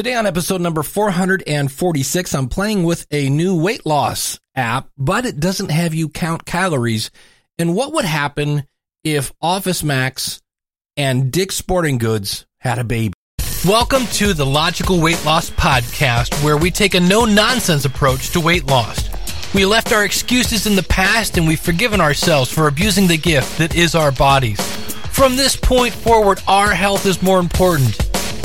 Today 0.00 0.14
on 0.14 0.24
episode 0.24 0.62
number 0.62 0.82
446, 0.82 2.34
I'm 2.34 2.48
playing 2.48 2.84
with 2.84 3.06
a 3.10 3.28
new 3.28 3.62
weight 3.62 3.84
loss 3.84 4.40
app, 4.54 4.88
but 4.96 5.26
it 5.26 5.38
doesn't 5.38 5.70
have 5.70 5.92
you 5.92 6.08
count 6.08 6.46
calories. 6.46 7.10
And 7.58 7.74
what 7.74 7.92
would 7.92 8.06
happen 8.06 8.64
if 9.04 9.30
Office 9.42 9.84
Max 9.84 10.40
and 10.96 11.30
Dick's 11.30 11.56
Sporting 11.56 11.98
Goods 11.98 12.46
had 12.60 12.78
a 12.78 12.84
baby? 12.84 13.12
Welcome 13.66 14.06
to 14.12 14.32
the 14.32 14.46
Logical 14.46 15.02
Weight 15.02 15.22
Loss 15.26 15.50
Podcast, 15.50 16.32
where 16.42 16.56
we 16.56 16.70
take 16.70 16.94
a 16.94 17.00
no 17.00 17.26
nonsense 17.26 17.84
approach 17.84 18.30
to 18.30 18.40
weight 18.40 18.64
loss. 18.64 19.06
We 19.52 19.66
left 19.66 19.92
our 19.92 20.06
excuses 20.06 20.66
in 20.66 20.76
the 20.76 20.82
past 20.82 21.36
and 21.36 21.46
we've 21.46 21.60
forgiven 21.60 22.00
ourselves 22.00 22.50
for 22.50 22.68
abusing 22.68 23.06
the 23.06 23.18
gift 23.18 23.58
that 23.58 23.76
is 23.76 23.94
our 23.94 24.12
bodies. 24.12 24.62
From 25.12 25.36
this 25.36 25.56
point 25.56 25.92
forward, 25.92 26.40
our 26.48 26.70
health 26.70 27.04
is 27.04 27.20
more 27.20 27.38
important. 27.38 28.09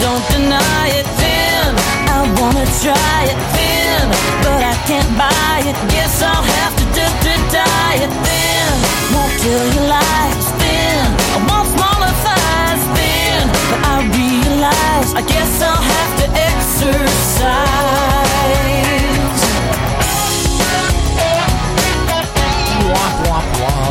Don't 0.00 0.24
deny 0.32 0.86
it 1.00 1.06
thin. 1.20 1.68
I 2.16 2.20
wanna 2.40 2.66
try 2.84 3.18
it 3.32 3.40
thin, 3.54 4.02
but 4.44 4.60
I 4.72 4.74
can't 4.88 5.12
buy 5.16 5.56
it. 5.70 5.76
Guess 5.92 6.22
I'll 6.22 6.42
have 6.56 6.74
to 6.80 6.84
d- 6.96 7.16
d- 7.24 7.44
diet 7.52 8.12
thin. 8.26 8.70
Won't 9.14 9.34
kill 9.44 9.64
your 9.76 9.88
lies 9.96 10.46
thin. 10.60 11.04
I 11.36 11.38
want 11.48 11.66
smaller 11.76 12.12
thighs 12.24 12.82
thin, 12.96 13.42
but 13.70 13.80
I 13.92 13.96
realize 14.20 15.08
I 15.20 15.22
guess 15.34 15.52
I'll 15.62 15.84
have 15.94 16.12
to 16.20 16.26
exercise. 16.48 17.58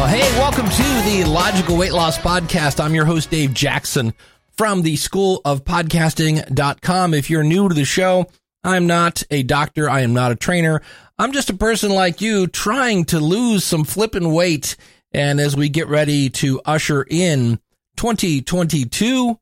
Hey, 0.09 0.27
welcome 0.39 0.65
to 0.65 0.83
the 1.07 1.23
Logical 1.30 1.77
Weight 1.77 1.93
Loss 1.93 2.17
Podcast. 2.17 2.83
I'm 2.83 2.95
your 2.95 3.05
host, 3.05 3.30
Dave 3.30 3.53
Jackson 3.53 4.13
from 4.59 4.81
the 4.81 4.97
School 4.97 5.39
of 5.45 5.63
Podcasting.com. 5.63 7.13
If 7.13 7.29
you're 7.29 7.45
new 7.45 7.69
to 7.69 7.73
the 7.73 7.85
show, 7.85 8.25
I'm 8.61 8.88
not 8.88 9.23
a 9.31 9.41
doctor. 9.41 9.89
I 9.89 10.02
am 10.02 10.13
not 10.13 10.33
a 10.33 10.35
trainer. 10.35 10.81
I'm 11.17 11.31
just 11.31 11.49
a 11.49 11.53
person 11.53 11.91
like 11.91 12.19
you 12.19 12.45
trying 12.45 13.05
to 13.05 13.21
lose 13.21 13.63
some 13.63 13.85
flipping 13.85 14.33
weight. 14.33 14.75
And 15.13 15.39
as 15.39 15.55
we 15.55 15.69
get 15.69 15.87
ready 15.87 16.30
to 16.31 16.59
usher 16.65 17.05
in 17.09 17.61
2022, 17.95 19.39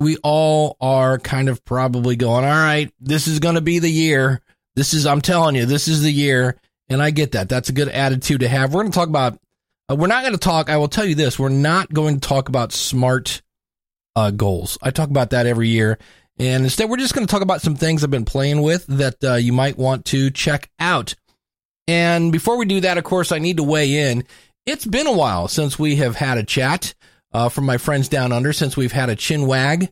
we 0.00 0.16
all 0.24 0.76
are 0.80 1.20
kind 1.20 1.48
of 1.48 1.64
probably 1.64 2.16
going, 2.16 2.44
all 2.44 2.50
right, 2.50 2.92
this 2.98 3.28
is 3.28 3.38
going 3.38 3.54
to 3.54 3.60
be 3.60 3.78
the 3.78 3.88
year. 3.88 4.42
This 4.74 4.92
is, 4.92 5.06
I'm 5.06 5.20
telling 5.20 5.54
you, 5.54 5.66
this 5.66 5.86
is 5.86 6.02
the 6.02 6.10
year. 6.10 6.60
And 6.88 7.00
I 7.00 7.10
get 7.10 7.30
that. 7.30 7.48
That's 7.48 7.68
a 7.68 7.72
good 7.72 7.90
attitude 7.90 8.40
to 8.40 8.48
have. 8.48 8.74
We're 8.74 8.82
going 8.82 8.90
to 8.90 8.98
talk 8.98 9.08
about, 9.08 9.38
uh, 9.88 9.94
we're 9.94 10.08
not 10.08 10.22
going 10.22 10.34
to 10.34 10.40
talk, 10.40 10.68
I 10.68 10.78
will 10.78 10.88
tell 10.88 11.04
you 11.04 11.14
this, 11.14 11.38
we're 11.38 11.48
not 11.48 11.94
going 11.94 12.18
to 12.18 12.28
talk 12.28 12.48
about 12.48 12.72
smart 12.72 13.40
uh, 14.18 14.30
goals. 14.32 14.78
I 14.82 14.90
talk 14.90 15.10
about 15.10 15.30
that 15.30 15.46
every 15.46 15.68
year. 15.68 15.98
And 16.40 16.64
instead, 16.64 16.88
we're 16.88 16.96
just 16.96 17.14
going 17.14 17.26
to 17.26 17.30
talk 17.30 17.42
about 17.42 17.62
some 17.62 17.76
things 17.76 18.02
I've 18.02 18.10
been 18.10 18.24
playing 18.24 18.62
with 18.62 18.86
that 18.86 19.22
uh, 19.24 19.34
you 19.34 19.52
might 19.52 19.78
want 19.78 20.04
to 20.06 20.30
check 20.30 20.70
out. 20.78 21.14
And 21.86 22.32
before 22.32 22.58
we 22.58 22.66
do 22.66 22.80
that, 22.80 22.98
of 22.98 23.04
course, 23.04 23.32
I 23.32 23.38
need 23.38 23.56
to 23.56 23.62
weigh 23.62 24.10
in. 24.10 24.24
It's 24.66 24.84
been 24.84 25.06
a 25.06 25.12
while 25.12 25.48
since 25.48 25.78
we 25.78 25.96
have 25.96 26.16
had 26.16 26.36
a 26.36 26.44
chat 26.44 26.94
uh, 27.32 27.48
from 27.48 27.64
my 27.64 27.78
friends 27.78 28.08
down 28.08 28.32
under, 28.32 28.52
since 28.52 28.76
we've 28.76 28.92
had 28.92 29.08
a 29.08 29.16
chin 29.16 29.46
wag. 29.46 29.90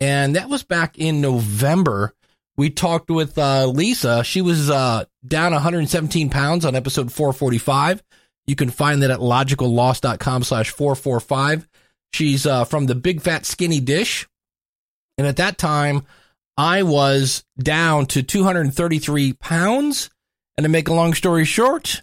And 0.00 0.36
that 0.36 0.48
was 0.48 0.62
back 0.62 0.98
in 0.98 1.20
November. 1.20 2.14
We 2.56 2.70
talked 2.70 3.10
with 3.10 3.36
uh, 3.36 3.66
Lisa. 3.66 4.24
She 4.24 4.42
was 4.42 4.70
uh, 4.70 5.04
down 5.26 5.52
117 5.52 6.30
pounds 6.30 6.64
on 6.64 6.74
episode 6.74 7.12
445. 7.12 8.02
You 8.46 8.56
can 8.56 8.70
find 8.70 9.02
that 9.02 9.10
at 9.10 9.18
logicalloss.com 9.18 10.42
slash 10.44 10.70
445. 10.70 11.68
She's 12.12 12.46
uh, 12.46 12.64
from 12.64 12.86
the 12.86 12.94
Big 12.94 13.20
Fat 13.20 13.46
Skinny 13.46 13.80
Dish. 13.80 14.26
And 15.18 15.26
at 15.26 15.36
that 15.36 15.58
time, 15.58 16.06
I 16.56 16.82
was 16.82 17.44
down 17.58 18.06
to 18.06 18.22
233 18.22 19.34
pounds. 19.34 20.10
And 20.56 20.64
to 20.64 20.68
make 20.68 20.88
a 20.88 20.94
long 20.94 21.12
story 21.12 21.44
short, 21.44 22.02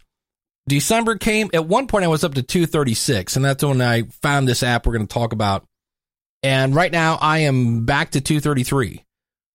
December 0.68 1.16
came. 1.16 1.50
At 1.54 1.68
one 1.68 1.88
point, 1.88 2.06
I 2.06 2.10
was 2.10 2.24
up 2.24 2.36
to 2.36 2.44
236. 2.44 3.36
And 3.36 3.44
that's 3.44 3.64
when 3.64 3.82
I 3.82 4.04
found 4.22 4.48
this 4.48 4.64
app 4.64 4.86
we're 4.86 4.94
going 4.94 5.08
to 5.08 5.14
talk 5.14 5.34
about. 5.34 5.66
And 6.44 6.76
right 6.76 6.92
now, 6.92 7.18
I 7.22 7.40
am 7.40 7.86
back 7.86 8.12
to 8.12 8.22
233. 8.22 9.04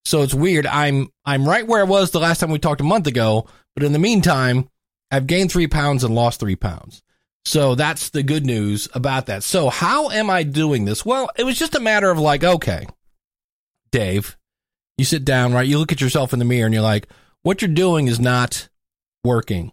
So 0.08 0.22
it's 0.22 0.32
weird. 0.32 0.66
I'm 0.66 1.10
I'm 1.26 1.46
right 1.46 1.66
where 1.66 1.80
I 1.80 1.84
was 1.84 2.10
the 2.10 2.18
last 2.18 2.38
time 2.38 2.50
we 2.50 2.58
talked 2.58 2.80
a 2.80 2.84
month 2.84 3.06
ago, 3.06 3.46
but 3.74 3.84
in 3.84 3.92
the 3.92 3.98
meantime, 3.98 4.70
I've 5.10 5.26
gained 5.26 5.52
three 5.52 5.66
pounds 5.66 6.02
and 6.02 6.14
lost 6.14 6.40
three 6.40 6.56
pounds. 6.56 7.02
So 7.44 7.74
that's 7.74 8.10
the 8.10 8.22
good 8.22 8.44
news 8.44 8.88
about 8.94 9.26
that. 9.26 9.42
So 9.42 9.70
how 9.70 10.10
am 10.10 10.28
I 10.28 10.42
doing 10.42 10.84
this? 10.84 11.04
Well, 11.04 11.30
it 11.36 11.44
was 11.44 11.58
just 11.58 11.74
a 11.74 11.80
matter 11.80 12.10
of 12.10 12.18
like, 12.18 12.44
okay, 12.44 12.86
Dave, 13.90 14.36
you 14.98 15.04
sit 15.04 15.24
down, 15.24 15.52
right? 15.52 15.66
You 15.66 15.78
look 15.78 15.92
at 15.92 16.00
yourself 16.00 16.32
in 16.32 16.38
the 16.38 16.44
mirror 16.44 16.66
and 16.66 16.74
you're 16.74 16.82
like, 16.82 17.08
what 17.42 17.62
you're 17.62 17.70
doing 17.70 18.08
is 18.08 18.20
not 18.20 18.68
working. 19.24 19.72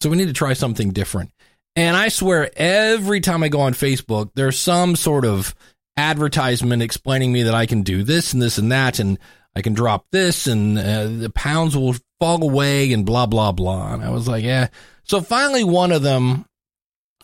So 0.00 0.08
we 0.08 0.16
need 0.16 0.28
to 0.28 0.32
try 0.32 0.54
something 0.54 0.90
different. 0.90 1.32
And 1.74 1.96
I 1.96 2.08
swear 2.08 2.50
every 2.56 3.20
time 3.20 3.42
I 3.42 3.48
go 3.48 3.60
on 3.60 3.74
Facebook, 3.74 4.30
there's 4.34 4.58
some 4.58 4.96
sort 4.96 5.26
of 5.26 5.54
advertisement 5.98 6.82
explaining 6.82 7.32
me 7.32 7.42
that 7.42 7.54
I 7.54 7.66
can 7.66 7.82
do 7.82 8.02
this 8.02 8.32
and 8.32 8.40
this 8.40 8.56
and 8.56 8.72
that 8.72 8.98
and 8.98 9.18
I 9.54 9.62
can 9.62 9.74
drop 9.74 10.06
this 10.12 10.46
and 10.46 10.78
uh, 10.78 11.06
the 11.06 11.30
pounds 11.34 11.76
will 11.76 11.96
fall 12.18 12.42
away 12.42 12.92
and 12.92 13.04
blah 13.04 13.26
blah 13.26 13.52
blah. 13.52 13.92
And 13.92 14.02
I 14.02 14.10
was 14.10 14.26
like, 14.26 14.44
yeah. 14.44 14.68
So 15.04 15.20
finally 15.20 15.64
one 15.64 15.92
of 15.92 16.02
them 16.02 16.45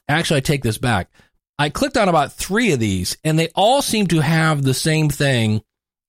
actually 0.09 0.39
I 0.39 0.41
take 0.41 0.63
this 0.63 0.79
back. 0.79 1.11
I 1.59 1.69
clicked 1.69 1.97
on 1.97 2.09
about 2.09 2.33
3 2.33 2.73
of 2.73 2.81
these 2.81 3.17
and 3.25 3.39
they 3.39 3.49
all 3.55 3.83
seem 3.83 4.07
to 4.09 4.21
have 4.21 4.63
the 4.63 4.75
same 4.75 5.09
thing 5.09 5.63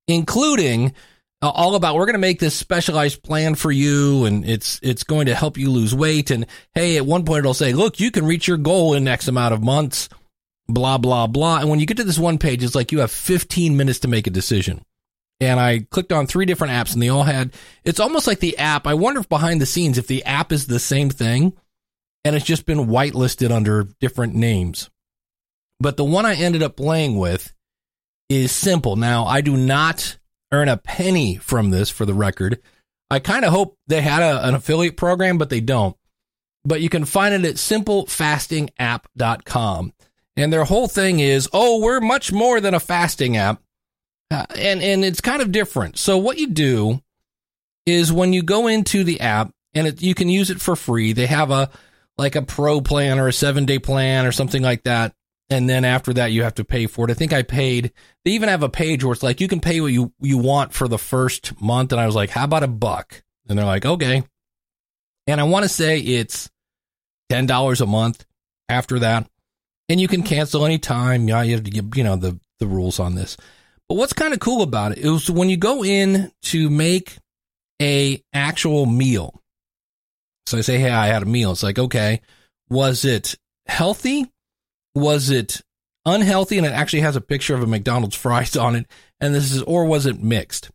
including 0.07 0.93
uh, 1.41 1.49
all 1.49 1.75
about 1.75 1.95
we're 1.95 2.05
going 2.05 2.13
to 2.13 2.19
make 2.19 2.39
this 2.39 2.55
specialized 2.55 3.21
plan 3.21 3.55
for 3.55 3.71
you 3.71 4.25
and 4.25 4.45
it's 4.45 4.79
it's 4.81 5.03
going 5.03 5.25
to 5.25 5.35
help 5.35 5.57
you 5.57 5.69
lose 5.69 5.93
weight. 5.93 6.31
And 6.31 6.45
hey 6.73 6.97
at 6.97 7.05
one 7.05 7.25
point 7.25 7.39
it'll 7.39 7.53
say 7.53 7.73
look 7.73 7.99
you 7.99 8.11
can 8.11 8.25
reach 8.25 8.47
your 8.47 8.57
goal 8.57 8.93
in 8.93 9.07
x 9.07 9.27
amount 9.27 9.53
of 9.53 9.61
months 9.61 10.09
blah 10.67 10.97
blah 10.97 11.27
blah. 11.27 11.59
And 11.59 11.69
when 11.69 11.79
you 11.79 11.85
get 11.85 11.97
to 11.97 12.03
this 12.03 12.19
one 12.19 12.37
page 12.37 12.63
it's 12.63 12.75
like 12.75 12.91
you 12.91 12.99
have 12.99 13.11
15 13.11 13.75
minutes 13.75 13.99
to 13.99 14.07
make 14.07 14.27
a 14.27 14.31
decision. 14.31 14.83
And 15.41 15.59
i 15.59 15.79
clicked 15.91 16.13
on 16.13 16.25
three 16.25 16.45
different 16.45 16.73
apps 16.73 16.93
and 16.93 17.01
they 17.01 17.09
all 17.09 17.23
had 17.23 17.53
it's 17.83 17.99
almost 17.99 18.27
like 18.27 18.39
the 18.39 18.57
app 18.57 18.87
i 18.87 18.93
wonder 18.93 19.19
if 19.19 19.27
behind 19.27 19.59
the 19.59 19.65
scenes 19.65 19.97
if 19.97 20.07
the 20.07 20.23
app 20.23 20.53
is 20.53 20.67
the 20.67 20.79
same 20.79 21.09
thing 21.09 21.53
and 22.25 22.35
it's 22.35 22.45
just 22.45 22.65
been 22.65 22.87
whitelisted 22.87 23.51
under 23.51 23.87
different 23.99 24.33
names. 24.35 24.89
But 25.79 25.97
the 25.97 26.05
one 26.05 26.25
i 26.25 26.35
ended 26.35 26.63
up 26.63 26.75
playing 26.75 27.17
with 27.17 27.53
is 28.29 28.51
simple. 28.51 28.95
Now 28.95 29.25
i 29.25 29.41
do 29.41 29.57
not 29.57 30.17
earn 30.51 30.69
a 30.69 30.77
penny 30.77 31.37
from 31.37 31.71
this 31.71 31.89
for 31.89 32.05
the 32.05 32.13
record. 32.13 32.59
I 33.09 33.17
kind 33.19 33.43
of 33.45 33.51
hope 33.51 33.77
they 33.87 34.01
had 34.01 34.21
a, 34.21 34.47
an 34.47 34.55
affiliate 34.55 34.97
program 34.97 35.37
but 35.37 35.49
they 35.49 35.61
don't. 35.61 35.95
But 36.65 36.81
you 36.81 36.89
can 36.89 37.05
find 37.05 37.33
it 37.33 37.45
at 37.45 37.55
simplefastingapp.com 37.55 39.93
and 40.35 40.51
their 40.51 40.63
whole 40.63 40.87
thing 40.87 41.19
is, 41.19 41.47
oh, 41.53 41.81
we're 41.81 41.99
much 41.99 42.31
more 42.31 42.59
than 42.59 42.73
a 42.73 42.79
fasting 42.79 43.37
app. 43.37 43.61
Uh, 44.31 44.45
and, 44.57 44.81
and 44.81 45.05
it's 45.05 45.21
kind 45.21 45.41
of 45.41 45.51
different. 45.51 45.97
So 45.97 46.17
what 46.17 46.39
you 46.39 46.47
do 46.47 47.01
is 47.85 48.11
when 48.11 48.33
you 48.33 48.41
go 48.41 48.67
into 48.67 49.03
the 49.03 49.21
app 49.21 49.51
and 49.75 49.87
it, 49.87 50.01
you 50.01 50.15
can 50.15 50.29
use 50.29 50.49
it 50.49 50.59
for 50.59 50.75
free, 50.75 51.13
they 51.13 51.27
have 51.27 51.51
a, 51.51 51.69
like 52.17 52.35
a 52.35 52.41
pro 52.41 52.81
plan 52.81 53.19
or 53.19 53.27
a 53.27 53.33
seven 53.33 53.65
day 53.65 53.79
plan 53.79 54.25
or 54.25 54.31
something 54.31 54.61
like 54.61 54.83
that. 54.83 55.13
And 55.49 55.69
then 55.69 55.85
after 55.85 56.13
that, 56.13 56.31
you 56.31 56.43
have 56.43 56.55
to 56.55 56.63
pay 56.63 56.87
for 56.87 57.05
it. 57.05 57.11
I 57.11 57.15
think 57.15 57.33
I 57.33 57.43
paid, 57.43 57.91
they 58.23 58.31
even 58.31 58.49
have 58.49 58.63
a 58.63 58.69
page 58.69 59.03
where 59.03 59.13
it's 59.13 59.23
like, 59.23 59.41
you 59.41 59.47
can 59.47 59.59
pay 59.59 59.81
what 59.81 59.91
you, 59.91 60.13
you 60.19 60.37
want 60.37 60.73
for 60.73 60.87
the 60.87 60.97
first 60.97 61.59
month. 61.61 61.91
And 61.91 61.99
I 61.99 62.05
was 62.05 62.15
like, 62.15 62.29
how 62.29 62.45
about 62.45 62.63
a 62.63 62.67
buck? 62.67 63.21
And 63.47 63.57
they're 63.57 63.65
like, 63.65 63.85
okay. 63.85 64.23
And 65.27 65.39
I 65.39 65.43
want 65.43 65.63
to 65.63 65.69
say 65.69 65.99
it's 65.99 66.49
$10 67.31 67.81
a 67.81 67.85
month 67.85 68.25
after 68.69 68.99
that 68.99 69.27
and 69.89 69.99
you 69.99 70.07
can 70.07 70.23
cancel 70.23 70.65
anytime. 70.65 71.27
Yeah, 71.27 71.43
you 71.43 71.53
have 71.55 71.63
to 71.63 71.71
give, 71.71 71.95
you 71.95 72.03
know, 72.03 72.15
the, 72.15 72.39
the 72.59 72.67
rules 72.67 72.99
on 72.99 73.15
this. 73.15 73.37
But 73.89 73.95
what's 73.95 74.13
kind 74.13 74.33
of 74.33 74.39
cool 74.39 74.61
about 74.61 74.93
it 74.93 74.99
is 74.99 75.29
when 75.29 75.49
you 75.49 75.57
go 75.57 75.83
in 75.83 76.31
to 76.43 76.69
make 76.69 77.17
a 77.81 78.23
actual 78.33 78.85
meal. 78.85 79.41
So 80.45 80.57
I 80.57 80.61
say, 80.61 80.77
Hey, 80.77 80.89
I 80.89 81.07
had 81.07 81.23
a 81.23 81.27
meal. 81.27 81.51
It's 81.51 81.63
like, 81.63 81.79
okay, 81.79 82.21
was 82.69 83.05
it 83.05 83.35
healthy? 83.65 84.31
Was 84.95 85.29
it 85.29 85.61
unhealthy? 86.05 86.57
And 86.57 86.67
it 86.67 86.73
actually 86.73 87.01
has 87.01 87.15
a 87.15 87.21
picture 87.21 87.55
of 87.55 87.63
a 87.63 87.67
McDonald's 87.67 88.15
fries 88.17 88.55
on 88.55 88.75
it. 88.75 88.85
And 89.19 89.33
this 89.33 89.51
is, 89.51 89.61
or 89.63 89.85
was 89.85 90.05
it 90.05 90.21
mixed? 90.21 90.69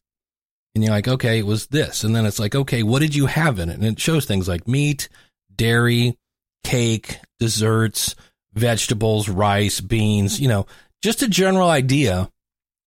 And 0.75 0.85
you're 0.85 0.93
like, 0.93 1.09
okay, 1.09 1.39
it 1.39 1.47
was 1.47 1.67
this. 1.67 2.05
And 2.05 2.15
then 2.15 2.25
it's 2.25 2.39
like, 2.39 2.55
okay, 2.55 2.83
what 2.83 3.01
did 3.01 3.15
you 3.15 3.27
have 3.27 3.59
in 3.59 3.69
it? 3.69 3.75
And 3.75 3.85
it 3.85 4.01
shows 4.01 4.27
things 4.27 4.47
like 4.47 4.69
meat, 4.69 5.09
dairy, 5.55 6.17
cake, 6.63 7.19
desserts, 7.41 8.15
vegetables, 8.55 9.29
rice, 9.29 9.81
beans, 9.81 10.41
you 10.41 10.49
know, 10.49 10.67
just 11.03 11.23
a 11.23 11.29
general 11.29 11.69
idea 11.69 12.31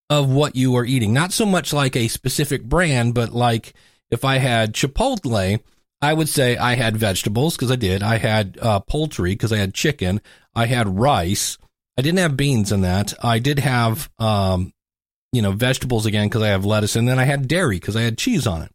of 0.10 0.30
what 0.30 0.56
you 0.56 0.76
are 0.76 0.86
eating. 0.86 1.14
Not 1.14 1.32
so 1.32 1.46
much 1.46 1.74
like 1.74 1.96
a 1.96 2.08
specific 2.08 2.64
brand, 2.64 3.14
but 3.14 3.34
like 3.34 3.74
if 4.10 4.26
I 4.26 4.38
had 4.38 4.74
Chipotle, 4.74 5.62
I 6.02 6.14
would 6.14 6.30
say 6.30 6.58
I 6.58 6.76
had 6.76 6.98
vegetables 6.98 7.56
because 7.56 7.72
I 7.72 7.76
did. 7.76 8.02
I 8.02 8.18
had 8.18 8.58
uh, 8.62 8.80
poultry 8.80 9.32
because 9.34 9.54
I 9.54 9.58
had 9.58 9.74
chicken. 9.74 10.20
I 10.56 10.66
had 10.66 10.98
rice. 10.98 11.58
I 11.98 12.02
didn't 12.02 12.20
have 12.20 12.36
beans 12.38 12.72
in 12.72 12.82
that. 12.82 13.14
I 13.24 13.40
did 13.40 13.60
have, 13.60 14.10
um, 14.18 14.74
you 15.32 15.42
know, 15.42 15.52
vegetables 15.52 16.06
again 16.06 16.28
because 16.28 16.42
I 16.42 16.48
have 16.48 16.66
lettuce, 16.66 16.96
and 16.96 17.08
then 17.08 17.20
I 17.20 17.26
had 17.26 17.48
dairy 17.48 17.78
because 17.78 17.96
I 17.96 18.02
had 18.02 18.18
cheese 18.18 18.48
on 18.48 18.64
it. 18.64 18.72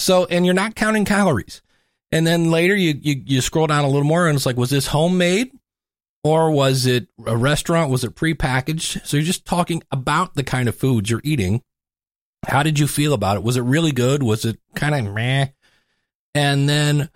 So, 0.00 0.26
and 0.26 0.44
you're 0.44 0.54
not 0.54 0.74
counting 0.74 1.04
calories. 1.04 1.62
And 2.10 2.26
then 2.26 2.50
later 2.50 2.74
you, 2.74 2.94
you 3.00 3.22
you 3.24 3.40
scroll 3.40 3.66
down 3.66 3.84
a 3.84 3.88
little 3.88 4.04
more, 4.04 4.28
and 4.28 4.36
it's 4.36 4.44
like, 4.44 4.56
was 4.56 4.70
this 4.70 4.88
homemade, 4.88 5.52
or 6.22 6.50
was 6.50 6.84
it 6.84 7.08
a 7.26 7.36
restaurant? 7.36 7.90
Was 7.90 8.04
it 8.04 8.14
prepackaged? 8.14 9.06
So 9.06 9.16
you're 9.16 9.24
just 9.24 9.46
talking 9.46 9.82
about 9.90 10.34
the 10.34 10.44
kind 10.44 10.68
of 10.68 10.76
foods 10.76 11.08
you're 11.08 11.22
eating. 11.24 11.62
How 12.46 12.62
did 12.62 12.78
you 12.78 12.86
feel 12.86 13.14
about 13.14 13.36
it? 13.36 13.42
Was 13.42 13.56
it 13.56 13.62
really 13.62 13.92
good? 13.92 14.22
Was 14.22 14.44
it 14.44 14.58
kind 14.74 14.94
of 14.94 15.14
meh? 15.14 15.46
And 16.34 16.68
then, 16.68 17.10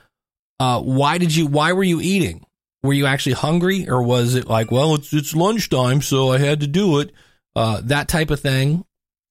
uh, 0.61 0.81
why 0.81 1.19
did 1.19 1.35
you? 1.35 1.47
Why 1.47 1.73
were 1.73 1.85
you 1.85 2.01
eating? 2.01 2.45
Were 2.83 2.93
you 2.93 3.07
actually 3.07 3.33
hungry, 3.33 3.89
or 3.89 4.03
was 4.03 4.35
it 4.35 4.47
like, 4.47 4.71
well, 4.71 4.95
it's 4.95 5.13
it's 5.13 5.35
lunchtime, 5.35 6.03
so 6.03 6.33
I 6.33 6.39
had 6.39 6.61
to 6.61 6.67
do 6.67 7.01
it? 7.01 7.13
Uh, 7.55 7.81
that 7.85 8.09
type 8.09 8.31
of 8.31 8.41
thing. 8.41 8.85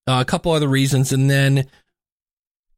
Uh, 0.08 0.18
a 0.20 0.24
couple 0.24 0.52
other 0.52 0.68
reasons, 0.68 1.12
and 1.12 1.30
then 1.30 1.66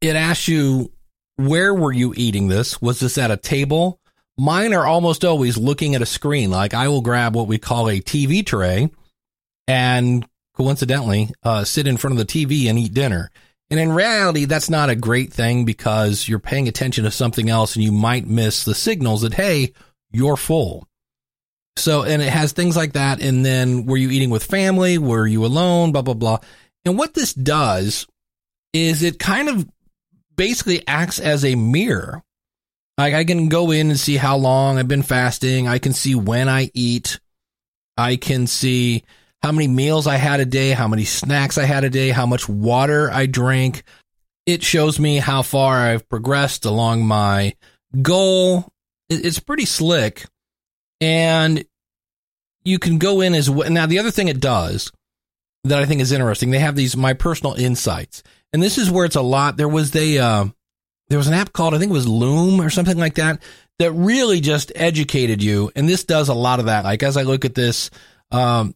it 0.01 0.15
asks 0.15 0.47
you 0.47 0.91
where 1.35 1.73
were 1.73 1.91
you 1.91 2.13
eating 2.17 2.49
this? 2.49 2.81
Was 2.81 2.99
this 2.99 3.17
at 3.17 3.31
a 3.31 3.37
table? 3.37 3.99
Mine 4.37 4.73
are 4.73 4.85
almost 4.85 5.23
always 5.23 5.57
looking 5.57 5.95
at 5.95 6.01
a 6.01 6.05
screen. 6.05 6.49
Like 6.49 6.73
I 6.73 6.87
will 6.87 7.01
grab 7.01 7.35
what 7.35 7.47
we 7.47 7.57
call 7.57 7.89
a 7.89 7.99
TV 7.99 8.45
tray, 8.45 8.89
and 9.67 10.27
coincidentally, 10.55 11.29
uh, 11.43 11.63
sit 11.63 11.87
in 11.87 11.97
front 11.97 12.19
of 12.19 12.27
the 12.27 12.31
TV 12.31 12.69
and 12.69 12.77
eat 12.77 12.93
dinner. 12.93 13.31
And 13.71 13.79
in 13.79 13.91
reality, 13.91 14.45
that's 14.45 14.69
not 14.69 14.89
a 14.89 14.95
great 14.95 15.31
thing 15.31 15.63
because 15.63 16.27
you're 16.27 16.39
paying 16.39 16.67
attention 16.67 17.03
to 17.03 17.11
something 17.11 17.49
else 17.49 17.75
and 17.75 17.83
you 17.83 17.91
might 17.91 18.25
miss 18.25 18.63
the 18.63 18.73
signals 18.73 19.21
that, 19.21 19.35
hey, 19.35 19.73
you're 20.11 20.37
full. 20.37 20.87
So, 21.77 22.03
and 22.03 22.21
it 22.21 22.29
has 22.29 22.51
things 22.51 22.75
like 22.75 22.93
that. 22.93 23.21
And 23.21 23.45
then 23.45 23.85
were 23.85 23.97
you 23.97 24.09
eating 24.09 24.31
with 24.31 24.43
family? 24.43 24.97
Were 24.97 25.27
you 25.27 25.45
alone? 25.45 25.91
Blah, 25.91 26.01
blah, 26.01 26.15
blah. 26.15 26.39
And 26.83 26.97
what 26.97 27.13
this 27.13 27.33
does 27.33 28.07
is 28.73 29.03
it 29.03 29.19
kind 29.19 29.49
of 29.49 29.67
basically 30.35 30.85
acts 30.87 31.19
as 31.19 31.45
a 31.45 31.55
mirror. 31.55 32.23
Like 32.97 33.13
I 33.13 33.23
can 33.23 33.49
go 33.49 33.71
in 33.71 33.89
and 33.89 33.99
see 33.99 34.17
how 34.17 34.37
long 34.37 34.77
I've 34.77 34.87
been 34.87 35.03
fasting. 35.03 35.67
I 35.67 35.79
can 35.79 35.93
see 35.93 36.15
when 36.15 36.49
I 36.49 36.71
eat. 36.73 37.19
I 37.97 38.15
can 38.15 38.47
see 38.47 39.03
how 39.41 39.51
many 39.51 39.67
meals 39.67 40.07
I 40.07 40.17
had 40.17 40.39
a 40.39 40.45
day, 40.45 40.71
how 40.71 40.87
many 40.87 41.05
snacks 41.05 41.57
I 41.57 41.63
had 41.63 41.83
a 41.83 41.89
day, 41.89 42.09
how 42.09 42.25
much 42.25 42.49
water 42.49 43.09
I 43.11 43.25
drank. 43.25 43.83
It 44.45 44.63
shows 44.63 44.99
me 44.99 45.17
how 45.17 45.41
far 45.43 45.77
I've 45.77 46.09
progressed 46.09 46.65
along 46.65 47.05
my 47.05 47.55
goal. 48.01 48.67
It's 49.09 49.39
pretty 49.39 49.65
slick. 49.65 50.25
And 51.01 51.63
you 52.63 52.79
can 52.79 52.97
go 52.97 53.21
in 53.21 53.33
as 53.33 53.49
well. 53.49 53.69
Now, 53.69 53.85
the 53.85 53.99
other 53.99 54.11
thing 54.11 54.27
it 54.27 54.41
does 54.41 54.91
that 55.63 55.79
I 55.79 55.85
think 55.85 56.01
is 56.01 56.11
interesting, 56.11 56.51
they 56.51 56.59
have 56.59 56.75
these 56.75 56.97
my 56.97 57.13
personal 57.13 57.53
insights. 57.53 58.23
And 58.51 58.61
this 58.61 58.77
is 58.77 58.91
where 58.91 59.05
it's 59.05 59.15
a 59.15 59.21
lot. 59.21 59.55
There 59.55 59.69
was 59.69 59.95
a, 59.95 60.17
uh, 60.17 60.45
there 61.07 61.17
was 61.17 61.27
an 61.27 61.33
app 61.33 61.53
called, 61.53 61.73
I 61.73 61.79
think 61.79 61.91
it 61.91 61.93
was 61.93 62.07
Noom 62.07 62.63
or 62.63 62.69
something 62.69 62.97
like 62.97 63.15
that, 63.15 63.41
that 63.77 63.91
really 63.93 64.41
just 64.41 64.71
educated 64.75 65.41
you. 65.41 65.71
And 65.75 65.87
this 65.87 66.03
does 66.03 66.27
a 66.27 66.33
lot 66.33 66.59
of 66.59 66.65
that. 66.65 66.83
Like 66.83 67.03
as 67.03 67.15
I 67.15 67.23
look 67.23 67.45
at 67.45 67.55
this, 67.55 67.89
um, 68.31 68.75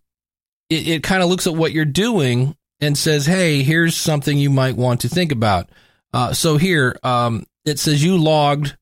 it, 0.73 0.87
it 0.87 1.03
kind 1.03 1.23
of 1.23 1.29
looks 1.29 1.47
at 1.47 1.55
what 1.55 1.71
you're 1.71 1.85
doing 1.85 2.55
and 2.79 2.97
says, 2.97 3.25
Hey, 3.25 3.63
here's 3.63 3.95
something 3.95 4.37
you 4.37 4.49
might 4.49 4.75
want 4.75 5.01
to 5.01 5.09
think 5.09 5.31
about. 5.31 5.69
Uh, 6.13 6.33
so 6.33 6.57
here, 6.57 6.97
um, 7.03 7.45
it 7.65 7.79
says 7.79 8.03
you 8.03 8.17
logged 8.17 8.77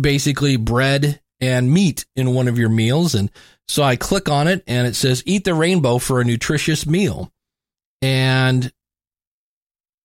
basically 0.00 0.56
bread 0.56 1.20
and 1.40 1.72
meat 1.72 2.04
in 2.14 2.34
one 2.34 2.48
of 2.48 2.58
your 2.58 2.68
meals. 2.68 3.14
And 3.14 3.30
so 3.66 3.82
I 3.82 3.96
click 3.96 4.28
on 4.28 4.46
it 4.46 4.62
and 4.66 4.86
it 4.86 4.94
says 4.94 5.22
eat 5.26 5.44
the 5.44 5.54
rainbow 5.54 5.98
for 5.98 6.20
a 6.20 6.24
nutritious 6.24 6.86
meal. 6.86 7.32
And 8.00 8.72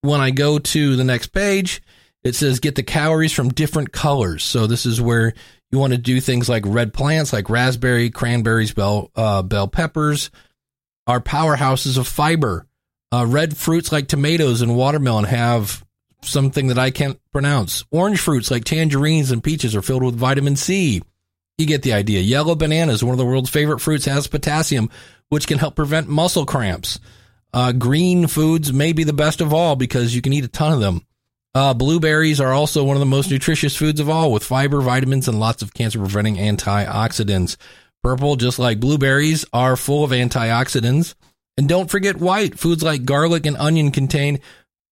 when 0.01 0.21
I 0.21 0.31
go 0.31 0.57
to 0.57 0.95
the 0.95 1.03
next 1.03 1.27
page, 1.27 1.81
it 2.23 2.35
says 2.35 2.59
get 2.59 2.75
the 2.75 2.83
calories 2.83 3.33
from 3.33 3.50
different 3.50 3.91
colors. 3.91 4.44
So 4.44 4.68
this 4.68 4.85
is 4.85 5.01
where 5.01 5.33
you 5.71 5.80
want 5.80 5.94
to 5.94 6.00
do 6.00 6.21
things 6.21 6.50
like 6.50 6.63
red 6.65 6.94
plants, 6.94 7.33
like 7.33 7.50
raspberry, 7.50 8.09
cranberries, 8.09 8.73
bell, 8.73 9.12
uh, 9.15 9.44
bell 9.44 9.68
peppers, 9.68 10.31
are 11.07 11.21
powerhouses 11.21 11.98
of 11.98 12.07
fiber. 12.07 12.68
Uh, 13.12 13.25
red 13.25 13.56
fruits 13.56 13.92
like 13.92 14.07
tomatoes 14.07 14.62
and 14.62 14.75
watermelon 14.75 15.24
have 15.24 15.83
something 16.21 16.68
that 16.68 16.77
I 16.77 16.92
can't 16.92 17.19
pronounce. 17.31 17.86
Orange 17.89 18.19
fruits 18.19 18.51
like 18.51 18.65
tangerines 18.65 19.31
and 19.31 19.44
peaches 19.44 19.75
are 19.75 19.81
filled 19.81 20.04
with 20.04 20.15
vitamin 20.15 20.57
C. 20.57 21.01
You 21.57 21.65
get 21.65 21.81
the 21.81 21.94
idea. 21.94 22.19
Yellow 22.19 22.56
bananas, 22.56 23.04
one 23.04 23.13
of 23.13 23.18
the 23.18 23.25
world's 23.25 23.50
favorite 23.50 23.80
fruits, 23.80 24.06
has 24.06 24.27
potassium, 24.27 24.89
which 25.30 25.48
can 25.48 25.57
help 25.57 25.75
prevent 25.75 26.07
muscle 26.09 26.45
cramps. 26.45 27.00
Uh, 27.54 27.71
green 27.71 28.27
foods 28.27 28.74
may 28.74 28.92
be 28.92 29.04
the 29.04 29.13
best 29.13 29.42
of 29.42 29.54
all 29.54 29.75
because 29.75 30.13
you 30.13 30.21
can 30.21 30.33
eat 30.33 30.44
a 30.44 30.50
ton 30.50 30.74
of 30.74 30.80
them. 30.80 31.01
Uh, 31.56 31.74
blueberries 31.74 32.39
are 32.39 32.51
also 32.51 32.83
one 32.83 32.95
of 32.95 33.00
the 33.00 33.06
most 33.06 33.31
nutritious 33.31 33.75
foods 33.75 34.00
of 34.00 34.09
all 34.09 34.31
with 34.31 34.44
fiber, 34.44 34.81
vitamins, 34.81 35.27
and 35.27 35.39
lots 35.39 35.63
of 35.63 35.74
cancer 35.74 35.98
preventing 35.98 36.36
antioxidants. 36.36 37.57
Purple, 38.03 38.35
just 38.35 38.59
like 38.59 38.79
blueberries, 38.79 39.45
are 39.51 39.75
full 39.75 40.03
of 40.03 40.11
antioxidants. 40.11 41.15
And 41.57 41.67
don't 41.67 41.89
forget 41.89 42.17
white. 42.17 42.59
Foods 42.59 42.83
like 42.83 43.05
garlic 43.05 43.45
and 43.45 43.57
onion 43.57 43.91
contain 43.91 44.39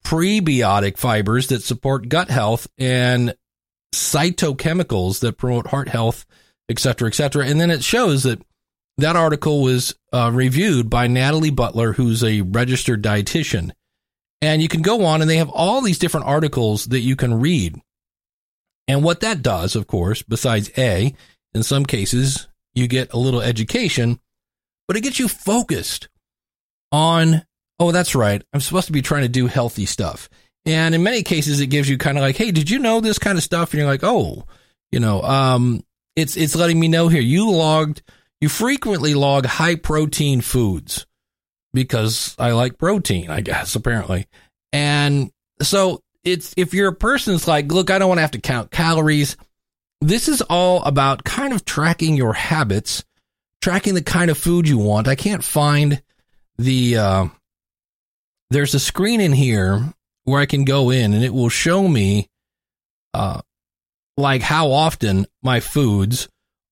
prebiotic 0.03 0.97
fibers 0.97 1.47
that 1.47 1.63
support 1.63 2.09
gut 2.09 2.29
health 2.29 2.67
and 2.77 3.35
phytochemicals 3.93 5.19
that 5.19 5.37
promote 5.37 5.67
heart 5.67 5.89
health, 5.89 6.25
etc., 6.69 7.07
etc. 7.07 7.45
And 7.45 7.59
then 7.59 7.71
it 7.71 7.83
shows 7.83 8.23
that 8.23 8.41
that 8.97 9.15
article 9.15 9.61
was 9.61 9.95
uh, 10.13 10.31
reviewed 10.33 10.89
by 10.89 11.07
Natalie 11.07 11.49
Butler, 11.49 11.93
who's 11.93 12.23
a 12.23 12.41
registered 12.41 13.03
dietitian. 13.03 13.71
And 14.41 14.61
you 14.61 14.67
can 14.67 14.81
go 14.81 15.05
on 15.05 15.21
and 15.21 15.29
they 15.29 15.37
have 15.37 15.49
all 15.49 15.81
these 15.81 15.99
different 15.99 16.27
articles 16.27 16.85
that 16.85 16.99
you 16.99 17.15
can 17.15 17.39
read. 17.39 17.79
And 18.87 19.03
what 19.03 19.21
that 19.21 19.41
does, 19.41 19.75
of 19.75 19.87
course, 19.87 20.21
besides 20.21 20.69
A, 20.77 21.13
in 21.53 21.63
some 21.63 21.85
cases, 21.85 22.47
you 22.75 22.87
get 22.87 23.13
a 23.13 23.17
little 23.17 23.41
education, 23.41 24.19
but 24.87 24.97
it 24.97 25.01
gets 25.01 25.17
you 25.17 25.27
focused 25.27 26.09
on, 26.91 27.43
oh, 27.79 27.91
that's 27.91 28.13
right. 28.13 28.43
I'm 28.53 28.59
supposed 28.59 28.87
to 28.87 28.93
be 28.93 29.01
trying 29.01 29.23
to 29.23 29.29
do 29.29 29.47
healthy 29.47 29.85
stuff. 29.85 30.29
And 30.65 30.93
in 30.93 31.03
many 31.03 31.23
cases, 31.23 31.59
it 31.59 31.67
gives 31.67 31.89
you 31.89 31.97
kind 31.97 32.17
of 32.17 32.21
like, 32.21 32.37
hey, 32.37 32.51
did 32.51 32.69
you 32.69 32.79
know 32.79 32.99
this 32.99 33.19
kind 33.19 33.37
of 33.37 33.43
stuff? 33.43 33.71
And 33.71 33.79
you're 33.79 33.89
like, 33.89 34.03
oh, 34.03 34.45
you 34.91 34.99
know, 34.99 35.21
um, 35.21 35.83
it's, 36.15 36.37
it's 36.37 36.55
letting 36.55 36.79
me 36.79 36.87
know 36.87 37.07
here. 37.07 37.21
You 37.21 37.51
logged, 37.51 38.01
you 38.41 38.49
frequently 38.49 39.13
log 39.13 39.45
high 39.45 39.75
protein 39.75 40.41
foods 40.41 41.05
because 41.73 42.35
I 42.39 42.51
like 42.51 42.77
protein, 42.77 43.29
I 43.29 43.41
guess, 43.41 43.75
apparently. 43.75 44.27
And 44.73 45.31
so 45.61 46.01
it's, 46.23 46.53
if 46.57 46.73
you're 46.73 46.89
a 46.89 46.95
person 46.95 47.33
that's 47.33 47.47
like, 47.47 47.71
look, 47.71 47.91
I 47.91 47.99
don't 47.99 48.09
want 48.09 48.17
to 48.17 48.23
have 48.23 48.31
to 48.31 48.41
count 48.41 48.71
calories. 48.71 49.37
This 50.01 50.27
is 50.27 50.41
all 50.41 50.83
about 50.83 51.23
kind 51.23 51.53
of 51.53 51.65
tracking 51.65 52.15
your 52.15 52.33
habits, 52.33 53.03
tracking 53.61 53.95
the 53.95 54.03
kind 54.03 54.29
of 54.29 54.37
food 54.37 54.67
you 54.67 54.77
want. 54.77 55.07
I 55.07 55.15
can't 55.15 55.43
find 55.43 56.01
the, 56.57 56.97
uh, 56.97 57.27
there's 58.49 58.75
a 58.75 58.79
screen 58.79 59.21
in 59.21 59.33
here 59.33 59.93
where 60.25 60.41
I 60.41 60.45
can 60.45 60.65
go 60.65 60.89
in 60.89 61.13
and 61.13 61.23
it 61.23 61.33
will 61.33 61.49
show 61.49 61.87
me, 61.87 62.29
uh, 63.13 63.41
like 64.17 64.41
how 64.41 64.71
often 64.71 65.25
my 65.41 65.59
foods 65.59 66.29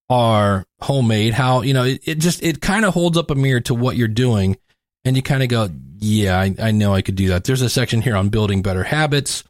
are 0.09 0.65
homemade, 0.81 1.33
how, 1.33 1.61
you 1.61 1.73
know, 1.73 1.83
it, 1.83 2.01
it 2.03 2.19
just, 2.19 2.43
it 2.43 2.61
kind 2.61 2.85
of 2.85 2.93
holds 2.93 3.17
up 3.17 3.31
a 3.31 3.35
mirror 3.35 3.61
to 3.61 3.73
what 3.73 3.95
you're 3.95 4.07
doing. 4.07 4.57
And 5.05 5.15
you 5.15 5.21
kind 5.21 5.43
of 5.43 5.49
go, 5.49 5.69
yeah, 5.97 6.39
I, 6.39 6.55
I 6.59 6.71
know 6.71 6.93
I 6.93 7.01
could 7.01 7.15
do 7.15 7.29
that. 7.29 7.43
There's 7.43 7.61
a 7.61 7.69
section 7.69 8.01
here 8.01 8.15
on 8.15 8.29
building 8.29 8.61
better 8.61 8.83
habits 8.83 9.43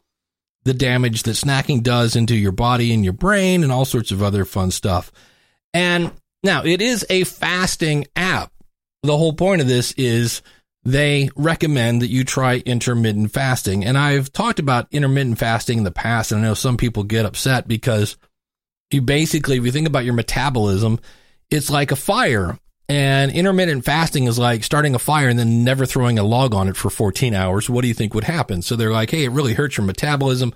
the 0.64 0.74
damage 0.74 1.24
that 1.24 1.32
snacking 1.32 1.82
does 1.82 2.16
into 2.16 2.34
your 2.34 2.52
body 2.52 2.92
and 2.92 3.04
your 3.04 3.12
brain 3.12 3.62
and 3.62 3.70
all 3.70 3.84
sorts 3.84 4.10
of 4.10 4.22
other 4.22 4.44
fun 4.44 4.70
stuff. 4.70 5.12
And 5.72 6.12
now 6.42 6.64
it 6.64 6.80
is 6.80 7.04
a 7.10 7.24
fasting 7.24 8.06
app. 8.16 8.52
The 9.02 9.16
whole 9.16 9.34
point 9.34 9.60
of 9.60 9.68
this 9.68 9.92
is 9.92 10.40
they 10.84 11.30
recommend 11.36 12.02
that 12.02 12.08
you 12.08 12.24
try 12.24 12.56
intermittent 12.64 13.32
fasting. 13.32 13.84
And 13.84 13.98
I've 13.98 14.32
talked 14.32 14.58
about 14.58 14.88
intermittent 14.90 15.38
fasting 15.38 15.78
in 15.78 15.84
the 15.84 15.90
past. 15.90 16.32
And 16.32 16.40
I 16.40 16.44
know 16.44 16.54
some 16.54 16.76
people 16.76 17.02
get 17.02 17.26
upset 17.26 17.66
because 17.66 18.16
you 18.90 19.02
basically, 19.02 19.56
if 19.56 19.64
you 19.64 19.72
think 19.72 19.88
about 19.88 20.04
your 20.04 20.14
metabolism, 20.14 21.00
it's 21.50 21.70
like 21.70 21.90
a 21.90 21.96
fire. 21.96 22.58
And 22.88 23.32
intermittent 23.32 23.84
fasting 23.84 24.26
is 24.26 24.38
like 24.38 24.62
starting 24.62 24.94
a 24.94 24.98
fire 24.98 25.28
and 25.28 25.38
then 25.38 25.64
never 25.64 25.86
throwing 25.86 26.18
a 26.18 26.22
log 26.22 26.54
on 26.54 26.68
it 26.68 26.76
for 26.76 26.90
14 26.90 27.34
hours. 27.34 27.70
What 27.70 27.82
do 27.82 27.88
you 27.88 27.94
think 27.94 28.12
would 28.14 28.24
happen? 28.24 28.60
So 28.60 28.76
they're 28.76 28.92
like, 28.92 29.10
hey, 29.10 29.24
it 29.24 29.30
really 29.30 29.54
hurts 29.54 29.78
your 29.78 29.86
metabolism. 29.86 30.52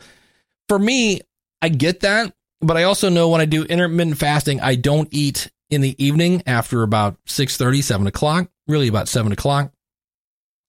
For 0.68 0.78
me, 0.78 1.22
I 1.62 1.70
get 1.70 2.00
that, 2.00 2.34
but 2.60 2.76
I 2.76 2.82
also 2.82 3.08
know 3.08 3.30
when 3.30 3.40
I 3.40 3.46
do 3.46 3.64
intermittent 3.64 4.18
fasting, 4.18 4.60
I 4.60 4.74
don't 4.74 5.08
eat 5.10 5.50
in 5.70 5.80
the 5.80 6.02
evening 6.02 6.42
after 6.46 6.82
about 6.82 7.16
6 7.26 7.54
7 7.54 8.06
o'clock, 8.06 8.50
really 8.66 8.88
about 8.88 9.08
7 9.08 9.32
o'clock. 9.32 9.72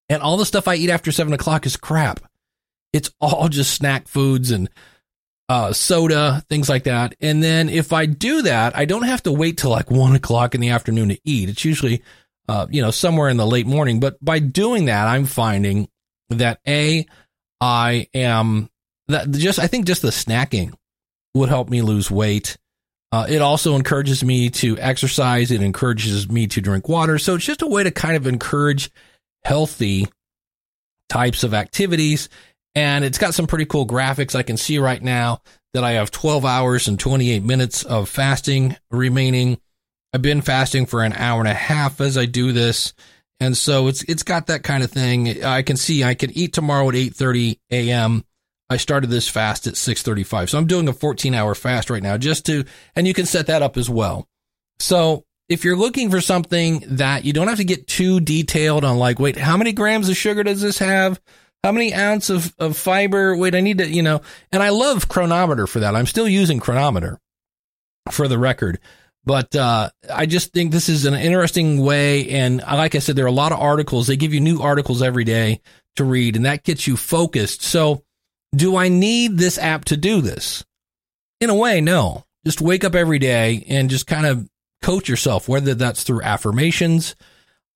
And 0.08 0.22
all 0.22 0.36
the 0.36 0.46
stuff 0.46 0.66
I 0.66 0.76
eat 0.76 0.90
after 0.90 1.12
7 1.12 1.32
o'clock 1.32 1.66
is 1.66 1.76
crap. 1.76 2.20
It's 2.92 3.10
all 3.20 3.48
just 3.50 3.74
snack 3.74 4.08
foods 4.08 4.50
and 4.50 4.68
uh, 5.50 5.72
soda, 5.72 6.44
things 6.48 6.68
like 6.68 6.84
that. 6.84 7.16
And 7.20 7.42
then 7.42 7.68
if 7.68 7.92
I 7.92 8.06
do 8.06 8.42
that, 8.42 8.78
I 8.78 8.84
don't 8.84 9.02
have 9.02 9.24
to 9.24 9.32
wait 9.32 9.58
till 9.58 9.70
like 9.70 9.90
one 9.90 10.14
o'clock 10.14 10.54
in 10.54 10.60
the 10.60 10.68
afternoon 10.68 11.08
to 11.08 11.18
eat. 11.24 11.48
It's 11.48 11.64
usually, 11.64 12.04
uh, 12.48 12.68
you 12.70 12.80
know, 12.80 12.92
somewhere 12.92 13.28
in 13.28 13.36
the 13.36 13.44
late 13.44 13.66
morning. 13.66 13.98
But 13.98 14.24
by 14.24 14.38
doing 14.38 14.84
that, 14.84 15.08
I'm 15.08 15.26
finding 15.26 15.88
that 16.28 16.60
A, 16.68 17.04
I 17.60 18.06
am 18.14 18.70
that 19.08 19.28
just, 19.32 19.58
I 19.58 19.66
think 19.66 19.86
just 19.86 20.02
the 20.02 20.10
snacking 20.10 20.72
would 21.34 21.48
help 21.48 21.68
me 21.68 21.82
lose 21.82 22.12
weight. 22.12 22.56
Uh, 23.10 23.26
it 23.28 23.42
also 23.42 23.74
encourages 23.74 24.22
me 24.22 24.50
to 24.50 24.78
exercise. 24.78 25.50
It 25.50 25.62
encourages 25.62 26.30
me 26.30 26.46
to 26.46 26.60
drink 26.60 26.88
water. 26.88 27.18
So 27.18 27.34
it's 27.34 27.44
just 27.44 27.62
a 27.62 27.66
way 27.66 27.82
to 27.82 27.90
kind 27.90 28.14
of 28.14 28.28
encourage 28.28 28.88
healthy 29.44 30.06
types 31.08 31.42
of 31.42 31.54
activities 31.54 32.28
and 32.74 33.04
it's 33.04 33.18
got 33.18 33.34
some 33.34 33.46
pretty 33.46 33.64
cool 33.64 33.86
graphics. 33.86 34.34
I 34.34 34.42
can 34.42 34.56
see 34.56 34.78
right 34.78 35.02
now 35.02 35.42
that 35.74 35.84
I 35.84 35.92
have 35.92 36.10
12 36.10 36.44
hours 36.44 36.88
and 36.88 36.98
28 36.98 37.42
minutes 37.42 37.84
of 37.84 38.08
fasting 38.08 38.76
remaining. 38.90 39.58
I've 40.12 40.22
been 40.22 40.40
fasting 40.40 40.86
for 40.86 41.02
an 41.04 41.12
hour 41.12 41.40
and 41.40 41.48
a 41.48 41.54
half 41.54 42.00
as 42.00 42.18
I 42.18 42.26
do 42.26 42.52
this. 42.52 42.92
And 43.38 43.56
so 43.56 43.86
it's 43.88 44.02
it's 44.04 44.22
got 44.22 44.48
that 44.48 44.62
kind 44.62 44.82
of 44.84 44.90
thing. 44.90 45.42
I 45.44 45.62
can 45.62 45.76
see 45.76 46.04
I 46.04 46.14
can 46.14 46.30
eat 46.36 46.52
tomorrow 46.52 46.88
at 46.88 46.94
8:30 46.94 47.58
a.m. 47.70 48.24
I 48.68 48.76
started 48.76 49.08
this 49.08 49.28
fast 49.28 49.66
at 49.66 49.74
6:35. 49.74 50.50
So 50.50 50.58
I'm 50.58 50.66
doing 50.66 50.88
a 50.88 50.92
14-hour 50.92 51.54
fast 51.54 51.90
right 51.90 52.02
now 52.02 52.18
just 52.18 52.44
to 52.46 52.64
and 52.94 53.06
you 53.06 53.14
can 53.14 53.26
set 53.26 53.46
that 53.46 53.62
up 53.62 53.76
as 53.76 53.88
well. 53.88 54.28
So 54.78 55.24
if 55.48 55.64
you're 55.64 55.76
looking 55.76 56.10
for 56.10 56.20
something 56.20 56.84
that 56.86 57.24
you 57.24 57.32
don't 57.32 57.48
have 57.48 57.58
to 57.58 57.64
get 57.64 57.86
too 57.86 58.20
detailed 58.20 58.84
on 58.84 58.98
like 58.98 59.18
wait, 59.18 59.36
how 59.36 59.56
many 59.56 59.72
grams 59.72 60.08
of 60.10 60.16
sugar 60.16 60.42
does 60.42 60.60
this 60.60 60.78
have? 60.78 61.18
How 61.62 61.72
many 61.72 61.94
ounce 61.94 62.30
of, 62.30 62.54
of 62.58 62.76
fiber? 62.76 63.36
Wait, 63.36 63.54
I 63.54 63.60
need 63.60 63.78
to, 63.78 63.88
you 63.88 64.02
know, 64.02 64.22
and 64.50 64.62
I 64.62 64.70
love 64.70 65.08
Cronometer 65.08 65.66
for 65.66 65.80
that. 65.80 65.94
I'm 65.94 66.06
still 66.06 66.28
using 66.28 66.58
Cronometer 66.58 67.18
for 68.10 68.28
the 68.28 68.38
record. 68.38 68.78
But 69.24 69.54
uh, 69.54 69.90
I 70.12 70.24
just 70.26 70.52
think 70.52 70.72
this 70.72 70.88
is 70.88 71.04
an 71.04 71.14
interesting 71.14 71.82
way. 71.82 72.30
And 72.30 72.58
like 72.60 72.94
I 72.94 72.98
said, 73.00 73.16
there 73.16 73.26
are 73.26 73.28
a 73.28 73.32
lot 73.32 73.52
of 73.52 73.60
articles. 73.60 74.06
They 74.06 74.16
give 74.16 74.32
you 74.32 74.40
new 74.40 74.60
articles 74.60 75.02
every 75.02 75.24
day 75.24 75.60
to 75.96 76.04
read, 76.04 76.36
and 76.36 76.46
that 76.46 76.64
gets 76.64 76.86
you 76.86 76.96
focused. 76.96 77.62
So, 77.62 78.02
do 78.56 78.76
I 78.76 78.88
need 78.88 79.36
this 79.36 79.58
app 79.58 79.84
to 79.86 79.96
do 79.96 80.20
this? 80.20 80.64
In 81.40 81.50
a 81.50 81.54
way, 81.54 81.80
no. 81.80 82.24
Just 82.44 82.60
wake 82.60 82.84
up 82.84 82.94
every 82.94 83.18
day 83.18 83.64
and 83.68 83.90
just 83.90 84.06
kind 84.06 84.26
of 84.26 84.48
coach 84.82 85.08
yourself, 85.08 85.48
whether 85.48 85.74
that's 85.74 86.02
through 86.02 86.22
affirmations 86.22 87.14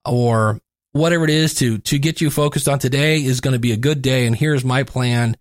or 0.05 0.61
whatever 0.95 1.25
it 1.25 1.31
is 1.31 1.55
to 1.55 1.79
to 1.79 1.99
get 1.99 2.21
you 2.21 2.31
focused 2.31 2.69
on 2.69 2.79
today 2.79 3.17
is 3.23 3.41
going 3.41 3.53
to 3.53 3.59
be 3.59 3.73
a 3.73 3.77
good 3.77 4.01
day 4.01 4.27
and 4.27 4.35
here's 4.35 4.65
my 4.65 4.85
plan 4.85 5.37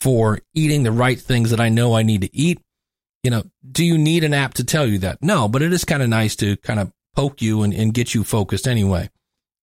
for 0.00 0.38
eating 0.54 0.84
the 0.84 0.92
right 0.92 1.18
things 1.18 1.50
that 1.50 1.60
I 1.60 1.70
know 1.70 1.96
I 1.96 2.02
need 2.04 2.20
to 2.20 2.36
eat. 2.36 2.60
You 3.24 3.32
know, 3.32 3.42
do 3.68 3.84
you 3.84 3.98
need 3.98 4.22
an 4.22 4.32
app 4.32 4.54
to 4.54 4.64
tell 4.64 4.86
you 4.86 4.98
that? 4.98 5.18
No, 5.20 5.48
but 5.48 5.62
it 5.62 5.72
is 5.72 5.84
kind 5.84 6.02
of 6.02 6.08
nice 6.08 6.36
to 6.36 6.56
kind 6.58 6.78
of 6.78 6.92
poke 7.16 7.42
you 7.42 7.62
and, 7.62 7.74
and 7.74 7.92
get 7.92 8.14
you 8.14 8.22
focused 8.22 8.68
anyway. 8.68 9.10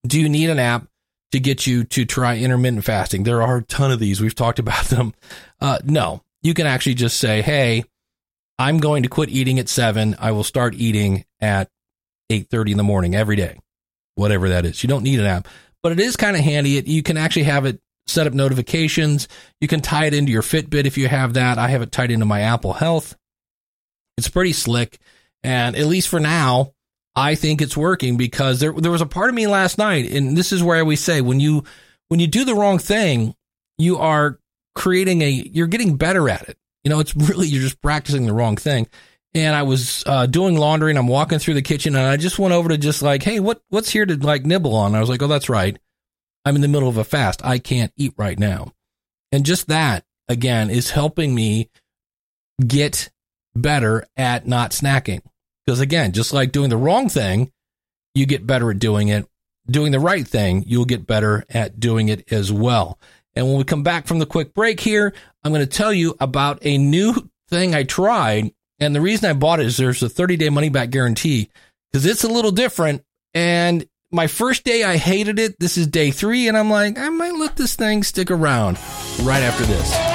Do 0.05 0.19
you 0.19 0.27
need 0.27 0.49
an 0.49 0.59
app 0.59 0.87
to 1.31 1.39
get 1.39 1.65
you 1.65 1.85
to 1.85 2.05
try 2.05 2.37
intermittent 2.37 2.83
fasting? 2.83 3.23
There 3.23 3.41
are 3.41 3.57
a 3.57 3.63
ton 3.63 3.91
of 3.91 3.99
these. 3.99 4.19
We've 4.19 4.35
talked 4.35 4.59
about 4.59 4.85
them. 4.85 5.13
Uh, 5.61 5.79
no, 5.85 6.21
you 6.41 6.53
can 6.53 6.67
actually 6.67 6.95
just 6.95 7.17
say, 7.17 7.41
Hey, 7.41 7.85
I'm 8.57 8.79
going 8.79 9.03
to 9.03 9.09
quit 9.09 9.29
eating 9.29 9.59
at 9.59 9.69
seven. 9.69 10.15
I 10.19 10.31
will 10.31 10.43
start 10.43 10.73
eating 10.75 11.23
at 11.39 11.69
8.30 12.31 12.71
in 12.71 12.77
the 12.77 12.83
morning 12.83 13.15
every 13.15 13.35
day 13.35 13.59
whatever 14.15 14.49
that 14.49 14.65
is. 14.65 14.83
You 14.83 14.89
don't 14.89 15.03
need 15.03 15.19
an 15.19 15.25
app, 15.25 15.47
but 15.83 15.91
it 15.91 15.99
is 15.99 16.15
kind 16.15 16.35
of 16.35 16.43
handy. 16.43 16.77
It, 16.77 16.87
you 16.87 17.03
can 17.03 17.17
actually 17.17 17.43
have 17.43 17.65
it 17.65 17.79
set 18.07 18.27
up 18.27 18.33
notifications. 18.33 19.27
You 19.61 19.67
can 19.67 19.81
tie 19.81 20.05
it 20.05 20.13
into 20.13 20.31
your 20.31 20.41
Fitbit 20.41 20.85
if 20.85 20.97
you 20.97 21.07
have 21.07 21.33
that. 21.33 21.57
I 21.57 21.69
have 21.69 21.81
it 21.81 21.91
tied 21.91 22.11
into 22.11 22.25
my 22.25 22.41
Apple 22.41 22.73
Health. 22.73 23.15
It's 24.17 24.29
pretty 24.29 24.53
slick. 24.53 24.99
And 25.43 25.75
at 25.75 25.85
least 25.85 26.07
for 26.07 26.19
now, 26.19 26.71
I 27.15 27.35
think 27.35 27.61
it's 27.61 27.77
working 27.77 28.17
because 28.17 28.59
there, 28.59 28.73
there 28.73 28.91
was 28.91 29.01
a 29.01 29.05
part 29.05 29.29
of 29.29 29.35
me 29.35 29.47
last 29.47 29.77
night. 29.77 30.11
And 30.11 30.37
this 30.37 30.51
is 30.51 30.63
where 30.63 30.77
I 30.77 30.81
always 30.81 31.01
say 31.01 31.21
when 31.21 31.39
you, 31.39 31.63
when 32.09 32.19
you 32.19 32.27
do 32.27 32.45
the 32.45 32.55
wrong 32.55 32.79
thing, 32.79 33.35
you 33.77 33.97
are 33.97 34.39
creating 34.75 35.21
a, 35.21 35.29
you're 35.29 35.67
getting 35.67 35.97
better 35.97 36.29
at 36.29 36.49
it. 36.49 36.57
You 36.83 36.89
know, 36.89 36.99
it's 36.99 37.15
really, 37.15 37.47
you're 37.47 37.61
just 37.61 37.81
practicing 37.81 38.25
the 38.25 38.33
wrong 38.33 38.57
thing 38.57 38.87
and 39.35 39.53
I 39.53 39.63
was 39.63 40.01
uh, 40.07 40.25
doing 40.27 40.55
laundry 40.55 40.91
and 40.91 40.97
I'm 40.97 41.07
walking 41.07 41.39
through 41.39 41.55
the 41.55 41.61
kitchen 41.61 41.95
and 41.95 42.05
I 42.05 42.15
just 42.15 42.39
went 42.39 42.53
over 42.53 42.69
to 42.69 42.77
just 42.77 43.01
like, 43.01 43.21
hey, 43.21 43.41
what 43.41 43.61
what's 43.69 43.89
here 43.89 44.05
to 44.05 44.15
like 44.15 44.45
nibble 44.45 44.73
on? 44.73 44.95
I 44.95 45.01
was 45.01 45.09
like, 45.09 45.21
oh, 45.21 45.27
that's 45.27 45.49
right. 45.49 45.77
I'm 46.45 46.55
in 46.55 46.61
the 46.61 46.69
middle 46.69 46.87
of 46.87 46.97
a 46.97 47.03
fast. 47.03 47.43
I 47.43 47.59
can't 47.59 47.91
eat 47.97 48.13
right 48.17 48.39
now. 48.39 48.71
And 49.33 49.45
just 49.45 49.67
that 49.67 50.05
again 50.29 50.69
is 50.69 50.91
helping 50.91 51.35
me 51.35 51.69
get 52.65 53.11
better 53.53 54.05
at 54.15 54.47
not 54.47 54.71
snacking. 54.71 55.21
Because 55.65 55.81
again, 55.81 56.13
just 56.13 56.31
like 56.31 56.53
doing 56.53 56.69
the 56.69 56.77
wrong 56.77 57.09
thing, 57.09 57.51
you 58.13 58.25
get 58.25 58.47
better 58.47 58.71
at 58.71 58.79
doing 58.79 59.09
it. 59.09 59.27
Doing 59.67 59.91
the 59.91 59.99
right 59.99 60.25
thing, 60.25 60.63
you'll 60.67 60.85
get 60.85 61.07
better 61.07 61.43
at 61.49 61.79
doing 61.79 62.07
it 62.07 62.31
as 62.31 62.53
well. 62.53 62.99
And 63.35 63.47
when 63.47 63.57
we 63.57 63.63
come 63.63 63.81
back 63.83 64.05
from 64.05 64.19
the 64.19 64.27
quick 64.27 64.53
break 64.53 64.79
here, 64.79 65.11
I'm 65.43 65.51
going 65.51 65.65
to 65.65 65.77
tell 65.77 65.91
you 65.91 66.15
about 66.21 66.59
a 66.61 66.77
new 66.77 67.15
thing 67.49 67.73
I 67.73 67.83
tried 67.83 68.53
and 68.79 68.95
the 68.95 69.01
reason 69.01 69.29
I 69.29 69.33
bought 69.33 69.59
it 69.59 69.67
is 69.67 69.77
there's 69.77 70.03
a 70.03 70.09
30 70.09 70.37
day 70.37 70.49
money 70.49 70.69
back 70.69 70.89
guarantee 70.89 71.49
because 71.91 72.05
it's 72.05 72.23
a 72.23 72.29
little 72.29 72.51
different. 72.51 73.03
And 73.33 73.85
my 74.11 74.27
first 74.27 74.63
day, 74.63 74.83
I 74.83 74.97
hated 74.97 75.39
it. 75.39 75.59
This 75.59 75.77
is 75.77 75.87
day 75.87 76.11
three, 76.11 76.47
and 76.47 76.57
I'm 76.57 76.69
like, 76.69 76.97
I 76.97 77.09
might 77.09 77.35
let 77.35 77.55
this 77.55 77.75
thing 77.75 78.03
stick 78.03 78.31
around 78.31 78.77
right 79.23 79.43
after 79.43 79.65
this. 79.65 80.14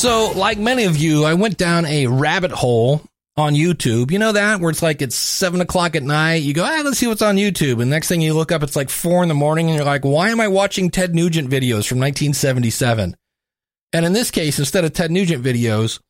So, 0.00 0.32
like 0.34 0.56
many 0.56 0.84
of 0.84 0.96
you, 0.96 1.24
I 1.26 1.34
went 1.34 1.58
down 1.58 1.84
a 1.84 2.06
rabbit 2.06 2.52
hole 2.52 3.02
on 3.36 3.52
YouTube. 3.52 4.10
You 4.10 4.18
know 4.18 4.32
that 4.32 4.58
where 4.58 4.70
it's 4.70 4.82
like 4.82 5.02
it's 5.02 5.14
seven 5.14 5.60
o'clock 5.60 5.94
at 5.94 6.02
night. 6.02 6.36
You 6.36 6.54
go, 6.54 6.64
ah, 6.64 6.80
let's 6.82 6.96
see 6.96 7.06
what's 7.06 7.20
on 7.20 7.36
YouTube. 7.36 7.82
And 7.82 7.90
next 7.90 8.08
thing 8.08 8.22
you 8.22 8.32
look 8.32 8.50
up, 8.50 8.62
it's 8.62 8.76
like 8.76 8.88
four 8.88 9.22
in 9.22 9.28
the 9.28 9.34
morning, 9.34 9.66
and 9.66 9.76
you're 9.76 9.84
like, 9.84 10.02
why 10.02 10.30
am 10.30 10.40
I 10.40 10.48
watching 10.48 10.88
Ted 10.88 11.14
Nugent 11.14 11.50
videos 11.50 11.86
from 11.86 11.98
1977? 11.98 13.14
And 13.92 14.06
in 14.06 14.14
this 14.14 14.30
case, 14.30 14.58
instead 14.58 14.86
of 14.86 14.94
Ted 14.94 15.10
Nugent 15.10 15.44
videos, 15.44 16.00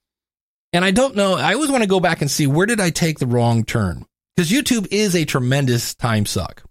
and 0.72 0.84
I 0.84 0.92
don't 0.92 1.16
know, 1.16 1.34
I 1.34 1.54
always 1.54 1.72
want 1.72 1.82
to 1.82 1.88
go 1.88 1.98
back 1.98 2.20
and 2.20 2.30
see 2.30 2.46
where 2.46 2.66
did 2.66 2.78
I 2.78 2.90
take 2.90 3.18
the 3.18 3.26
wrong 3.26 3.64
turn? 3.64 4.06
Because 4.36 4.52
YouTube 4.52 4.86
is 4.92 5.16
a 5.16 5.24
tremendous 5.24 5.96
time 5.96 6.26
suck. 6.26 6.62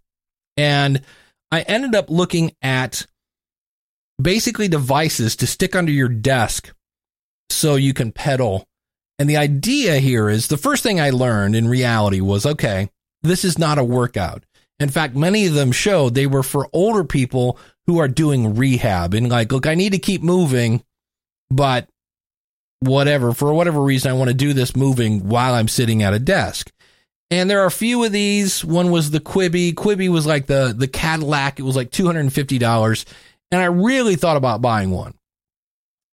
And 0.56 1.02
I 1.52 1.64
ended 1.64 1.96
up 1.96 2.10
looking 2.10 2.54
at 2.62 3.06
basically 4.22 4.70
devices 4.70 5.36
to 5.36 5.48
stick 5.48 5.76
under 5.76 5.92
your 5.92 6.08
desk 6.08 6.72
so 7.50 7.76
you 7.76 7.94
can 7.94 8.12
pedal. 8.12 8.66
And 9.18 9.30
the 9.30 9.38
idea 9.38 9.98
here 9.98 10.30
is 10.30 10.48
the 10.48 10.58
first 10.58 10.84
thing 10.84 11.00
I 11.00 11.10
learned 11.10 11.56
in 11.56 11.68
reality 11.68 12.22
was 12.22 12.46
okay, 12.46 12.90
this 13.22 13.44
is 13.44 13.58
not 13.58 13.78
a 13.78 13.84
workout. 13.84 14.44
In 14.80 14.90
fact, 14.90 15.16
many 15.16 15.46
of 15.46 15.54
them 15.54 15.72
showed 15.72 16.16
they 16.16 16.28
were 16.28 16.44
for 16.44 16.70
older 16.72 17.04
people 17.04 17.58
who 17.86 18.00
are 18.00 18.08
doing 18.08 18.56
rehab 18.56 19.14
and 19.14 19.30
like, 19.30 19.52
look, 19.52 19.68
I 19.68 19.76
need 19.76 19.92
to 19.92 20.00
keep 20.00 20.22
moving, 20.22 20.84
but 21.50 21.90
whatever, 22.80 23.34
for 23.34 23.54
whatever 23.54 23.82
reason, 23.82 24.10
I 24.10 24.14
want 24.14 24.30
to 24.30 24.34
do 24.34 24.54
this 24.54 24.76
moving 24.76 25.28
while 25.28 25.54
I'm 25.54 25.68
sitting 25.68 26.02
at 26.02 26.14
a 26.14 26.20
desk. 26.20 26.72
And 27.32 27.50
there 27.50 27.62
are 27.62 27.68
a 27.68 27.72
few 27.72 28.04
of 28.04 28.12
these. 28.12 28.64
One 28.66 28.90
was 28.90 29.12
the 29.12 29.20
Cubii. 29.20 29.74
Cubii 29.74 30.10
was 30.10 30.26
like 30.26 30.48
the, 30.48 30.74
the 30.76 30.88
Cadillac. 30.88 31.60
It 31.60 31.64
was 31.64 31.76
like 31.76 31.92
$250. 31.92 33.06
And 33.52 33.62
I 33.62 33.66
really 33.66 34.16
thought 34.16 34.38
about 34.38 34.62
buying 34.62 34.92
one. 34.92 35.14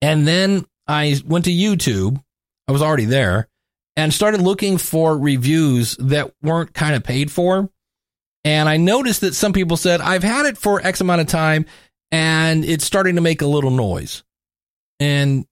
And 0.03 0.27
then 0.27 0.67
I 0.87 1.21
went 1.25 1.45
to 1.47 1.51
YouTube. 1.51 2.23
I 2.69 2.73
was 2.73 2.83
already 2.83 3.05
there 3.05 3.49
and 3.97 4.13
started 4.13 4.41
looking 4.41 4.79
for 4.79 5.17
reviews 5.17 5.97
that 5.99 6.33
weren't 6.43 6.75
kind 6.75 6.95
of 6.95 7.03
paid 7.03 7.31
for. 7.31 7.71
And 8.45 8.69
I 8.69 8.77
noticed 8.77 9.23
that 9.23 9.35
some 9.35 9.53
people 9.53 9.77
said, 9.77 10.01
I've 10.01 10.23
had 10.23 10.47
it 10.47 10.59
for 10.59 10.85
X 10.85 11.01
amount 11.01 11.21
of 11.21 11.27
time 11.27 11.67
and 12.13 12.65
it's 12.65 12.85
starting 12.85 13.17
to 13.17 13.21
make 13.21 13.43
a 13.43 13.47
little 13.47 13.71
noise. 13.71 14.23
And 15.01 15.47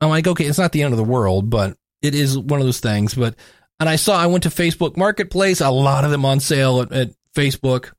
I'm 0.00 0.08
like, 0.08 0.26
okay, 0.26 0.46
it's 0.46 0.58
not 0.58 0.72
the 0.72 0.82
end 0.82 0.92
of 0.92 0.98
the 0.98 1.04
world, 1.04 1.50
but 1.50 1.76
it 2.02 2.14
is 2.14 2.36
one 2.36 2.60
of 2.60 2.66
those 2.66 2.80
things. 2.80 3.14
But, 3.14 3.36
and 3.78 3.88
I 3.88 3.96
saw, 3.96 4.18
I 4.18 4.26
went 4.26 4.44
to 4.44 4.48
Facebook 4.48 4.96
Marketplace, 4.96 5.60
a 5.60 5.70
lot 5.70 6.04
of 6.04 6.10
them 6.10 6.24
on 6.24 6.40
sale 6.40 6.80
at, 6.80 6.92
at 6.92 7.10
Facebook, 7.36 7.92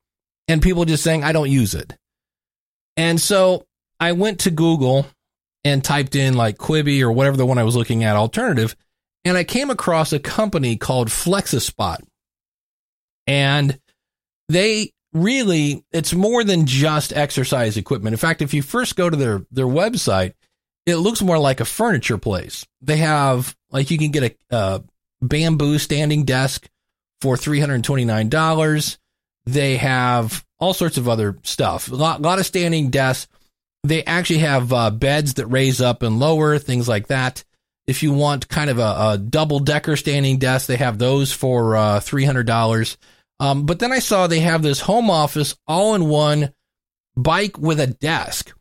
and 0.47 0.61
people 0.61 0.85
just 0.85 1.03
saying, 1.03 1.23
I 1.23 1.31
don't 1.31 1.49
use 1.49 1.73
it. 1.73 1.95
And 2.97 3.21
so 3.21 3.65
I 3.99 4.11
went 4.11 4.39
to 4.41 4.51
Google 4.51 5.05
and 5.63 5.83
typed 5.83 6.15
in 6.15 6.35
like 6.35 6.57
Cubii 6.57 7.01
or 7.01 7.11
whatever 7.11 7.37
the 7.37 7.45
one 7.45 7.57
I 7.57 7.63
was 7.63 7.75
looking 7.75 8.03
at 8.03 8.15
alternative, 8.15 8.75
and 9.23 9.37
I 9.37 9.43
came 9.43 9.69
across 9.69 10.13
a 10.13 10.19
company 10.19 10.77
called 10.77 11.09
Flexispot. 11.09 11.99
And 13.27 13.79
they 14.49 14.91
really, 15.13 15.83
it's 15.91 16.13
more 16.13 16.43
than 16.43 16.65
just 16.65 17.13
exercise 17.13 17.77
equipment. 17.77 18.13
In 18.13 18.17
fact, 18.17 18.41
if 18.41 18.53
you 18.53 18.61
first 18.61 18.95
go 18.95 19.09
to 19.09 19.15
their, 19.15 19.45
their 19.51 19.67
website, 19.67 20.33
it 20.85 20.95
looks 20.95 21.21
more 21.21 21.37
like 21.37 21.59
a 21.59 21.65
furniture 21.65 22.17
place. 22.17 22.65
They 22.81 22.97
have, 22.97 23.55
like, 23.69 23.91
you 23.91 23.97
can 23.97 24.11
get 24.11 24.37
a, 24.51 24.55
a 24.55 24.83
bamboo 25.21 25.77
standing 25.77 26.25
desk 26.25 26.67
for 27.21 27.35
$329. 27.35 28.97
They 29.45 29.77
have 29.77 30.43
all 30.59 30.73
sorts 30.73 30.97
of 30.97 31.07
other 31.07 31.37
stuff, 31.43 31.91
a 31.91 31.95
lot, 31.95 32.21
lot 32.21 32.39
of 32.39 32.45
standing 32.45 32.89
desks 32.89 33.27
they 33.83 34.03
actually 34.03 34.39
have 34.39 34.71
uh, 34.71 34.91
beds 34.91 35.35
that 35.35 35.47
raise 35.47 35.81
up 35.81 36.03
and 36.03 36.19
lower, 36.19 36.57
things 36.59 36.87
like 36.87 37.07
that. 37.07 37.43
If 37.87 38.03
you 38.03 38.13
want 38.13 38.47
kind 38.47 38.69
of 38.69 38.77
a, 38.77 39.11
a 39.11 39.17
double 39.17 39.59
decker 39.59 39.95
standing 39.95 40.37
desk, 40.37 40.67
they 40.67 40.77
have 40.77 40.97
those 40.97 41.33
for 41.33 41.75
uh, 41.75 41.99
$300. 41.99 42.97
Um, 43.39 43.65
but 43.65 43.79
then 43.79 43.91
I 43.91 43.99
saw 43.99 44.27
they 44.27 44.41
have 44.41 44.61
this 44.61 44.81
home 44.81 45.09
office 45.09 45.55
all 45.67 45.95
in 45.95 46.07
one 46.07 46.53
bike 47.15 47.57
with 47.57 47.79
a 47.79 47.87
desk. 47.87 48.55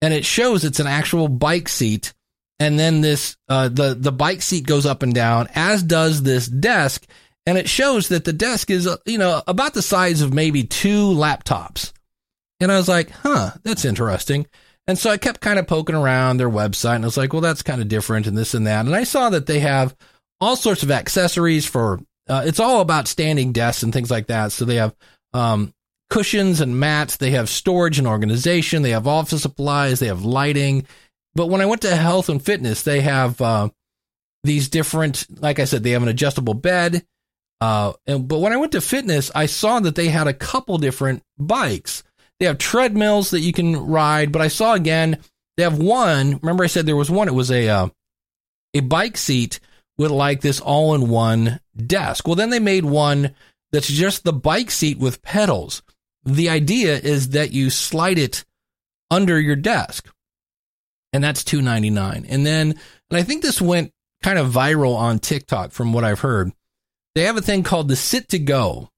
And 0.00 0.12
it 0.12 0.24
shows 0.24 0.64
it's 0.64 0.80
an 0.80 0.86
actual 0.86 1.28
bike 1.28 1.68
seat. 1.68 2.14
And 2.58 2.78
then 2.78 3.02
this, 3.02 3.36
uh, 3.48 3.68
the, 3.68 3.94
the 3.94 4.10
bike 4.10 4.40
seat 4.40 4.66
goes 4.66 4.86
up 4.86 5.02
and 5.02 5.14
down, 5.14 5.48
as 5.54 5.82
does 5.82 6.22
this 6.22 6.46
desk. 6.46 7.04
And 7.44 7.58
it 7.58 7.68
shows 7.68 8.08
that 8.08 8.24
the 8.24 8.32
desk 8.32 8.70
is, 8.70 8.86
uh, 8.86 8.96
you 9.04 9.18
know, 9.18 9.42
about 9.46 9.74
the 9.74 9.82
size 9.82 10.22
of 10.22 10.32
maybe 10.32 10.64
two 10.64 11.08
laptops. 11.08 11.92
And 12.58 12.70
I 12.70 12.76
was 12.76 12.88
like, 12.88 13.10
huh, 13.10 13.50
that's 13.64 13.84
interesting. 13.84 14.46
And 14.86 14.98
so 14.98 15.10
I 15.10 15.16
kept 15.16 15.40
kind 15.40 15.58
of 15.58 15.66
poking 15.66 15.94
around 15.94 16.36
their 16.36 16.50
website 16.50 16.96
and 16.96 17.04
I 17.04 17.06
was 17.06 17.16
like, 17.16 17.32
well, 17.32 17.42
that's 17.42 17.62
kind 17.62 17.80
of 17.80 17.88
different 17.88 18.26
and 18.26 18.36
this 18.36 18.54
and 18.54 18.66
that. 18.66 18.84
And 18.84 18.94
I 18.94 19.04
saw 19.04 19.30
that 19.30 19.46
they 19.46 19.60
have 19.60 19.94
all 20.40 20.56
sorts 20.56 20.82
of 20.82 20.90
accessories 20.90 21.66
for, 21.66 22.00
uh, 22.28 22.42
it's 22.44 22.58
all 22.58 22.80
about 22.80 23.06
standing 23.06 23.52
desks 23.52 23.84
and 23.84 23.92
things 23.92 24.10
like 24.10 24.26
that. 24.26 24.50
So 24.50 24.64
they 24.64 24.76
have, 24.76 24.94
um, 25.32 25.72
cushions 26.10 26.60
and 26.60 26.78
mats. 26.78 27.16
They 27.16 27.30
have 27.30 27.48
storage 27.48 27.98
and 27.98 28.08
organization. 28.08 28.82
They 28.82 28.90
have 28.90 29.06
office 29.06 29.42
supplies. 29.42 30.00
They 30.00 30.08
have 30.08 30.24
lighting. 30.24 30.86
But 31.34 31.46
when 31.46 31.60
I 31.60 31.66
went 31.66 31.82
to 31.82 31.96
health 31.96 32.28
and 32.28 32.44
fitness, 32.44 32.82
they 32.82 33.00
have, 33.02 33.40
uh, 33.40 33.68
these 34.44 34.68
different, 34.68 35.26
like 35.40 35.60
I 35.60 35.64
said, 35.64 35.84
they 35.84 35.92
have 35.92 36.02
an 36.02 36.08
adjustable 36.08 36.54
bed. 36.54 37.06
Uh, 37.60 37.92
and, 38.08 38.26
but 38.26 38.40
when 38.40 38.52
I 38.52 38.56
went 38.56 38.72
to 38.72 38.80
fitness, 38.80 39.30
I 39.32 39.46
saw 39.46 39.78
that 39.78 39.94
they 39.94 40.08
had 40.08 40.26
a 40.26 40.34
couple 40.34 40.78
different 40.78 41.22
bikes. 41.38 42.02
They 42.42 42.48
have 42.48 42.58
treadmills 42.58 43.30
that 43.30 43.42
you 43.42 43.52
can 43.52 43.76
ride, 43.76 44.32
but 44.32 44.42
I 44.42 44.48
saw 44.48 44.74
again 44.74 45.18
they 45.56 45.62
have 45.62 45.78
one. 45.78 46.40
Remember, 46.42 46.64
I 46.64 46.66
said 46.66 46.86
there 46.86 46.96
was 46.96 47.08
one. 47.08 47.28
It 47.28 47.34
was 47.34 47.52
a 47.52 47.68
uh, 47.68 47.88
a 48.74 48.80
bike 48.80 49.16
seat 49.16 49.60
with 49.96 50.10
like 50.10 50.40
this 50.40 50.58
all 50.58 50.92
in 50.96 51.08
one 51.08 51.60
desk. 51.76 52.26
Well, 52.26 52.34
then 52.34 52.50
they 52.50 52.58
made 52.58 52.84
one 52.84 53.36
that's 53.70 53.86
just 53.86 54.24
the 54.24 54.32
bike 54.32 54.72
seat 54.72 54.98
with 54.98 55.22
pedals. 55.22 55.84
The 56.24 56.48
idea 56.48 56.98
is 56.98 57.28
that 57.28 57.52
you 57.52 57.70
slide 57.70 58.18
it 58.18 58.44
under 59.08 59.38
your 59.38 59.54
desk, 59.54 60.12
and 61.12 61.22
that's 61.22 61.44
two 61.44 61.62
ninety 61.62 61.90
nine. 61.90 62.26
And 62.28 62.44
then, 62.44 62.70
and 63.08 63.20
I 63.20 63.22
think 63.22 63.42
this 63.42 63.62
went 63.62 63.92
kind 64.20 64.40
of 64.40 64.50
viral 64.50 64.96
on 64.96 65.20
TikTok 65.20 65.70
from 65.70 65.92
what 65.92 66.02
I've 66.02 66.18
heard. 66.18 66.50
They 67.14 67.22
have 67.22 67.36
a 67.36 67.40
thing 67.40 67.62
called 67.62 67.86
the 67.86 67.94
Sit2Go 67.94 68.88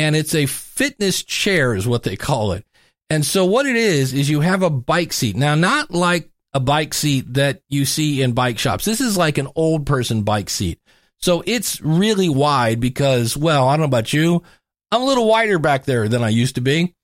and 0.00 0.16
it's 0.16 0.34
a 0.34 0.46
fitness 0.46 1.22
chair 1.22 1.74
is 1.74 1.86
what 1.86 2.04
they 2.04 2.16
call 2.16 2.52
it. 2.52 2.64
And 3.10 3.24
so 3.24 3.44
what 3.44 3.66
it 3.66 3.76
is 3.76 4.14
is 4.14 4.30
you 4.30 4.40
have 4.40 4.62
a 4.62 4.70
bike 4.70 5.12
seat. 5.12 5.36
Now 5.36 5.54
not 5.54 5.90
like 5.90 6.30
a 6.54 6.60
bike 6.60 6.94
seat 6.94 7.34
that 7.34 7.60
you 7.68 7.84
see 7.84 8.22
in 8.22 8.32
bike 8.32 8.58
shops. 8.58 8.86
This 8.86 9.02
is 9.02 9.18
like 9.18 9.36
an 9.36 9.48
old 9.54 9.84
person 9.84 10.22
bike 10.22 10.48
seat. 10.48 10.80
So 11.18 11.42
it's 11.46 11.82
really 11.82 12.30
wide 12.30 12.80
because 12.80 13.36
well, 13.36 13.68
I 13.68 13.72
don't 13.72 13.80
know 13.80 13.96
about 13.96 14.14
you, 14.14 14.42
I'm 14.90 15.02
a 15.02 15.04
little 15.04 15.28
wider 15.28 15.58
back 15.58 15.84
there 15.84 16.08
than 16.08 16.24
I 16.24 16.30
used 16.30 16.54
to 16.54 16.62
be. 16.62 16.94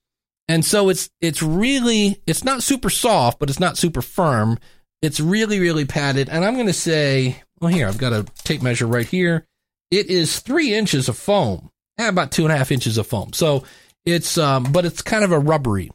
And 0.49 0.65
so 0.65 0.89
it's 0.89 1.11
it's 1.21 1.43
really 1.43 2.23
it's 2.27 2.45
not 2.45 2.63
super 2.63 2.89
soft, 2.89 3.39
but 3.39 3.51
it's 3.51 3.61
not 3.61 3.77
super 3.77 4.01
firm. 4.01 4.59
It's 5.03 5.21
really 5.21 5.61
really 5.61 5.85
padded, 5.85 6.31
and 6.31 6.45
I'm 6.45 6.55
going 6.55 6.67
to 6.67 6.73
say, 6.73 7.43
well, 7.61 7.71
here 7.71 7.87
I've 7.87 7.99
got 7.99 8.15
a 8.15 8.25
tape 8.45 8.63
measure 8.63 8.87
right 8.87 9.07
here. 9.07 9.45
It 9.91 10.07
is 10.07 10.41
three 10.41 10.73
inches 10.73 11.09
of 11.11 11.19
foam 11.19 11.71
about 11.99 12.31
two 12.33 12.45
and 12.45 12.53
a 12.53 12.57
half 12.57 12.73
inches 12.73 12.99
of 12.99 13.07
foam. 13.07 13.33
So 13.33 13.65
it's, 14.05 14.39
um, 14.39 14.65
but 14.65 14.85
it's 14.85 15.03
kind 15.03 15.25
of 15.25 15.33
a 15.33 15.39
rubbery 15.39 15.91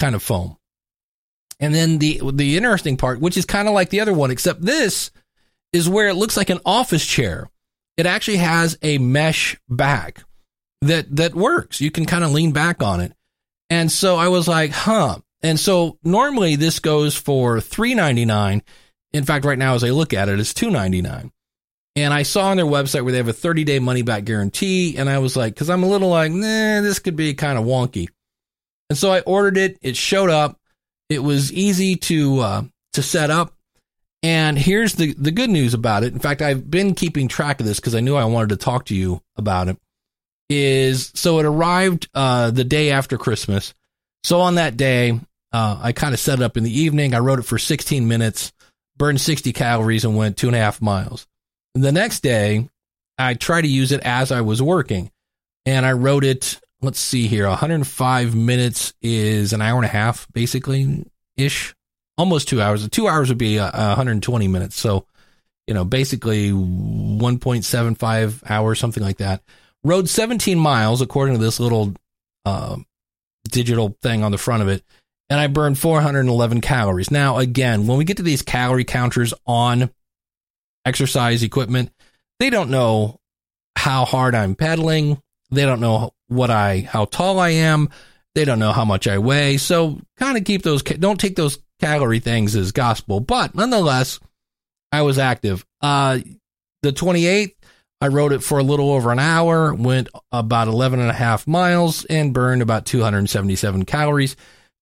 kind 0.00 0.14
of 0.14 0.22
foam. 0.22 0.56
And 1.60 1.72
then 1.74 1.98
the 1.98 2.20
the 2.32 2.56
interesting 2.56 2.96
part, 2.96 3.20
which 3.20 3.36
is 3.36 3.44
kind 3.46 3.68
of 3.68 3.74
like 3.74 3.90
the 3.90 4.00
other 4.00 4.12
one, 4.12 4.32
except 4.32 4.60
this 4.60 5.12
is 5.72 5.88
where 5.88 6.08
it 6.08 6.14
looks 6.14 6.36
like 6.36 6.50
an 6.50 6.60
office 6.66 7.06
chair. 7.06 7.48
It 7.96 8.06
actually 8.06 8.38
has 8.38 8.76
a 8.82 8.98
mesh 8.98 9.56
back 9.68 10.24
that 10.82 11.14
that 11.14 11.34
works. 11.34 11.80
You 11.80 11.92
can 11.92 12.06
kind 12.06 12.24
of 12.24 12.32
lean 12.32 12.50
back 12.50 12.82
on 12.82 13.00
it. 13.00 13.12
And 13.70 13.90
so 13.90 14.16
I 14.16 14.28
was 14.28 14.48
like, 14.48 14.72
huh. 14.72 15.18
And 15.42 15.58
so 15.58 15.96
normally 16.02 16.56
this 16.56 16.80
goes 16.80 17.14
for 17.14 17.60
three 17.60 17.94
ninety 17.94 18.24
nine. 18.24 18.62
In 19.12 19.24
fact, 19.24 19.44
right 19.44 19.58
now 19.58 19.74
as 19.74 19.84
I 19.84 19.90
look 19.90 20.12
at 20.12 20.28
it, 20.28 20.40
it's 20.40 20.54
two 20.54 20.70
ninety 20.70 21.02
nine. 21.02 21.30
And 21.96 22.12
I 22.12 22.24
saw 22.24 22.48
on 22.48 22.56
their 22.56 22.66
website 22.66 23.02
where 23.02 23.12
they 23.12 23.18
have 23.18 23.28
a 23.28 23.32
30 23.32 23.64
day 23.64 23.78
money 23.78 24.02
back 24.02 24.24
guarantee. 24.24 24.96
And 24.96 25.08
I 25.08 25.18
was 25.18 25.36
like, 25.36 25.54
cause 25.54 25.70
I'm 25.70 25.82
a 25.82 25.88
little 25.88 26.08
like, 26.08 26.32
nah, 26.32 26.80
this 26.80 26.98
could 26.98 27.16
be 27.16 27.34
kind 27.34 27.58
of 27.58 27.64
wonky. 27.64 28.08
And 28.90 28.98
so 28.98 29.12
I 29.12 29.20
ordered 29.20 29.56
it. 29.56 29.78
It 29.80 29.96
showed 29.96 30.30
up. 30.30 30.58
It 31.08 31.20
was 31.20 31.52
easy 31.52 31.96
to, 31.96 32.40
uh, 32.40 32.62
to 32.94 33.02
set 33.02 33.30
up. 33.30 33.54
And 34.22 34.58
here's 34.58 34.94
the, 34.94 35.12
the 35.14 35.30
good 35.30 35.50
news 35.50 35.74
about 35.74 36.02
it. 36.02 36.12
In 36.12 36.18
fact, 36.18 36.42
I've 36.42 36.70
been 36.70 36.94
keeping 36.94 37.28
track 37.28 37.60
of 37.60 37.66
this 37.66 37.78
because 37.78 37.94
I 37.94 38.00
knew 38.00 38.16
I 38.16 38.24
wanted 38.24 38.50
to 38.50 38.56
talk 38.56 38.86
to 38.86 38.94
you 38.94 39.20
about 39.36 39.68
it. 39.68 39.76
Is 40.48 41.10
so 41.14 41.38
it 41.38 41.46
arrived, 41.46 42.08
uh, 42.14 42.50
the 42.50 42.64
day 42.64 42.90
after 42.90 43.18
Christmas. 43.18 43.74
So 44.22 44.40
on 44.40 44.56
that 44.56 44.76
day, 44.76 45.20
uh, 45.52 45.78
I 45.80 45.92
kind 45.92 46.14
of 46.14 46.20
set 46.20 46.40
it 46.40 46.42
up 46.42 46.56
in 46.56 46.64
the 46.64 46.80
evening. 46.80 47.14
I 47.14 47.18
wrote 47.18 47.38
it 47.38 47.44
for 47.44 47.58
16 47.58 48.08
minutes, 48.08 48.52
burned 48.96 49.20
60 49.20 49.52
calories 49.52 50.04
and 50.04 50.16
went 50.16 50.36
two 50.36 50.48
and 50.48 50.56
a 50.56 50.58
half 50.58 50.82
miles. 50.82 51.26
The 51.74 51.92
next 51.92 52.20
day, 52.20 52.68
I 53.18 53.34
tried 53.34 53.62
to 53.62 53.68
use 53.68 53.92
it 53.92 54.00
as 54.00 54.32
I 54.32 54.42
was 54.42 54.62
working 54.62 55.10
and 55.66 55.84
I 55.84 55.92
wrote 55.92 56.24
it. 56.24 56.60
Let's 56.82 57.00
see 57.00 57.26
here. 57.26 57.48
105 57.48 58.34
minutes 58.34 58.92
is 59.00 59.52
an 59.52 59.62
hour 59.62 59.76
and 59.76 59.86
a 59.86 59.88
half, 59.88 60.30
basically 60.32 61.04
ish. 61.36 61.74
almost 62.16 62.48
two 62.48 62.60
hours. 62.60 62.88
Two 62.88 63.08
hours 63.08 63.28
would 63.28 63.38
be 63.38 63.58
uh, 63.58 63.70
120 63.70 64.48
minutes. 64.48 64.78
So, 64.78 65.06
you 65.66 65.74
know, 65.74 65.84
basically 65.84 66.50
1.75 66.50 68.50
hours, 68.50 68.78
something 68.78 69.02
like 69.02 69.18
that. 69.18 69.42
Rode 69.82 70.08
17 70.08 70.58
miles, 70.58 71.00
according 71.00 71.36
to 71.36 71.42
this 71.42 71.58
little 71.58 71.94
uh, 72.44 72.76
digital 73.48 73.96
thing 74.02 74.22
on 74.22 74.32
the 74.32 74.38
front 74.38 74.62
of 74.62 74.68
it, 74.68 74.82
and 75.30 75.40
I 75.40 75.46
burned 75.46 75.78
411 75.78 76.60
calories. 76.60 77.10
Now, 77.10 77.38
again, 77.38 77.86
when 77.86 77.98
we 77.98 78.04
get 78.04 78.18
to 78.18 78.22
these 78.22 78.42
calorie 78.42 78.84
counters 78.84 79.32
on 79.46 79.90
exercise 80.84 81.42
equipment, 81.42 81.90
they 82.40 82.50
don't 82.50 82.70
know 82.70 83.20
how 83.76 84.04
hard 84.04 84.34
I'm 84.34 84.54
pedaling. 84.54 85.20
They 85.50 85.64
don't 85.64 85.80
know 85.80 86.12
what 86.28 86.50
I, 86.50 86.80
how 86.80 87.04
tall 87.04 87.38
I 87.38 87.50
am. 87.50 87.88
They 88.34 88.44
don't 88.44 88.58
know 88.58 88.72
how 88.72 88.84
much 88.84 89.06
I 89.06 89.18
weigh. 89.18 89.58
So 89.58 90.00
kind 90.18 90.36
of 90.36 90.44
keep 90.44 90.62
those, 90.62 90.82
don't 90.82 91.20
take 91.20 91.36
those 91.36 91.58
calorie 91.80 92.20
things 92.20 92.56
as 92.56 92.72
gospel. 92.72 93.20
But 93.20 93.54
nonetheless, 93.54 94.18
I 94.90 95.02
was 95.02 95.18
active. 95.18 95.64
Uh, 95.80 96.20
the 96.82 96.92
28th, 96.92 97.54
I 98.00 98.08
rode 98.08 98.32
it 98.32 98.42
for 98.42 98.58
a 98.58 98.62
little 98.62 98.90
over 98.90 99.12
an 99.12 99.18
hour, 99.18 99.72
went 99.72 100.08
about 100.30 100.68
11 100.68 101.00
and 101.00 101.10
a 101.10 101.14
half 101.14 101.46
miles, 101.46 102.04
and 102.04 102.34
burned 102.34 102.62
about 102.62 102.86
277 102.86 103.84
calories. 103.84 104.36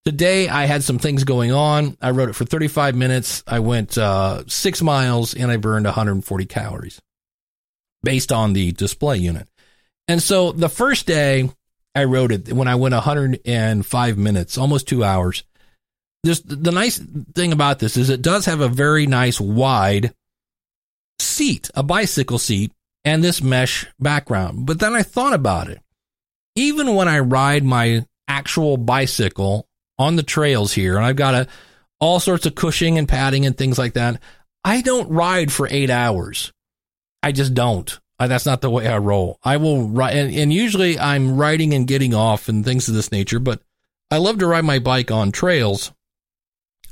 Today, 0.05 0.49
I 0.49 0.67
had 0.67 0.83
some 0.83 0.99
things 0.99 1.23
going 1.23 1.53
on. 1.53 1.97
I 2.01 2.11
rode 2.11 2.29
it 2.29 2.35
for 2.35 2.45
35 2.45 2.97
minutes. 2.97 3.45
I 3.47 3.61
went 3.61 3.97
uh, 3.97 4.43
six 4.49 4.83
miles, 4.83 5.35
and 5.35 5.51
I 5.51 5.59
burned 5.59 5.85
140 5.85 6.45
calories 6.47 7.01
based 8.03 8.33
on 8.33 8.53
the 8.53 8.73
display 8.73 9.19
unit. 9.19 9.49
And 10.09 10.21
so 10.21 10.51
the 10.51 10.69
first 10.69 11.07
day, 11.07 11.49
I 11.95 12.05
rode 12.05 12.33
it 12.33 12.53
when 12.53 12.67
I 12.69 12.75
went 12.75 12.95
105 12.95 14.19
minutes, 14.19 14.59
almost 14.59 14.89
two 14.89 15.05
hours. 15.05 15.45
This, 16.25 16.41
the 16.41 16.73
nice 16.73 16.99
thing 16.99 17.53
about 17.53 17.79
this 17.79 17.97
is 17.97 18.11
it 18.11 18.23
does 18.23 18.47
have 18.47 18.61
a 18.61 18.69
very 18.69 19.07
nice 19.07 19.41
wide 19.41 20.15
seat, 21.19 21.71
a 21.75 21.83
bicycle 21.83 22.39
seat 22.39 22.73
and 23.05 23.23
this 23.23 23.43
mesh 23.43 23.87
background. 23.99 24.67
But 24.67 24.79
then 24.79 24.95
I 24.95 25.03
thought 25.03 25.33
about 25.33 25.69
it. 25.69 25.81
Even 26.55 26.95
when 26.95 27.09
I 27.09 27.21
ride 27.21 27.65
my 27.65 28.07
actual 28.29 28.77
bicycle 28.77 29.67
on 29.99 30.17
the 30.17 30.23
trails 30.23 30.73
here, 30.73 30.97
and 30.97 31.05
I've 31.05 31.17
got 31.17 31.35
a, 31.35 31.47
all 32.01 32.21
sorts 32.21 32.47
of 32.47 32.55
cushioning 32.55 32.99
and 32.99 33.09
padding 33.09 33.47
and 33.47 33.57
things 33.57 33.79
like 33.79 33.95
that, 33.95 34.21
I 34.65 34.81
don't 34.81 35.11
ride 35.11 35.53
for 35.53 35.69
eight 35.71 35.91
hours. 35.91 36.53
I 37.23 37.33
just 37.33 37.55
don't. 37.55 37.99
I, 38.19 38.27
that's 38.27 38.47
not 38.47 38.61
the 38.61 38.71
way 38.71 38.87
I 38.87 38.99
roll. 38.99 39.39
I 39.43 39.57
will 39.57 39.89
ride, 39.89 40.17
and, 40.17 40.35
and 40.35 40.53
usually 40.53 40.99
I'm 40.99 41.37
riding 41.37 41.75
and 41.75 41.87
getting 41.87 42.15
off 42.15 42.49
and 42.49 42.65
things 42.65 42.89
of 42.89 42.95
this 42.95 43.13
nature, 43.13 43.39
but 43.39 43.63
I 44.11 44.19
love 44.19 44.39
to 44.39 44.47
ride 44.47 44.65
my 44.65 44.79
bike 44.79 45.11
on 45.11 45.33
trails. 45.33 45.93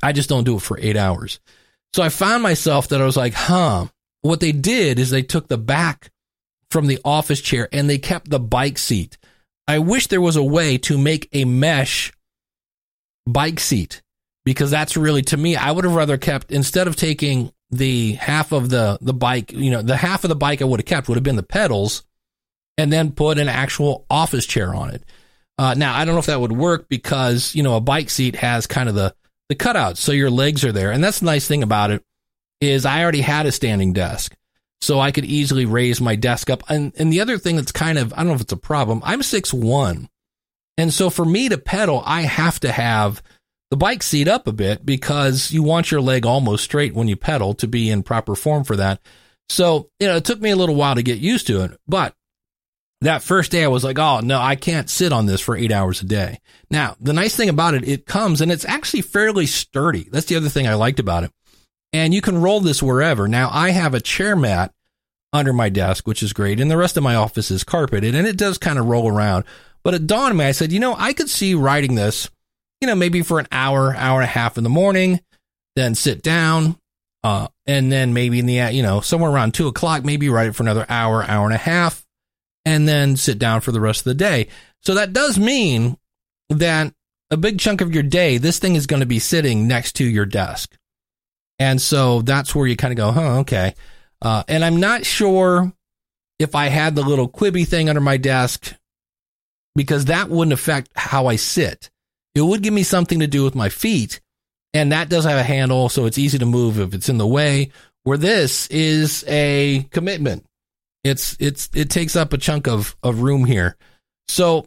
I 0.02 0.12
just 0.12 0.28
don't 0.28 0.44
do 0.44 0.56
it 0.56 0.62
for 0.62 0.78
eight 0.80 0.96
hours. 0.96 1.40
So 1.92 2.02
I 2.02 2.08
found 2.08 2.42
myself 2.42 2.88
that 2.88 3.00
I 3.00 3.04
was 3.04 3.16
like, 3.16 3.34
huh, 3.34 3.86
what 4.22 4.40
they 4.40 4.52
did 4.52 4.98
is 4.98 5.10
they 5.10 5.22
took 5.22 5.48
the 5.48 5.58
back 5.58 6.10
from 6.70 6.86
the 6.86 7.00
office 7.04 7.40
chair 7.40 7.68
and 7.72 7.90
they 7.90 7.98
kept 7.98 8.30
the 8.30 8.38
bike 8.38 8.78
seat. 8.78 9.18
I 9.66 9.78
wish 9.80 10.06
there 10.06 10.20
was 10.20 10.36
a 10.36 10.42
way 10.42 10.78
to 10.78 10.98
make 10.98 11.28
a 11.32 11.44
mesh 11.44 12.12
bike 13.26 13.60
seat 13.60 14.02
because 14.44 14.70
that's 14.70 14.96
really 14.96 15.22
to 15.22 15.36
me 15.36 15.56
I 15.56 15.70
would 15.70 15.84
have 15.84 15.94
rather 15.94 16.18
kept 16.18 16.52
instead 16.52 16.88
of 16.88 16.96
taking 16.96 17.52
the 17.70 18.12
half 18.12 18.52
of 18.52 18.68
the 18.68 18.98
the 19.00 19.14
bike, 19.14 19.52
you 19.52 19.70
know, 19.70 19.82
the 19.82 19.96
half 19.96 20.24
of 20.24 20.28
the 20.28 20.36
bike 20.36 20.60
I 20.60 20.64
would 20.64 20.80
have 20.80 20.86
kept 20.86 21.08
would 21.08 21.16
have 21.16 21.24
been 21.24 21.36
the 21.36 21.42
pedals 21.42 22.04
and 22.76 22.92
then 22.92 23.12
put 23.12 23.38
an 23.38 23.48
actual 23.48 24.06
office 24.10 24.46
chair 24.46 24.74
on 24.74 24.90
it. 24.90 25.04
Uh, 25.58 25.74
now 25.74 25.94
I 25.94 26.04
don't 26.04 26.14
know 26.14 26.20
if 26.20 26.26
that 26.26 26.40
would 26.40 26.52
work 26.52 26.88
because 26.88 27.54
you 27.54 27.62
know 27.62 27.76
a 27.76 27.80
bike 27.80 28.10
seat 28.10 28.36
has 28.36 28.66
kind 28.66 28.88
of 28.88 28.94
the 28.94 29.14
the 29.48 29.56
cutouts, 29.56 29.98
so 29.98 30.12
your 30.12 30.30
legs 30.30 30.64
are 30.64 30.72
there, 30.72 30.90
and 30.90 31.02
that's 31.02 31.20
the 31.20 31.26
nice 31.26 31.46
thing 31.46 31.62
about 31.62 31.90
it 31.90 32.02
is 32.60 32.84
I 32.84 33.02
already 33.02 33.20
had 33.20 33.46
a 33.46 33.52
standing 33.52 33.92
desk. 33.92 34.34
So 34.82 34.98
I 34.98 35.12
could 35.12 35.24
easily 35.24 35.66
raise 35.66 36.00
my 36.00 36.16
desk 36.16 36.48
up. 36.48 36.62
And, 36.68 36.92
and 36.96 37.12
the 37.12 37.20
other 37.20 37.36
thing 37.38 37.56
that's 37.56 37.72
kind 37.72 37.98
of, 37.98 38.12
I 38.12 38.16
don't 38.16 38.28
know 38.28 38.34
if 38.34 38.40
it's 38.40 38.52
a 38.52 38.56
problem. 38.56 39.02
I'm 39.04 39.22
six 39.22 39.52
one, 39.52 40.08
And 40.80 40.92
so 40.94 41.10
for 41.10 41.24
me 41.24 41.48
to 41.48 41.58
pedal, 41.58 42.02
I 42.06 42.22
have 42.22 42.58
to 42.60 42.72
have 42.72 43.22
the 43.70 43.76
bike 43.76 44.02
seat 44.02 44.28
up 44.28 44.46
a 44.46 44.52
bit 44.52 44.84
because 44.84 45.52
you 45.52 45.62
want 45.62 45.90
your 45.90 46.00
leg 46.00 46.24
almost 46.24 46.64
straight 46.64 46.94
when 46.94 47.06
you 47.06 47.16
pedal 47.16 47.54
to 47.54 47.68
be 47.68 47.90
in 47.90 48.02
proper 48.02 48.34
form 48.34 48.64
for 48.64 48.76
that. 48.76 49.00
So, 49.48 49.90
you 50.00 50.06
know, 50.06 50.16
it 50.16 50.24
took 50.24 50.40
me 50.40 50.50
a 50.50 50.56
little 50.56 50.74
while 50.74 50.94
to 50.94 51.02
get 51.02 51.18
used 51.18 51.46
to 51.48 51.62
it, 51.64 51.78
but 51.86 52.14
that 53.02 53.22
first 53.22 53.50
day 53.50 53.62
I 53.62 53.68
was 53.68 53.84
like, 53.84 53.98
oh 53.98 54.20
no, 54.20 54.40
I 54.40 54.56
can't 54.56 54.90
sit 54.90 55.12
on 55.12 55.26
this 55.26 55.40
for 55.40 55.56
eight 55.56 55.70
hours 55.70 56.00
a 56.00 56.06
day. 56.06 56.40
Now, 56.70 56.96
the 57.00 57.12
nice 57.12 57.36
thing 57.36 57.48
about 57.48 57.74
it, 57.74 57.86
it 57.86 58.06
comes 58.06 58.40
and 58.40 58.50
it's 58.50 58.64
actually 58.64 59.02
fairly 59.02 59.46
sturdy. 59.46 60.08
That's 60.10 60.26
the 60.26 60.36
other 60.36 60.48
thing 60.48 60.66
I 60.66 60.74
liked 60.74 60.98
about 60.98 61.24
it 61.24 61.32
and 61.92 62.14
you 62.14 62.20
can 62.20 62.40
roll 62.40 62.60
this 62.60 62.82
wherever. 62.82 63.28
Now 63.28 63.50
I 63.52 63.70
have 63.70 63.94
a 63.94 64.00
chair 64.00 64.36
mat 64.36 64.72
under 65.32 65.52
my 65.52 65.68
desk, 65.68 66.06
which 66.06 66.22
is 66.22 66.32
great, 66.32 66.60
and 66.60 66.70
the 66.70 66.76
rest 66.76 66.96
of 66.96 67.02
my 67.02 67.14
office 67.14 67.50
is 67.50 67.64
carpeted, 67.64 68.14
and 68.14 68.26
it 68.26 68.36
does 68.36 68.58
kind 68.58 68.78
of 68.78 68.86
roll 68.86 69.08
around. 69.08 69.44
But 69.82 69.94
it 69.94 70.06
dawned 70.06 70.32
on 70.32 70.36
me, 70.36 70.44
I 70.44 70.52
said, 70.52 70.72
you 70.72 70.80
know, 70.80 70.94
I 70.96 71.12
could 71.12 71.30
see 71.30 71.54
writing 71.54 71.94
this, 71.94 72.28
you 72.80 72.86
know, 72.86 72.94
maybe 72.94 73.22
for 73.22 73.38
an 73.38 73.48
hour, 73.50 73.94
hour 73.94 74.20
and 74.20 74.28
a 74.28 74.32
half 74.32 74.58
in 74.58 74.64
the 74.64 74.70
morning, 74.70 75.20
then 75.76 75.94
sit 75.94 76.22
down, 76.22 76.76
uh, 77.24 77.48
and 77.66 77.90
then 77.90 78.12
maybe 78.12 78.38
in 78.38 78.46
the, 78.46 78.72
you 78.72 78.82
know, 78.82 79.00
somewhere 79.00 79.30
around 79.30 79.54
two 79.54 79.68
o'clock, 79.68 80.04
maybe 80.04 80.28
write 80.28 80.48
it 80.48 80.54
for 80.54 80.62
another 80.62 80.86
hour, 80.88 81.22
hour 81.24 81.44
and 81.44 81.54
a 81.54 81.58
half, 81.58 82.06
and 82.64 82.86
then 82.86 83.16
sit 83.16 83.38
down 83.38 83.60
for 83.60 83.72
the 83.72 83.80
rest 83.80 84.00
of 84.00 84.04
the 84.04 84.14
day. 84.14 84.48
So 84.82 84.94
that 84.94 85.12
does 85.12 85.38
mean 85.38 85.96
that 86.50 86.92
a 87.30 87.36
big 87.36 87.58
chunk 87.58 87.80
of 87.80 87.94
your 87.94 88.02
day, 88.02 88.38
this 88.38 88.58
thing 88.58 88.74
is 88.74 88.86
going 88.86 89.00
to 89.00 89.06
be 89.06 89.18
sitting 89.18 89.68
next 89.68 89.92
to 89.96 90.04
your 90.04 90.26
desk. 90.26 90.76
And 91.58 91.80
so 91.80 92.22
that's 92.22 92.54
where 92.54 92.66
you 92.66 92.76
kind 92.76 92.92
of 92.92 92.96
go, 92.96 93.12
huh, 93.12 93.38
okay. 93.40 93.74
Uh, 94.20 94.42
and 94.48 94.64
I'm 94.64 94.80
not 94.80 95.06
sure 95.06 95.72
if 96.38 96.54
I 96.54 96.66
had 96.68 96.94
the 96.94 97.02
little 97.02 97.28
Cubii 97.28 97.68
thing 97.68 97.88
under 97.88 98.00
my 98.00 98.16
desk 98.16 98.74
because 99.74 100.06
that 100.06 100.28
wouldn't 100.28 100.52
affect 100.52 100.90
how 100.94 101.26
I 101.26 101.36
sit. 101.36 101.90
It 102.34 102.42
would 102.42 102.62
give 102.62 102.72
me 102.72 102.82
something 102.82 103.20
to 103.20 103.26
do 103.26 103.44
with 103.44 103.54
my 103.54 103.68
feet. 103.68 104.20
And 104.72 104.92
that 104.92 105.08
does 105.08 105.24
have 105.24 105.38
a 105.38 105.42
handle, 105.42 105.88
so 105.88 106.06
it's 106.06 106.18
easy 106.18 106.38
to 106.38 106.46
move 106.46 106.78
if 106.78 106.94
it's 106.94 107.08
in 107.08 107.18
the 107.18 107.26
way. 107.26 107.70
Where 108.04 108.18
this 108.18 108.66
is 108.68 109.24
a 109.26 109.86
commitment. 109.90 110.46
It's 111.02 111.36
it's 111.40 111.68
it 111.74 111.90
takes 111.90 112.14
up 112.14 112.32
a 112.32 112.38
chunk 112.38 112.68
of, 112.68 112.96
of 113.02 113.20
room 113.20 113.44
here. 113.44 113.76
So 114.28 114.66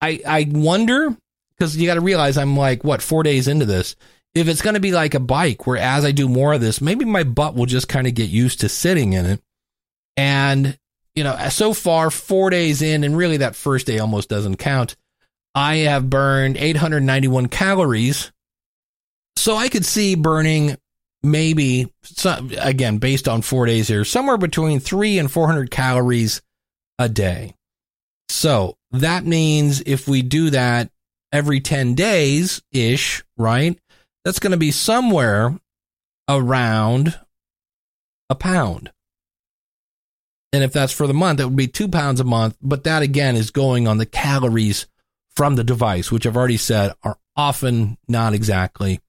I 0.00 0.20
I 0.26 0.46
wonder 0.50 1.16
because 1.56 1.76
you 1.76 1.86
got 1.86 1.94
to 1.94 2.00
realize 2.00 2.36
I'm 2.36 2.56
like 2.56 2.82
what 2.82 3.00
four 3.00 3.22
days 3.22 3.48
into 3.48 3.64
this 3.64 3.96
if 4.34 4.48
it's 4.48 4.62
going 4.62 4.74
to 4.74 4.80
be 4.80 4.92
like 4.92 5.14
a 5.14 5.20
bike 5.20 5.66
where 5.66 5.76
as 5.76 6.04
I 6.04 6.10
do 6.10 6.28
more 6.28 6.52
of 6.52 6.60
this, 6.60 6.80
maybe 6.80 7.04
my 7.04 7.22
butt 7.22 7.54
will 7.54 7.66
just 7.66 7.88
kind 7.88 8.06
of 8.06 8.14
get 8.14 8.30
used 8.30 8.60
to 8.60 8.68
sitting 8.68 9.12
in 9.12 9.26
it. 9.26 9.40
And, 10.16 10.78
you 11.14 11.24
know, 11.24 11.36
so 11.48 11.72
far, 11.72 12.10
four 12.10 12.50
days 12.50 12.82
in, 12.82 13.04
and 13.04 13.16
really 13.16 13.38
that 13.38 13.56
first 13.56 13.86
day 13.86 13.98
almost 13.98 14.28
doesn't 14.28 14.56
count, 14.56 14.96
I 15.54 15.76
have 15.78 16.10
burned 16.10 16.56
891 16.56 17.48
calories. 17.48 18.32
So 19.36 19.56
I 19.56 19.68
could 19.68 19.84
see 19.84 20.14
burning 20.14 20.76
maybe, 21.22 21.92
again, 22.58 22.98
based 22.98 23.28
on 23.28 23.42
four 23.42 23.66
days 23.66 23.88
here, 23.88 24.04
somewhere 24.04 24.38
between 24.38 24.80
three 24.80 25.18
and 25.18 25.30
400 25.30 25.70
calories 25.70 26.42
a 26.98 27.08
day. 27.08 27.54
So 28.28 28.76
that 28.90 29.24
means 29.24 29.82
if 29.86 30.08
we 30.08 30.22
do 30.22 30.50
that 30.50 30.90
every 31.32 31.60
10 31.60 31.94
days 31.94 32.62
ish, 32.72 33.22
right? 33.36 33.78
that's 34.24 34.38
going 34.38 34.52
to 34.52 34.56
be 34.56 34.70
somewhere 34.70 35.58
around 36.28 37.18
a 38.30 38.34
pound. 38.34 38.90
And 40.54 40.62
if 40.62 40.72
that's 40.72 40.92
for 40.92 41.08
the 41.08 41.14
month, 41.14 41.40
it 41.40 41.46
would 41.46 41.56
be 41.56 41.66
two 41.66 41.88
pounds 41.88 42.20
a 42.20 42.24
month. 42.24 42.56
But 42.62 42.84
that 42.84 43.02
again 43.02 43.34
is 43.34 43.50
going 43.50 43.88
on 43.88 43.98
the 43.98 44.06
calories 44.06 44.86
from 45.34 45.56
the 45.56 45.64
device, 45.64 46.12
which 46.12 46.28
I've 46.28 46.36
already 46.36 46.58
said 46.58 46.92
are 47.02 47.18
often 47.36 47.98
not 48.06 48.34
exactly 48.34 49.00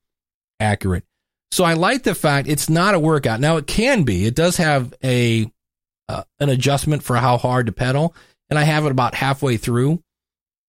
accurate. 0.60 1.03
So 1.51 1.63
I 1.63 1.73
like 1.73 2.01
the 2.01 2.15
fact 2.15 2.47
it's 2.47 2.67
not 2.67 2.95
a 2.95 2.99
workout. 2.99 3.39
Now 3.39 3.58
it 3.58 3.67
can 3.67 4.01
be. 4.01 4.25
It 4.25 4.34
does 4.34 4.58
have 4.58 4.95
a 5.03 5.45
uh, 6.10 6.23
an 6.39 6.49
adjustment 6.49 7.03
for 7.03 7.15
how 7.15 7.38
hard 7.38 7.67
to 7.67 7.71
pedal, 7.71 8.15
and 8.49 8.58
I 8.58 8.63
have 8.63 8.88
it 8.88 8.91
about 8.91 9.13
halfway 9.13 9.58
through. 9.58 10.01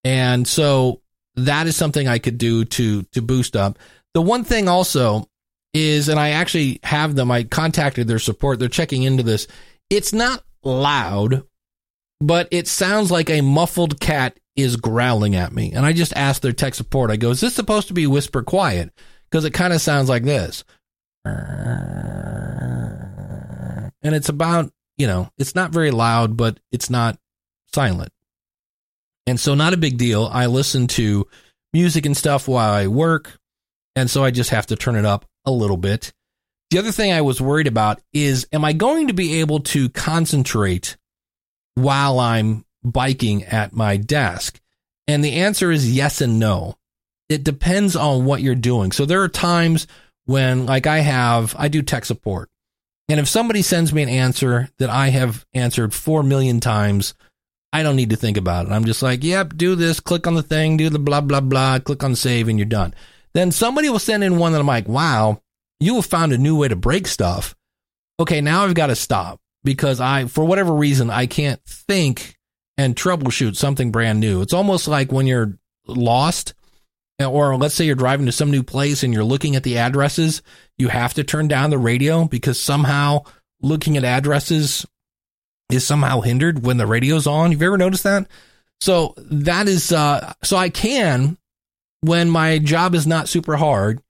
And 0.04 0.46
so 0.46 1.00
that 1.36 1.66
is 1.66 1.74
something 1.74 2.06
I 2.06 2.18
could 2.18 2.36
do 2.36 2.66
to 2.66 3.02
to 3.14 3.22
boost 3.22 3.56
up. 3.56 3.78
The 4.12 4.20
one 4.20 4.44
thing 4.44 4.68
also 4.68 5.26
is, 5.72 6.10
and 6.10 6.20
I 6.20 6.30
actually 6.30 6.80
have 6.82 7.14
them, 7.14 7.30
I 7.30 7.44
contacted 7.44 8.08
their 8.08 8.18
support. 8.18 8.58
They're 8.58 8.68
checking 8.68 9.04
into 9.04 9.22
this. 9.22 9.46
It's 9.88 10.12
not 10.12 10.42
loud, 10.66 11.44
but 12.20 12.48
it 12.50 12.68
sounds 12.68 13.10
like 13.10 13.30
a 13.30 13.40
muffled 13.40 14.00
cat 14.00 14.38
is 14.56 14.76
growling 14.76 15.34
at 15.34 15.52
me. 15.52 15.72
And 15.72 15.86
I 15.86 15.92
just 15.92 16.14
asked 16.16 16.42
their 16.42 16.52
tech 16.52 16.74
support, 16.74 17.10
I 17.10 17.16
go, 17.16 17.30
is 17.30 17.40
this 17.40 17.54
supposed 17.54 17.88
to 17.88 17.94
be 17.94 18.06
whisper 18.06 18.42
quiet? 18.42 18.90
Because 19.30 19.44
it 19.44 19.52
kind 19.52 19.72
of 19.72 19.80
sounds 19.80 20.08
like 20.08 20.24
this. 20.24 20.64
And 21.24 21.34
it's 24.02 24.28
about, 24.28 24.72
you 24.96 25.06
know, 25.06 25.28
it's 25.38 25.54
not 25.54 25.72
very 25.72 25.90
loud, 25.90 26.36
but 26.36 26.58
it's 26.72 26.90
not 26.90 27.18
silent. 27.74 28.10
And 29.26 29.40
so, 29.40 29.54
not 29.54 29.74
a 29.74 29.78
big 29.78 29.98
deal. 29.98 30.30
I 30.32 30.46
listen 30.46 30.86
to 30.88 31.26
music 31.72 32.06
and 32.06 32.16
stuff 32.16 32.46
while 32.46 32.72
I 32.72 32.86
work. 32.86 33.38
And 33.96 34.08
so 34.08 34.22
I 34.22 34.30
just 34.30 34.50
have 34.50 34.66
to 34.66 34.76
turn 34.76 34.94
it 34.94 35.04
up 35.04 35.24
a 35.44 35.50
little 35.50 35.76
bit. 35.76 36.12
The 36.76 36.82
other 36.82 36.92
thing 36.92 37.10
I 37.10 37.22
was 37.22 37.40
worried 37.40 37.68
about 37.68 38.02
is, 38.12 38.46
am 38.52 38.62
I 38.62 38.74
going 38.74 39.06
to 39.06 39.14
be 39.14 39.40
able 39.40 39.60
to 39.60 39.88
concentrate 39.88 40.98
while 41.74 42.20
I'm 42.20 42.66
biking 42.84 43.44
at 43.44 43.72
my 43.72 43.96
desk? 43.96 44.60
And 45.08 45.24
the 45.24 45.36
answer 45.36 45.70
is 45.70 45.90
yes 45.90 46.20
and 46.20 46.38
no. 46.38 46.76
It 47.30 47.44
depends 47.44 47.96
on 47.96 48.26
what 48.26 48.42
you're 48.42 48.54
doing. 48.54 48.92
So 48.92 49.06
there 49.06 49.22
are 49.22 49.28
times 49.30 49.86
when, 50.26 50.66
like 50.66 50.86
I 50.86 50.98
have, 50.98 51.56
I 51.58 51.68
do 51.68 51.80
tech 51.80 52.04
support. 52.04 52.50
And 53.08 53.18
if 53.18 53.26
somebody 53.26 53.62
sends 53.62 53.94
me 53.94 54.02
an 54.02 54.10
answer 54.10 54.68
that 54.78 54.90
I 54.90 55.08
have 55.08 55.46
answered 55.54 55.94
four 55.94 56.22
million 56.22 56.60
times, 56.60 57.14
I 57.72 57.84
don't 57.84 57.96
need 57.96 58.10
to 58.10 58.16
think 58.16 58.36
about 58.36 58.66
it. 58.66 58.72
I'm 58.72 58.84
just 58.84 59.02
like, 59.02 59.24
yep, 59.24 59.56
do 59.56 59.76
this, 59.76 59.98
click 59.98 60.26
on 60.26 60.34
the 60.34 60.42
thing, 60.42 60.76
do 60.76 60.90
the 60.90 60.98
blah, 60.98 61.22
blah, 61.22 61.40
blah, 61.40 61.78
click 61.78 62.04
on 62.04 62.14
save, 62.14 62.48
and 62.48 62.58
you're 62.58 62.66
done. 62.66 62.92
Then 63.32 63.50
somebody 63.50 63.88
will 63.88 63.98
send 63.98 64.22
in 64.22 64.36
one 64.36 64.52
that 64.52 64.60
I'm 64.60 64.66
like, 64.66 64.88
wow, 64.88 65.40
you 65.80 65.96
have 65.96 66.06
found 66.06 66.32
a 66.32 66.38
new 66.38 66.56
way 66.56 66.68
to 66.68 66.76
break 66.76 67.06
stuff. 67.06 67.54
Okay, 68.18 68.40
now 68.40 68.64
I've 68.64 68.74
got 68.74 68.86
to 68.86 68.96
stop 68.96 69.40
because 69.62 70.00
I, 70.00 70.26
for 70.26 70.44
whatever 70.44 70.72
reason, 70.72 71.10
I 71.10 71.26
can't 71.26 71.60
think 71.64 72.36
and 72.78 72.94
troubleshoot 72.94 73.56
something 73.56 73.90
brand 73.90 74.20
new. 74.20 74.42
It's 74.42 74.52
almost 74.52 74.88
like 74.88 75.12
when 75.12 75.26
you're 75.26 75.58
lost, 75.86 76.54
or 77.18 77.56
let's 77.56 77.74
say 77.74 77.84
you're 77.84 77.94
driving 77.94 78.26
to 78.26 78.32
some 78.32 78.50
new 78.50 78.62
place 78.62 79.02
and 79.02 79.12
you're 79.12 79.24
looking 79.24 79.56
at 79.56 79.62
the 79.62 79.78
addresses, 79.78 80.42
you 80.78 80.88
have 80.88 81.14
to 81.14 81.24
turn 81.24 81.48
down 81.48 81.70
the 81.70 81.78
radio 81.78 82.24
because 82.24 82.60
somehow 82.60 83.22
looking 83.60 83.96
at 83.96 84.04
addresses 84.04 84.86
is 85.70 85.86
somehow 85.86 86.20
hindered 86.20 86.64
when 86.64 86.76
the 86.76 86.86
radio's 86.86 87.26
on. 87.26 87.50
You've 87.50 87.60
you 87.60 87.66
ever 87.66 87.78
noticed 87.78 88.04
that? 88.04 88.28
So 88.80 89.14
that 89.16 89.68
is, 89.68 89.90
uh, 89.90 90.32
so 90.42 90.56
I 90.56 90.68
can, 90.68 91.38
when 92.02 92.30
my 92.30 92.58
job 92.58 92.94
is 92.94 93.06
not 93.06 93.28
super 93.28 93.56
hard, 93.56 94.00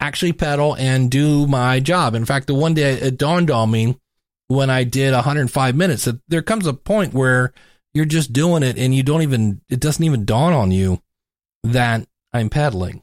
actually 0.00 0.32
pedal 0.32 0.74
and 0.76 1.10
do 1.10 1.46
my 1.46 1.80
job. 1.80 2.14
In 2.14 2.24
fact, 2.24 2.46
the 2.46 2.54
one 2.54 2.74
day 2.74 2.94
it 2.94 3.18
dawned 3.18 3.50
on 3.50 3.70
me 3.70 3.98
when 4.48 4.70
I 4.70 4.84
did 4.84 5.14
105 5.14 5.74
minutes 5.74 6.04
that 6.04 6.20
there 6.28 6.42
comes 6.42 6.66
a 6.66 6.72
point 6.72 7.14
where 7.14 7.52
you're 7.94 8.04
just 8.04 8.32
doing 8.32 8.62
it 8.62 8.78
and 8.78 8.94
you 8.94 9.02
don't 9.02 9.22
even, 9.22 9.60
it 9.68 9.80
doesn't 9.80 10.04
even 10.04 10.24
dawn 10.24 10.52
on 10.52 10.70
you 10.70 11.02
that 11.64 12.06
I'm 12.32 12.50
pedaling. 12.50 13.02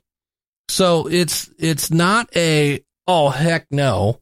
So 0.70 1.08
it's, 1.10 1.50
it's 1.60 1.92
not 1.92 2.30
a, 2.36 2.84
oh, 3.08 3.30
heck 3.30 3.68
no. 3.72 4.22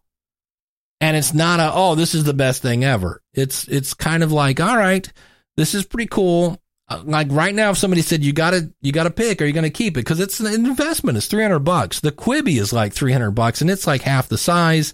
And 1.00 1.18
it's 1.18 1.34
not 1.34 1.60
a, 1.60 1.72
oh, 1.74 1.96
this 1.96 2.16
is 2.16 2.24
the 2.24 2.34
best 2.34 2.62
thing 2.62 2.84
ever. 2.84 3.22
It's, 3.34 3.68
it's 3.68 3.94
kind 3.94 4.24
of 4.24 4.32
like, 4.32 4.60
all 4.60 4.78
right, 4.78 5.12
this 5.58 5.76
is 5.76 5.86
pretty 5.86 6.08
cool. 6.08 6.62
Like 7.04 7.28
right 7.32 7.54
now, 7.54 7.72
if 7.72 7.78
somebody 7.78 8.02
said 8.02 8.24
you 8.24 8.34
gotta, 8.34 8.72
you 8.82 8.92
gotta 8.92 9.12
pick, 9.12 9.42
are 9.42 9.46
you 9.46 9.54
gonna 9.54 9.70
keep 9.70 9.98
it? 9.98 10.04
Cause 10.04 10.20
it's 10.20 10.40
an 10.40 10.54
investment. 10.54 11.18
It's 11.18 11.28
300 11.28 11.60
bucks. 11.60 12.00
The 12.00 12.12
Cubii 12.12 12.60
is 12.60 12.74
like 12.74 12.94
300 12.94 13.32
bucks 13.32 13.62
and 13.62 13.70
it's 13.70 13.88
like 13.88 14.02
half 14.02 14.30
the 14.30 14.38
size, 14.38 14.94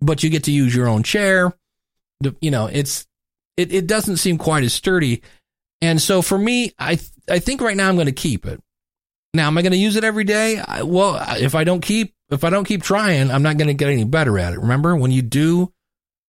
but 0.00 0.22
you 0.22 0.30
get 0.30 0.44
to 0.44 0.52
use 0.52 0.74
your 0.74 0.88
own 0.88 1.02
chair. 1.02 1.54
You 2.40 2.50
know, 2.50 2.66
it's, 2.66 3.06
it, 3.56 3.72
it 3.72 3.86
doesn't 3.86 4.18
seem 4.18 4.38
quite 4.38 4.64
as 4.64 4.72
sturdy. 4.72 5.22
And 5.82 6.00
so 6.00 6.22
for 6.22 6.38
me, 6.38 6.72
I, 6.78 6.98
I 7.28 7.38
think 7.38 7.60
right 7.60 7.76
now 7.76 7.88
I'm 7.88 7.96
going 7.96 8.06
to 8.06 8.12
keep 8.12 8.46
it. 8.46 8.60
Now, 9.34 9.48
am 9.48 9.58
I 9.58 9.62
going 9.62 9.72
to 9.72 9.78
use 9.78 9.96
it 9.96 10.04
every 10.04 10.24
day? 10.24 10.58
I, 10.58 10.82
well, 10.82 11.22
if 11.38 11.54
I 11.54 11.64
don't 11.64 11.80
keep, 11.80 12.14
if 12.30 12.42
I 12.42 12.50
don't 12.50 12.64
keep 12.64 12.82
trying, 12.82 13.30
I'm 13.30 13.42
not 13.42 13.58
going 13.58 13.68
to 13.68 13.74
get 13.74 13.90
any 13.90 14.04
better 14.04 14.38
at 14.38 14.54
it. 14.54 14.60
Remember 14.60 14.96
when 14.96 15.10
you 15.10 15.22
do 15.22 15.72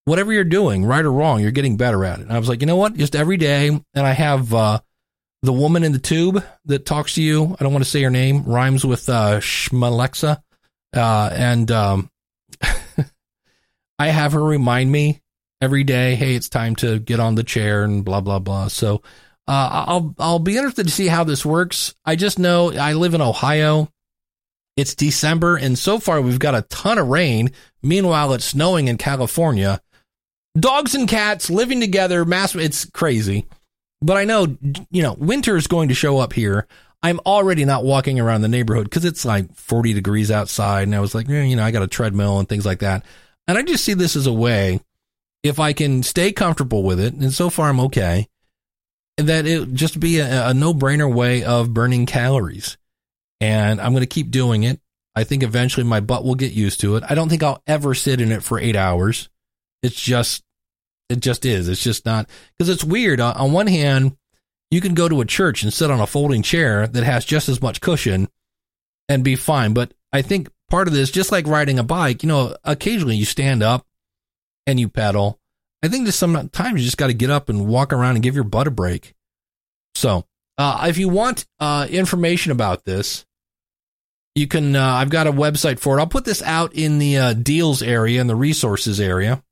whatever 0.05 0.31
you're 0.31 0.43
doing, 0.43 0.85
right 0.85 1.03
or 1.03 1.11
wrong, 1.11 1.39
you're 1.39 1.51
getting 1.51 1.77
better 1.77 2.03
at 2.05 2.19
it. 2.19 2.23
And 2.23 2.33
I 2.33 2.39
was 2.39 2.49
like, 2.49 2.61
you 2.61 2.67
know 2.67 2.75
what? 2.75 2.95
Just 2.95 3.15
every 3.15 3.37
day. 3.37 3.67
And 3.67 3.83
I 3.95 4.11
have, 4.11 4.53
uh, 4.53 4.79
the 5.43 5.53
woman 5.53 5.83
in 5.83 5.91
the 5.91 5.99
tube 5.99 6.43
that 6.65 6.85
talks 6.85 7.15
to 7.15 7.21
you. 7.21 7.55
I 7.59 7.63
don't 7.63 7.73
want 7.73 7.85
to 7.85 7.89
say 7.89 8.01
her 8.03 8.09
name 8.09 8.43
rhymes 8.43 8.85
with, 8.85 9.07
uh, 9.09 9.39
Shmalexa. 9.39 10.41
Uh, 10.95 11.29
and, 11.33 11.69
um, 11.71 12.09
I 13.99 14.07
have 14.07 14.33
her 14.33 14.43
remind 14.43 14.91
me 14.91 15.21
every 15.61 15.83
day, 15.83 16.15
Hey, 16.15 16.35
it's 16.35 16.49
time 16.49 16.75
to 16.77 16.99
get 16.99 17.19
on 17.19 17.35
the 17.35 17.43
chair 17.43 17.83
and 17.83 18.05
blah, 18.05 18.21
blah, 18.21 18.39
blah. 18.39 18.67
So, 18.67 19.01
uh, 19.47 19.85
I'll 19.87 20.15
I'll 20.19 20.39
be 20.39 20.57
interested 20.57 20.87
to 20.87 20.91
see 20.91 21.07
how 21.07 21.23
this 21.23 21.45
works. 21.45 21.95
I 22.03 22.17
just 22.17 22.37
know 22.37 22.73
I 22.73 22.93
live 22.93 23.13
in 23.13 23.21
Ohio. 23.21 23.89
It's 24.75 24.93
December, 24.93 25.55
and 25.55 25.79
so 25.79 25.99
far 25.99 26.21
we've 26.21 26.37
got 26.37 26.53
a 26.53 26.63
ton 26.63 26.97
of 26.97 27.07
rain. 27.07 27.51
Meanwhile, 27.81 28.33
it's 28.33 28.45
snowing 28.45 28.89
in 28.89 28.97
California. 28.97 29.81
Dogs 30.59 30.95
and 30.95 31.07
cats 31.07 31.49
living 31.49 31.79
together, 31.79 32.25
mass. 32.25 32.55
It's 32.55 32.85
crazy. 32.89 33.45
But 34.01 34.17
I 34.17 34.25
know, 34.25 34.57
you 34.91 35.01
know, 35.01 35.13
winter 35.13 35.57
is 35.57 35.67
going 35.67 35.89
to 35.89 35.95
show 35.95 36.19
up 36.19 36.33
here. 36.33 36.67
I'm 37.03 37.19
already 37.25 37.65
not 37.65 37.83
walking 37.83 38.19
around 38.19 38.41
the 38.41 38.47
neighborhood 38.47 38.85
because 38.85 39.05
it's 39.05 39.25
like 39.25 39.53
40 39.55 39.93
degrees 39.93 40.31
outside, 40.31 40.83
and 40.83 40.95
I 40.95 40.99
was 40.99 41.13
like, 41.13 41.29
eh, 41.29 41.43
you 41.43 41.55
know, 41.55 41.63
I 41.63 41.71
got 41.71 41.83
a 41.83 41.87
treadmill 41.87 42.39
and 42.39 42.49
things 42.49 42.65
like 42.65 42.79
that. 42.79 43.05
And 43.47 43.57
I 43.57 43.61
just 43.61 43.83
see 43.83 43.93
this 43.93 44.15
as 44.15 44.27
a 44.27 44.33
way, 44.33 44.81
if 45.43 45.59
I 45.59 45.73
can 45.73 46.03
stay 46.03 46.31
comfortable 46.31 46.83
with 46.83 46.99
it, 46.99 47.13
and 47.13 47.33
so 47.33 47.49
far 47.49 47.69
I'm 47.69 47.79
okay 47.81 48.27
that 49.17 49.47
it 49.47 49.73
just 49.73 49.99
be 49.99 50.19
a, 50.19 50.49
a 50.49 50.53
no 50.53 50.73
brainer 50.73 51.11
way 51.11 51.43
of 51.43 51.73
burning 51.73 52.05
calories. 52.05 52.77
And 53.39 53.79
I'm 53.81 53.91
going 53.91 54.01
to 54.01 54.07
keep 54.07 54.31
doing 54.31 54.63
it. 54.63 54.79
I 55.15 55.23
think 55.23 55.43
eventually 55.43 55.83
my 55.83 55.99
butt 55.99 56.23
will 56.23 56.35
get 56.35 56.53
used 56.53 56.79
to 56.81 56.95
it. 56.95 57.03
I 57.07 57.15
don't 57.15 57.29
think 57.29 57.43
I'll 57.43 57.61
ever 57.65 57.95
sit 57.95 58.21
in 58.21 58.31
it 58.31 58.43
for 58.43 58.59
eight 58.59 58.75
hours. 58.75 59.29
It's 59.81 59.99
just, 59.99 60.43
it 61.09 61.19
just 61.19 61.45
is. 61.45 61.67
It's 61.67 61.83
just 61.83 62.05
not, 62.05 62.29
because 62.57 62.69
it's 62.69 62.83
weird. 62.83 63.19
On 63.19 63.51
one 63.51 63.67
hand, 63.67 64.17
you 64.71 64.81
can 64.81 64.93
go 64.93 65.07
to 65.07 65.21
a 65.21 65.25
church 65.25 65.63
and 65.63 65.73
sit 65.73 65.91
on 65.91 65.99
a 65.99 66.07
folding 66.07 66.41
chair 66.41 66.87
that 66.87 67.03
has 67.03 67.25
just 67.25 67.49
as 67.49 67.61
much 67.61 67.81
cushion 67.81 68.27
and 69.07 69.23
be 69.23 69.35
fine. 69.35 69.73
But 69.73 69.93
I 70.11 70.21
think 70.21 70.49
part 70.69 70.87
of 70.87 70.93
this, 70.93 71.11
just 71.11 71.31
like 71.31 71.47
riding 71.47 71.79
a 71.79 71.83
bike, 71.83 72.23
you 72.23 72.27
know, 72.27 72.55
occasionally 72.63 73.15
you 73.15 73.25
stand 73.25 73.63
up 73.63 73.85
and 74.65 74.79
you 74.79 74.89
pedal 74.89 75.39
I 75.83 75.87
think 75.89 76.05
there's 76.05 76.15
sometimes 76.15 76.79
you 76.79 76.85
just 76.85 76.97
got 76.97 77.07
to 77.07 77.13
get 77.13 77.29
up 77.29 77.49
and 77.49 77.67
walk 77.67 77.93
around 77.93 78.15
and 78.15 78.23
give 78.23 78.35
your 78.35 78.43
butt 78.43 78.67
a 78.67 78.71
break. 78.71 79.13
So, 79.95 80.25
uh, 80.57 80.85
if 80.89 80.97
you 80.97 81.09
want 81.09 81.45
uh, 81.59 81.87
information 81.89 82.51
about 82.51 82.83
this, 82.85 83.25
you 84.35 84.47
can. 84.47 84.75
Uh, 84.75 84.85
I've 84.85 85.09
got 85.09 85.27
a 85.27 85.31
website 85.31 85.79
for 85.79 85.97
it. 85.97 86.01
I'll 86.01 86.07
put 86.07 86.25
this 86.25 86.41
out 86.41 86.73
in 86.73 86.99
the 86.99 87.17
uh, 87.17 87.33
deals 87.33 87.81
area 87.81 88.19
and 88.19 88.29
the 88.29 88.35
resources 88.35 88.99
area. 88.99 89.43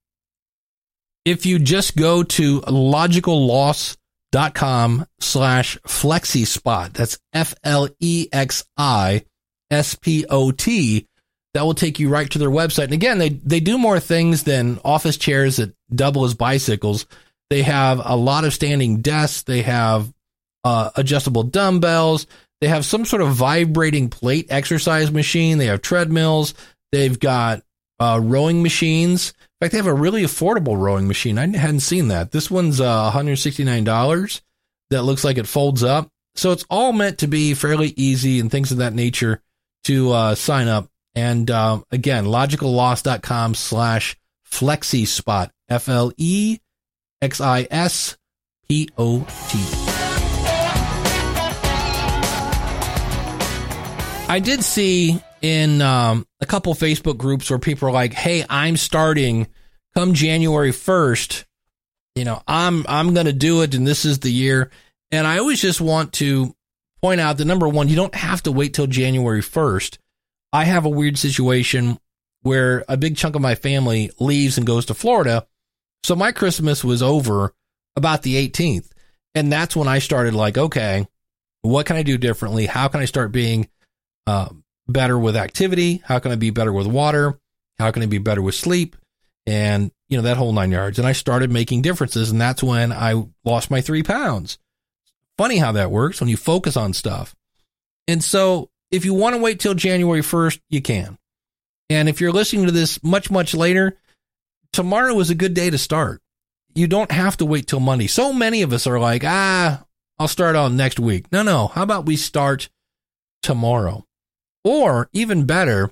If 1.25 1.45
you 1.45 1.59
just 1.59 1.97
go 1.97 2.23
to 2.23 2.61
logicalloss.com 2.61 5.05
slash 5.19 5.77
flexispot, 5.87 6.93
that's 6.93 7.19
F 7.33 7.53
L 7.63 7.89
E 7.99 8.29
X 8.31 8.63
I 8.77 9.25
S 9.71 9.95
P 9.95 10.25
O 10.29 10.51
T 10.51 11.07
that 11.55 11.65
will 11.65 11.73
take 11.73 11.99
you 11.99 12.09
right 12.09 12.29
to 12.29 12.37
their 12.37 12.49
website. 12.49 12.85
And 12.85 12.93
again, 12.93 13.17
they, 13.17 13.29
they 13.29 13.61
do 13.61 13.77
more 13.77 13.99
things 13.99 14.43
than 14.43 14.79
office 14.83 15.15
chairs 15.15 15.55
that 15.55 15.73
double 15.93 16.25
as 16.25 16.33
bicycles. 16.33 17.05
They 17.49 17.61
have 17.61 18.01
a 18.03 18.17
lot 18.17 18.43
of 18.43 18.53
standing 18.53 19.01
desks. 19.01 19.43
They 19.43 19.61
have 19.61 20.13
uh, 20.65 20.89
adjustable 20.97 21.43
dumbbells. 21.43 22.27
They 22.59 22.67
have 22.67 22.85
some 22.85 23.05
sort 23.05 23.21
of 23.21 23.29
vibrating 23.29 24.09
plate 24.09 24.47
exercise 24.49 25.11
machine. 25.11 25.57
They 25.57 25.67
have 25.67 25.81
treadmills. 25.81 26.55
They've 26.91 27.17
got 27.17 27.63
uh, 28.01 28.19
rowing 28.21 28.61
machines. 28.61 29.33
Fact, 29.65 29.71
they 29.71 29.79
have 29.79 29.87
a 29.87 29.93
really 29.95 30.21
affordable 30.21 30.77
rowing 30.77 31.07
machine. 31.07 31.39
I 31.39 31.47
hadn't 31.57 31.79
seen 31.79 32.09
that. 32.09 32.31
This 32.31 32.51
one's 32.51 32.79
uh, 32.79 33.11
$169 33.11 34.41
that 34.91 35.01
looks 35.01 35.23
like 35.23 35.39
it 35.39 35.47
folds 35.47 35.83
up. 35.83 36.07
So 36.35 36.51
it's 36.51 36.65
all 36.69 36.93
meant 36.93 37.17
to 37.19 37.27
be 37.27 37.55
fairly 37.55 37.91
easy 37.97 38.39
and 38.39 38.51
things 38.51 38.71
of 38.71 38.77
that 38.77 38.93
nature 38.93 39.41
to 39.85 40.11
uh, 40.11 40.35
sign 40.35 40.67
up 40.67 40.87
and 41.15 41.49
uh, 41.49 41.81
again, 41.89 42.25
logicalloss.com 42.25 43.55
slash 43.55 44.15
flexispot, 44.47 45.49
F 45.67 45.89
L 45.89 46.11
E 46.15 46.59
X 47.23 47.41
I 47.41 47.67
S 47.71 48.17
P 48.69 48.87
O 48.99 49.25
T. 49.49 49.59
I 54.27 54.39
did 54.43 54.63
see 54.63 55.19
in 55.41 55.81
um, 55.81 56.27
a 56.39 56.45
couple 56.45 56.75
Facebook 56.75 57.17
groups 57.17 57.49
where 57.49 57.57
people 57.57 57.89
are 57.89 57.91
like, 57.91 58.13
"Hey, 58.13 58.45
I'm 58.47 58.77
starting 58.77 59.47
come 59.95 60.13
January 60.13 60.71
1st. 60.71 61.45
You 62.15 62.25
know, 62.25 62.41
I'm 62.47 62.85
I'm 62.87 63.13
going 63.13 63.25
to 63.25 63.33
do 63.33 63.61
it, 63.61 63.75
and 63.75 63.85
this 63.85 64.05
is 64.05 64.19
the 64.19 64.31
year." 64.31 64.71
And 65.11 65.27
I 65.27 65.37
always 65.37 65.61
just 65.61 65.81
want 65.81 66.13
to 66.13 66.55
point 67.01 67.21
out 67.21 67.37
that 67.37 67.45
number 67.45 67.67
one, 67.67 67.87
you 67.87 67.95
don't 67.95 68.15
have 68.15 68.43
to 68.43 68.51
wait 68.51 68.73
till 68.73 68.87
January 68.87 69.41
1st. 69.41 69.97
I 70.51 70.63
have 70.63 70.85
a 70.85 70.89
weird 70.89 71.17
situation 71.17 71.99
where 72.41 72.85
a 72.87 72.97
big 72.97 73.17
chunk 73.17 73.35
of 73.35 73.41
my 73.41 73.55
family 73.55 74.11
leaves 74.19 74.57
and 74.57 74.67
goes 74.67 74.85
to 74.85 74.93
Florida. 74.93 75.45
So 76.03 76.15
my 76.15 76.31
Christmas 76.31 76.83
was 76.83 77.01
over 77.03 77.53
about 77.95 78.21
the 78.21 78.35
18th. 78.49 78.89
And 79.33 79.51
that's 79.51 79.75
when 79.75 79.87
I 79.87 79.99
started 79.99 80.33
like, 80.33 80.57
okay, 80.57 81.07
what 81.61 81.85
can 81.85 81.95
I 81.95 82.03
do 82.03 82.17
differently? 82.17 82.67
How 82.67 82.87
can 82.87 83.01
I 83.01 83.05
start 83.05 83.31
being 83.31 83.67
uh, 84.27 84.49
better 84.87 85.17
with 85.17 85.35
activity? 85.35 86.01
How 86.05 86.19
can 86.19 86.31
I 86.31 86.35
be 86.35 86.51
better 86.51 86.71
with 86.71 86.87
water? 86.87 87.39
How 87.79 87.91
can 87.91 88.03
I 88.03 88.05
be 88.05 88.17
better 88.17 88.41
with 88.41 88.55
sleep? 88.55 88.95
And, 89.47 89.91
you 90.09 90.17
know, 90.17 90.23
that 90.23 90.37
whole 90.37 90.51
nine 90.51 90.71
yards. 90.71 90.97
And 90.97 91.07
I 91.07 91.11
started 91.11 91.51
making 91.51 91.81
differences. 91.81 92.31
And 92.31 92.41
that's 92.41 92.63
when 92.63 92.91
I 92.91 93.23
lost 93.43 93.69
my 93.69 93.81
three 93.81 94.03
pounds. 94.03 94.57
Funny 95.37 95.57
how 95.57 95.73
that 95.73 95.91
works 95.91 96.19
when 96.19 96.29
you 96.29 96.37
focus 96.37 96.77
on 96.77 96.93
stuff. 96.93 97.35
And 98.07 98.23
so 98.23 98.69
if 98.91 99.05
you 99.05 99.13
want 99.13 99.35
to 99.35 99.41
wait 99.41 99.59
till 99.59 99.73
January 99.73 100.21
1st, 100.21 100.59
you 100.69 100.81
can. 100.81 101.17
And 101.89 102.09
if 102.09 102.21
you're 102.21 102.31
listening 102.31 102.65
to 102.65 102.71
this 102.71 103.03
much, 103.03 103.29
much 103.29 103.53
later, 103.53 103.97
tomorrow 104.73 105.19
is 105.19 105.29
a 105.29 105.35
good 105.35 105.53
day 105.53 105.69
to 105.69 105.77
start. 105.77 106.21
You 106.73 106.87
don't 106.87 107.11
have 107.11 107.37
to 107.37 107.45
wait 107.45 107.67
till 107.67 107.79
Monday. 107.79 108.07
So 108.07 108.33
many 108.33 108.61
of 108.61 108.73
us 108.73 108.87
are 108.87 108.99
like, 108.99 109.23
ah, 109.23 109.83
I'll 110.17 110.27
start 110.27 110.55
on 110.55 110.77
next 110.77 110.99
week. 110.99 111.31
No, 111.31 111.43
no. 111.43 111.67
How 111.67 111.83
about 111.83 112.05
we 112.05 112.15
start 112.15 112.69
tomorrow? 113.41 114.05
Or 114.63 115.09
even 115.13 115.45
better, 115.45 115.91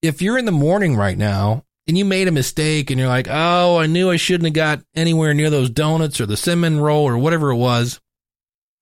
if 0.00 0.22
you're 0.22 0.38
in 0.38 0.44
the 0.44 0.52
morning 0.52 0.96
right 0.96 1.18
now 1.18 1.64
and 1.86 1.98
you 1.98 2.04
made 2.04 2.28
a 2.28 2.32
mistake 2.32 2.90
and 2.90 2.98
you're 2.98 3.08
like, 3.08 3.28
oh, 3.30 3.78
I 3.78 3.86
knew 3.86 4.10
I 4.10 4.16
shouldn't 4.16 4.46
have 4.46 4.54
got 4.54 4.84
anywhere 4.94 5.34
near 5.34 5.50
those 5.50 5.70
donuts 5.70 6.20
or 6.20 6.26
the 6.26 6.36
cinnamon 6.36 6.80
roll 6.80 7.08
or 7.08 7.18
whatever 7.18 7.50
it 7.50 7.56
was. 7.56 8.00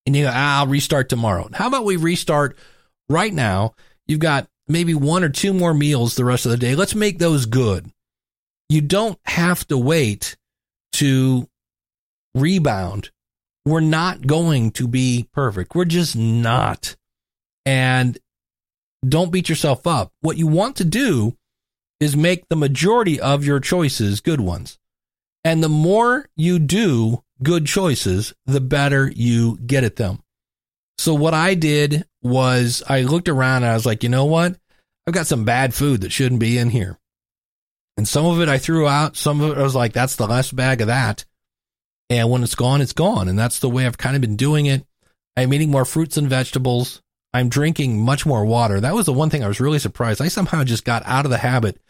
And 0.06 0.14
you 0.14 0.24
go, 0.24 0.30
ah, 0.32 0.60
I'll 0.60 0.66
restart 0.66 1.08
tomorrow. 1.08 1.48
How 1.52 1.68
about 1.68 1.84
we 1.84 1.96
restart 1.96 2.58
right 3.08 3.32
now? 3.32 3.74
You've 4.06 4.20
got 4.20 4.48
maybe 4.68 4.94
one 4.94 5.24
or 5.24 5.28
two 5.28 5.52
more 5.52 5.74
meals 5.74 6.14
the 6.14 6.24
rest 6.24 6.46
of 6.46 6.50
the 6.50 6.58
day. 6.58 6.74
Let's 6.74 6.94
make 6.94 7.18
those 7.18 7.46
good. 7.46 7.90
You 8.68 8.80
don't 8.80 9.18
have 9.26 9.66
to 9.68 9.78
wait 9.78 10.36
to 10.94 11.48
rebound. 12.34 13.10
We're 13.64 13.80
not 13.80 14.26
going 14.26 14.72
to 14.72 14.88
be 14.88 15.28
perfect. 15.32 15.74
We're 15.74 15.84
just 15.84 16.16
not. 16.16 16.96
And 17.66 18.18
don't 19.06 19.32
beat 19.32 19.48
yourself 19.48 19.86
up. 19.86 20.12
What 20.20 20.36
you 20.36 20.46
want 20.46 20.76
to 20.76 20.84
do 20.84 21.36
is 22.00 22.16
make 22.16 22.48
the 22.48 22.56
majority 22.56 23.20
of 23.20 23.44
your 23.44 23.60
choices 23.60 24.20
good 24.20 24.40
ones. 24.40 24.78
And 25.44 25.62
the 25.62 25.68
more 25.68 26.26
you 26.36 26.58
do 26.58 27.22
good 27.42 27.66
choices, 27.66 28.34
the 28.46 28.60
better 28.60 29.10
you 29.14 29.58
get 29.58 29.84
at 29.84 29.96
them. 29.96 30.22
So 30.98 31.14
what 31.14 31.34
I 31.34 31.54
did 31.54 32.04
was 32.22 32.82
I 32.88 33.02
looked 33.02 33.28
around 33.28 33.62
and 33.62 33.72
I 33.72 33.74
was 33.74 33.86
like, 33.86 34.02
you 34.02 34.08
know 34.08 34.26
what? 34.26 34.56
I've 35.06 35.14
got 35.14 35.26
some 35.26 35.44
bad 35.44 35.72
food 35.74 36.02
that 36.02 36.12
shouldn't 36.12 36.40
be 36.40 36.58
in 36.58 36.70
here. 36.70 36.98
And 37.96 38.06
some 38.06 38.26
of 38.26 38.40
it 38.40 38.48
I 38.48 38.58
threw 38.58 38.86
out. 38.86 39.16
Some 39.16 39.40
of 39.40 39.52
it 39.52 39.58
I 39.58 39.62
was 39.62 39.74
like, 39.74 39.92
that's 39.92 40.16
the 40.16 40.26
last 40.26 40.54
bag 40.54 40.80
of 40.80 40.88
that. 40.88 41.24
And 42.10 42.28
when 42.30 42.42
it's 42.42 42.54
gone, 42.54 42.80
it's 42.80 42.92
gone. 42.92 43.28
And 43.28 43.38
that's 43.38 43.60
the 43.60 43.70
way 43.70 43.86
I've 43.86 43.98
kind 43.98 44.14
of 44.14 44.20
been 44.20 44.36
doing 44.36 44.66
it. 44.66 44.84
I'm 45.36 45.52
eating 45.54 45.70
more 45.70 45.84
fruits 45.84 46.16
and 46.16 46.28
vegetables. 46.28 47.00
I'm 47.32 47.48
drinking 47.48 48.00
much 48.00 48.26
more 48.26 48.44
water. 48.44 48.80
That 48.80 48.94
was 48.94 49.06
the 49.06 49.12
one 49.12 49.30
thing 49.30 49.44
I 49.44 49.48
was 49.48 49.60
really 49.60 49.78
surprised. 49.78 50.20
I 50.20 50.28
somehow 50.28 50.64
just 50.64 50.84
got 50.84 51.02
out 51.06 51.24
of 51.24 51.30
the 51.30 51.38
habit 51.38 51.80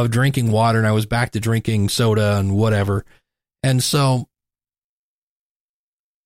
of 0.00 0.10
drinking 0.10 0.50
water 0.50 0.78
and 0.78 0.86
I 0.86 0.92
was 0.92 1.06
back 1.06 1.32
to 1.32 1.40
drinking 1.40 1.88
soda 1.88 2.36
and 2.38 2.54
whatever. 2.54 3.04
And 3.62 3.82
so 3.82 4.28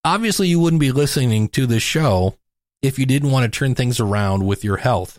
obviously 0.05 0.49
you 0.49 0.61
wouldn't 0.61 0.81
be 0.81 0.93
listening 0.93 1.49
to 1.49 1.67
this 1.67 1.83
show 1.83 2.37
if 2.83 2.99
you 2.99 3.07
didn't 3.07 3.31
want 3.31 3.51
to 3.51 3.59
turn 3.59 3.75
things 3.75 3.99
around 3.99 4.47
with 4.47 4.63
your 4.63 4.77
health. 4.77 5.19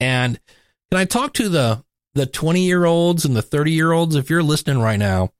And 0.00 0.38
can 0.90 1.00
I 1.00 1.04
talk 1.04 1.32
to 1.34 1.48
the 1.48 1.84
the 2.14 2.26
20 2.26 2.62
year 2.62 2.84
olds 2.84 3.24
and 3.24 3.34
the 3.34 3.42
30 3.42 3.72
year 3.72 3.92
olds 3.92 4.14
if 4.14 4.28
you're 4.28 4.42
listening 4.42 4.80
right 4.80 4.98
now? 4.98 5.30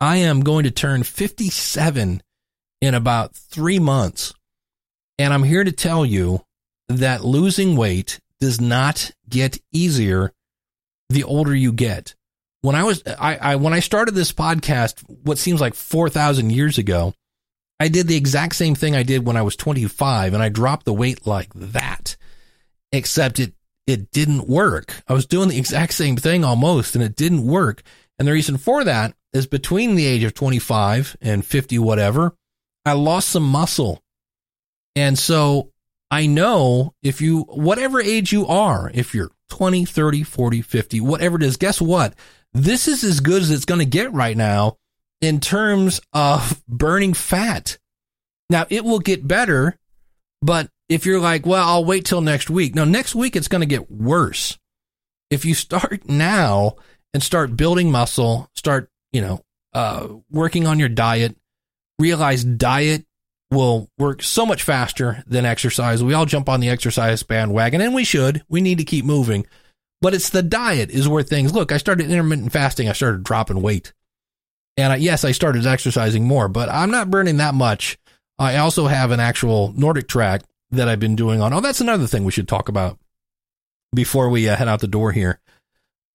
I 0.00 0.16
am 0.16 0.42
going 0.42 0.64
to 0.64 0.70
turn 0.70 1.02
57 1.02 2.22
in 2.82 2.94
about 2.94 3.34
3 3.34 3.78
months. 3.78 4.34
And 5.18 5.32
I'm 5.32 5.44
here 5.44 5.64
to 5.64 5.72
tell 5.72 6.04
you 6.04 6.44
that 6.88 7.24
losing 7.24 7.76
weight 7.76 8.20
does 8.40 8.60
not 8.60 9.12
get 9.28 9.58
easier 9.72 10.32
the 11.10 11.24
older 11.24 11.54
you 11.54 11.72
get. 11.72 12.14
When 12.62 12.74
I 12.74 12.84
was 12.84 13.02
I, 13.06 13.36
I 13.36 13.56
when 13.56 13.74
I 13.74 13.80
started 13.80 14.14
this 14.14 14.32
podcast 14.32 15.02
what 15.08 15.38
seems 15.38 15.60
like 15.60 15.74
4000 15.74 16.50
years 16.50 16.78
ago, 16.78 17.14
I 17.78 17.88
did 17.88 18.08
the 18.08 18.16
exact 18.16 18.54
same 18.54 18.74
thing 18.74 18.96
I 18.96 19.02
did 19.02 19.26
when 19.26 19.36
I 19.36 19.42
was 19.42 19.56
25 19.56 20.32
and 20.32 20.42
I 20.42 20.48
dropped 20.48 20.86
the 20.86 20.94
weight 20.94 21.26
like 21.26 21.52
that. 21.54 22.16
Except 22.92 23.38
it 23.38 23.52
it 23.86 24.10
didn't 24.12 24.48
work. 24.48 25.02
I 25.06 25.12
was 25.12 25.26
doing 25.26 25.50
the 25.50 25.58
exact 25.58 25.92
same 25.92 26.16
thing 26.16 26.42
almost 26.42 26.94
and 26.94 27.04
it 27.04 27.16
didn't 27.16 27.46
work. 27.46 27.82
And 28.18 28.26
the 28.26 28.32
reason 28.32 28.56
for 28.56 28.84
that 28.84 29.14
is 29.34 29.46
between 29.46 29.94
the 29.94 30.06
age 30.06 30.22
of 30.22 30.32
25 30.32 31.16
and 31.20 31.44
50 31.44 31.78
whatever, 31.80 32.34
I 32.86 32.92
lost 32.92 33.28
some 33.28 33.42
muscle. 33.42 34.02
And 34.96 35.18
so 35.18 35.72
I 36.14 36.26
know 36.26 36.94
if 37.02 37.20
you 37.20 37.40
whatever 37.40 38.00
age 38.00 38.32
you 38.32 38.46
are, 38.46 38.88
if 38.94 39.16
you're 39.16 39.32
20, 39.50 39.84
30, 39.84 40.22
40, 40.22 40.62
50, 40.62 41.00
whatever 41.00 41.34
it 41.34 41.42
is, 41.42 41.56
guess 41.56 41.80
what? 41.80 42.14
This 42.52 42.86
is 42.86 43.02
as 43.02 43.18
good 43.18 43.42
as 43.42 43.50
it's 43.50 43.64
going 43.64 43.80
to 43.80 43.84
get 43.84 44.12
right 44.12 44.36
now 44.36 44.76
in 45.20 45.40
terms 45.40 46.00
of 46.12 46.62
burning 46.68 47.14
fat. 47.14 47.78
Now, 48.48 48.64
it 48.70 48.84
will 48.84 49.00
get 49.00 49.26
better, 49.26 49.76
but 50.40 50.70
if 50.88 51.04
you're 51.04 51.18
like, 51.18 51.46
well, 51.46 51.66
I'll 51.66 51.84
wait 51.84 52.04
till 52.04 52.20
next 52.20 52.48
week. 52.48 52.76
No, 52.76 52.84
next 52.84 53.16
week 53.16 53.34
it's 53.34 53.48
going 53.48 53.62
to 53.62 53.66
get 53.66 53.90
worse. 53.90 54.56
If 55.30 55.44
you 55.44 55.52
start 55.54 56.08
now 56.08 56.76
and 57.12 57.24
start 57.24 57.56
building 57.56 57.90
muscle, 57.90 58.48
start, 58.54 58.88
you 59.12 59.20
know, 59.20 59.42
uh, 59.72 60.06
working 60.30 60.68
on 60.68 60.78
your 60.78 60.90
diet, 60.90 61.34
realize 61.98 62.44
diet 62.44 63.04
will 63.54 63.88
work 63.98 64.22
so 64.22 64.44
much 64.44 64.62
faster 64.62 65.22
than 65.26 65.46
exercise. 65.46 66.02
We 66.02 66.14
all 66.14 66.26
jump 66.26 66.48
on 66.48 66.60
the 66.60 66.68
exercise 66.68 67.22
bandwagon 67.22 67.80
and 67.80 67.94
we 67.94 68.04
should. 68.04 68.42
We 68.48 68.60
need 68.60 68.78
to 68.78 68.84
keep 68.84 69.04
moving. 69.04 69.46
But 70.00 70.14
it's 70.14 70.30
the 70.30 70.42
diet 70.42 70.90
is 70.90 71.08
where 71.08 71.22
things 71.22 71.54
look. 71.54 71.72
I 71.72 71.78
started 71.78 72.10
intermittent 72.10 72.52
fasting. 72.52 72.88
I 72.88 72.92
started 72.92 73.24
dropping 73.24 73.62
weight. 73.62 73.94
And 74.76 74.92
I, 74.92 74.96
yes, 74.96 75.24
I 75.24 75.32
started 75.32 75.66
exercising 75.66 76.26
more, 76.26 76.48
but 76.48 76.68
I'm 76.68 76.90
not 76.90 77.10
burning 77.10 77.38
that 77.38 77.54
much. 77.54 77.96
I 78.38 78.56
also 78.56 78.86
have 78.86 79.12
an 79.12 79.20
actual 79.20 79.72
NordicTrack 79.72 80.42
that 80.72 80.88
I've 80.88 81.00
been 81.00 81.16
doing 81.16 81.40
on. 81.40 81.52
Oh, 81.52 81.60
that's 81.60 81.80
another 81.80 82.06
thing 82.06 82.24
we 82.24 82.32
should 82.32 82.48
talk 82.48 82.68
about 82.68 82.98
before 83.94 84.28
we 84.28 84.48
uh, 84.48 84.56
head 84.56 84.68
out 84.68 84.80
the 84.80 84.88
door 84.88 85.12
here. 85.12 85.40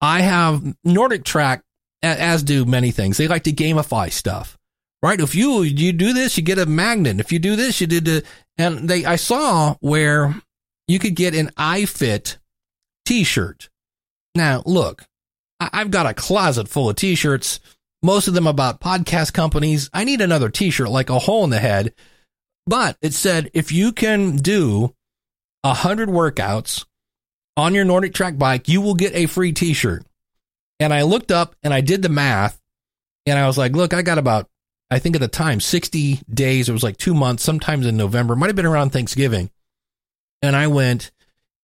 I 0.02 0.22
have 0.22 0.62
NordicTrack, 0.86 1.62
as 2.04 2.44
do 2.44 2.66
many 2.66 2.92
things. 2.92 3.18
They 3.18 3.28
like 3.28 3.44
to 3.44 3.54
gamify 3.54 4.12
stuff, 4.12 4.58
right? 5.02 5.20
If 5.20 5.36
you 5.36 5.62
you 5.62 5.92
do 5.94 6.14
this, 6.14 6.38
you 6.38 6.44
get 6.44 6.60
a 6.60 6.66
magnet. 6.66 7.20
If 7.20 7.32
you 7.32 7.40
do 7.40 7.56
this, 7.56 7.82
you 7.82 7.88
did 7.88 8.06
the. 8.06 8.24
And 8.58 8.90
they, 8.90 9.06
I 9.06 9.16
saw 9.16 9.76
where 9.80 10.36
you 10.88 11.00
could 11.00 11.16
get 11.16 11.34
an 11.34 11.50
iFit 11.58 12.38
T-shirt. 13.06 13.70
Now, 14.36 14.64
look, 14.66 15.06
I've 15.60 15.92
got 15.92 16.06
a 16.06 16.14
closet 16.14 16.68
full 16.68 16.90
of 16.90 16.96
T-shirts 16.96 17.60
most 18.02 18.28
of 18.28 18.34
them 18.34 18.48
about 18.48 18.80
podcast 18.80 19.34
companies. 19.34 19.90
I 19.94 20.04
need 20.04 20.22
another 20.22 20.50
t-shirt 20.50 20.90
like 20.90 21.10
a 21.10 21.20
hole 21.20 21.44
in 21.44 21.50
the 21.50 21.60
head. 21.60 21.94
But 22.66 22.98
it 23.02 23.14
said 23.14 23.50
if 23.54 23.72
you 23.72 23.92
can 23.92 24.38
do 24.38 24.96
a 25.64 25.74
hundred 25.74 26.10
workouts 26.10 26.86
on 27.58 27.74
your 27.74 27.86
NordicTrack 27.86 28.38
bike, 28.38 28.70
you 28.70 28.82
will 28.82 28.96
get 28.96 29.16
a 29.16 29.26
free 29.26 29.52
t-shirt. 29.52 30.06
And 30.80 30.94
I 30.94 31.02
looked 31.02 31.32
up 31.32 31.56
and 31.62 31.74
I 31.74 31.82
did 31.82 32.02
the 32.02 32.10
math 32.10 32.60
and 33.26 33.38
I 33.38 33.48
was 33.48 33.58
like, 33.58 33.74
look, 33.74 33.94
I 33.94 34.02
got 34.02 34.18
about, 34.18 34.49
I 34.92 35.00
think 35.00 35.16
at 35.16 35.22
the 35.22 35.28
time, 35.28 35.60
60 35.60 36.22
days. 36.34 36.68
It 36.68 36.74
was 36.74 36.84
like 36.84 36.98
two 36.98 37.14
months, 37.14 37.44
sometimes 37.44 37.86
in 37.86 37.96
November, 37.96 38.36
might 38.36 38.48
have 38.48 38.56
been 38.56 38.66
around 38.66 38.90
Thanksgiving. 38.90 39.52
And 40.42 40.56
I 40.56 40.68
went, 40.68 41.12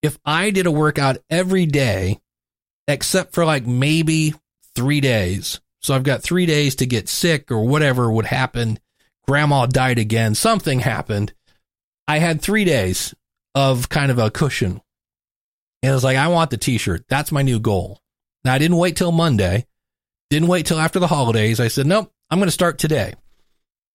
if 0.02 0.20
I 0.26 0.52
did 0.52 0.68
a 0.68 0.72
workout 0.72 1.18
every 1.30 1.66
day, 1.66 2.20
except 2.88 3.34
for 3.34 3.46
like 3.46 3.66
maybe 3.66 4.36
three 4.76 5.02
days, 5.02 5.60
so 5.82 5.96
I've 5.96 6.04
got 6.04 6.24
three 6.24 6.46
days 6.46 6.76
to 6.76 6.86
get 6.86 7.10
sick 7.10 7.52
or 7.52 7.66
whatever 7.66 8.12
would 8.12 8.26
happen. 8.26 8.80
Grandma 9.28 9.66
died 9.66 10.00
again. 10.00 10.36
Something 10.36 10.80
happened. 10.80 11.34
I 12.08 12.20
had 12.20 12.42
three 12.42 12.66
days 12.66 13.14
of 13.56 13.90
kind 13.90 14.12
of 14.12 14.20
a 14.20 14.30
cushion. 14.32 14.82
And 15.82 15.92
I 15.92 15.96
was 15.96 16.04
like, 16.04 16.18
I 16.18 16.28
want 16.28 16.52
the 16.52 16.58
t 16.58 16.78
shirt. 16.78 17.06
That's 17.08 17.32
my 17.32 17.42
new 17.42 17.60
goal. 17.60 18.00
Now 18.44 18.54
I 18.54 18.58
didn't 18.58 18.78
wait 18.78 18.96
till 18.96 19.12
Monday. 19.12 19.66
Didn't 20.30 20.48
wait 20.48 20.66
till 20.66 20.80
after 20.80 21.00
the 21.00 21.08
holidays. 21.08 21.60
I 21.60 21.68
said, 21.68 21.86
nope, 21.86 22.12
I'm 22.30 22.40
going 22.40 22.48
to 22.48 22.52
start 22.52 22.78
today. 22.78 23.14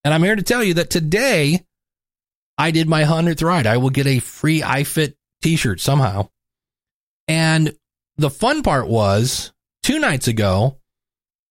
And 0.05 0.15
I'm 0.15 0.23
here 0.23 0.37
to 0.37 0.43
tell 0.43 0.63
you 0.63 0.75
that 0.75 0.91
today 0.91 1.65
I 2.57 2.71
did 2.71 2.89
my 2.89 3.05
100th 3.05 3.43
ride. 3.43 3.67
I 3.67 3.77
will 3.79 3.91
get 3.91 4.07
a 4.07 4.19
free 4.19 4.61
iFit 4.61 5.15
t 5.43 5.57
shirt 5.57 5.81
somehow. 5.81 6.29
And 7.29 7.77
the 8.17 8.31
fun 8.31 8.63
part 8.63 8.89
was 8.89 9.53
two 9.83 9.99
nights 9.99 10.29
ago, 10.29 10.79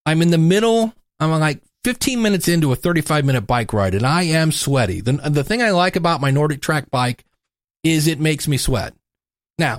I'm 0.06 0.22
in 0.22 0.30
the 0.30 0.38
middle. 0.38 0.94
I'm 1.20 1.32
like 1.40 1.62
15 1.84 2.22
minutes 2.22 2.48
into 2.48 2.72
a 2.72 2.76
35 2.76 3.26
minute 3.26 3.42
bike 3.42 3.74
ride 3.74 3.94
and 3.94 4.06
I 4.06 4.24
am 4.24 4.52
sweaty. 4.52 5.02
The, 5.02 5.14
the 5.14 5.44
thing 5.44 5.62
I 5.62 5.72
like 5.72 5.96
about 5.96 6.22
my 6.22 6.32
NordicTrack 6.32 6.90
bike 6.90 7.24
is 7.84 8.08
it 8.08 8.20
makes 8.20 8.48
me 8.48 8.58
sweat. 8.58 8.94
Now, 9.58 9.78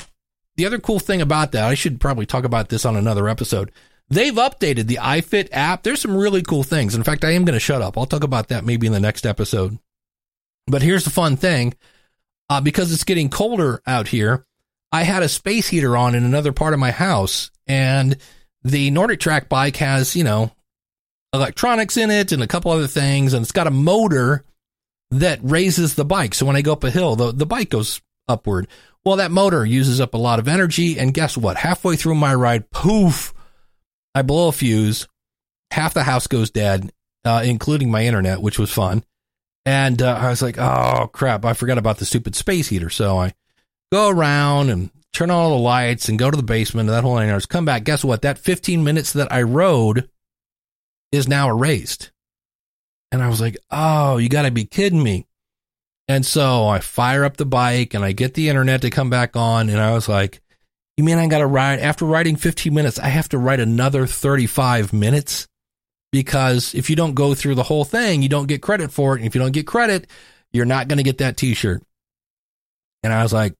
the 0.57 0.67
other 0.67 0.79
cool 0.79 0.99
thing 0.99 1.21
about 1.21 1.53
that, 1.53 1.65
I 1.65 1.75
should 1.75 2.01
probably 2.01 2.27
talk 2.27 2.45
about 2.45 2.69
this 2.69 2.85
on 2.85 2.97
another 2.97 3.29
episode. 3.29 3.71
They've 4.11 4.35
updated 4.35 4.87
the 4.87 4.99
iFit 5.01 5.49
app. 5.53 5.83
There's 5.83 6.01
some 6.01 6.17
really 6.17 6.43
cool 6.43 6.65
things. 6.65 6.95
In 6.95 7.05
fact, 7.05 7.25
I 7.25 7.31
am 7.31 7.45
going 7.45 7.55
to 7.55 7.61
shut 7.61 7.81
up. 7.81 7.97
I'll 7.97 8.07
talk 8.07 8.25
about 8.25 8.49
that 8.49 8.65
maybe 8.65 8.87
in 8.87 8.93
the 8.93 9.01
next 9.01 9.25
episode. 9.25 9.79
But 10.67 10.83
here's 10.83 11.05
the 11.05 11.11
fun 11.11 11.37
thing. 11.37 11.75
Uh, 12.49 12.61
because 12.61 12.93
it's 12.93 13.05
getting 13.05 13.31
colder 13.31 13.81
out 13.87 14.09
here, 14.09 14.45
I 14.91 15.05
had 15.05 15.23
a 15.23 15.29
space 15.29 15.69
heater 15.69 15.97
on 15.97 16.17
in 16.17 16.25
another 16.25 16.53
part 16.53 16.75
of 16.75 16.81
my 16.81 16.91
house 16.91 17.53
and 17.69 18.17
the 18.65 18.91
NordicTrack 18.91 19.49
bike 19.49 19.77
has, 19.77 20.17
you 20.17 20.25
know, 20.25 20.51
electronics 21.33 21.97
in 21.97 22.11
it 22.11 22.33
and 22.33 22.43
a 22.43 22.49
couple 22.49 22.73
other 22.73 22.89
things, 22.89 23.33
and 23.33 23.43
it's 23.43 23.53
got 23.53 23.69
a 23.69 23.71
motor 23.71 24.45
that 25.11 25.39
raises 25.43 25.95
the 25.95 26.05
bike. 26.05 26.35
So 26.35 26.47
when 26.47 26.57
I 26.57 26.63
go 26.63 26.73
up 26.73 26.85
a 26.85 26.91
hill, 26.91 27.17
the, 27.17 27.33
the 27.33 27.47
bike 27.47 27.71
goes 27.71 28.01
upward. 28.29 28.69
Well, 29.05 29.17
that 29.17 29.31
motor 29.31 29.65
uses 29.65 30.01
up 30.01 30.15
a 30.15 30.19
lot 30.19 30.39
of 30.39 30.49
energy. 30.49 30.99
And 30.99 31.15
guess 31.15 31.37
what? 31.37 31.57
Halfway 31.57 31.97
through 31.97 32.17
my 32.17 32.35
ride, 32.35 32.71
poof, 32.71 33.33
I 34.15 34.23
blow 34.23 34.49
a 34.49 34.53
fuse. 34.53 35.07
Half 35.71 35.95
the 35.95 36.03
house 36.03 36.27
goes 36.27 36.51
dead, 36.51 36.93
uh, 37.25 37.43
including 37.45 37.91
my 37.91 38.05
internet, 38.05 38.41
which 38.43 38.59
was 38.59 38.73
fun. 38.73 39.05
And 39.65 40.03
uh, 40.03 40.17
I 40.21 40.31
was 40.31 40.43
like, 40.43 40.59
oh 40.59 41.09
crap, 41.13 41.45
I 41.45 41.53
forgot 41.53 41.79
about 41.79 41.99
the 41.99 42.07
stupid 42.07 42.35
space 42.35 42.69
heater. 42.69 42.91
So 42.91 43.19
I 43.19 43.35
go 43.93 44.09
around 44.09 44.71
and 44.71 44.91
turn 45.13 45.31
on 45.31 45.37
all 45.37 45.51
the 45.51 45.63
lights 45.63 46.09
and 46.09 46.19
go 46.19 46.31
to 46.31 46.37
the 46.37 46.43
basement 46.43 46.89
and 46.89 46.97
that 46.97 47.05
whole 47.05 47.17
nine 47.17 47.29
yards. 47.29 47.47
Come 47.47 47.65
back. 47.65 47.85
Guess 47.85 48.05
what? 48.05 48.23
That 48.23 48.39
15 48.39 48.83
minutes 48.83 49.13
that 49.13 49.31
I 49.33 49.43
rode 49.43 50.09
is 51.13 51.29
now 51.29 51.49
erased. 51.49 52.11
And 53.13 53.23
I 53.23 53.29
was 53.29 53.41
like, 53.41 53.59
oh, 53.71 54.19
you 54.19 54.29
got 54.29 54.43
to 54.43 54.51
be 54.51 54.65
kidding 54.65 55.03
me. 55.03 55.27
And 56.09 56.25
so 56.25 56.67
I 56.67 56.81
fire 56.81 57.25
up 57.25 57.37
the 57.37 57.47
bike 57.47 57.95
and 57.95 58.05
I 58.05 58.13
get 58.13 58.35
the 58.35 58.49
internet 58.49 58.83
to 58.83 58.91
come 58.91 59.11
back 59.11 59.37
on. 59.37 59.69
And 59.69 59.81
I 59.81 59.93
was 59.93 60.09
like, 60.09 60.41
you 61.01 61.05
mean 61.05 61.17
I 61.17 61.27
got 61.29 61.39
to 61.39 61.47
ride 61.47 61.79
after 61.79 62.05
riding 62.05 62.37
15 62.37 62.75
minutes? 62.75 62.99
I 62.99 63.09
have 63.09 63.31
to 63.31 63.39
ride 63.39 63.59
another 63.59 64.07
35 64.07 64.93
minutes 64.93 65.49
because 66.13 66.75
if 66.75 66.91
you 66.91 66.97
don't 66.97 67.15
go 67.15 67.33
through 67.33 67.55
the 67.55 67.63
whole 67.63 67.87
thing, 67.87 68.21
you 68.23 68.29
don't 68.29 68.49
get 68.49 68.61
credit 68.61 68.93
for 68.93 69.15
it. 69.15 69.21
And 69.21 69.27
if 69.27 69.35
you 69.35 69.41
don't 69.41 69.53
get 69.53 69.67
credit, 69.67 70.09
you're 70.53 70.67
not 70.67 70.89
going 70.89 70.99
to 70.99 71.03
get 71.03 71.17
that 71.19 71.39
t 71.39 71.55
shirt. 71.55 71.83
And 73.03 73.15
I 73.15 73.23
was 73.23 73.33
like, 73.33 73.55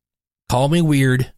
call 0.51 0.69
me 0.69 0.83
weird. 0.83 1.33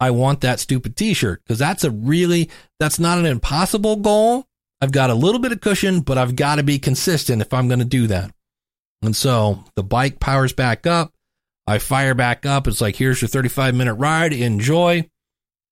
I 0.00 0.10
want 0.10 0.40
that 0.40 0.58
stupid 0.58 0.96
t 0.96 1.12
shirt 1.12 1.42
because 1.44 1.58
that's 1.58 1.84
a 1.84 1.90
really, 1.90 2.48
that's 2.80 2.98
not 2.98 3.18
an 3.18 3.26
impossible 3.26 3.96
goal. 3.96 4.46
I've 4.80 4.92
got 4.92 5.10
a 5.10 5.14
little 5.14 5.40
bit 5.40 5.52
of 5.52 5.60
cushion, 5.60 6.00
but 6.00 6.16
I've 6.16 6.34
got 6.34 6.54
to 6.54 6.62
be 6.62 6.78
consistent 6.78 7.42
if 7.42 7.52
I'm 7.52 7.68
going 7.68 7.80
to 7.80 7.84
do 7.84 8.06
that. 8.06 8.30
And 9.02 9.14
so 9.14 9.64
the 9.74 9.82
bike 9.82 10.18
powers 10.18 10.54
back 10.54 10.86
up. 10.86 11.12
I 11.66 11.78
fire 11.78 12.14
back 12.14 12.46
up. 12.46 12.66
It's 12.66 12.80
like, 12.80 12.96
here's 12.96 13.20
your 13.20 13.28
35 13.28 13.74
minute 13.74 13.94
ride. 13.94 14.32
Enjoy. 14.32 15.06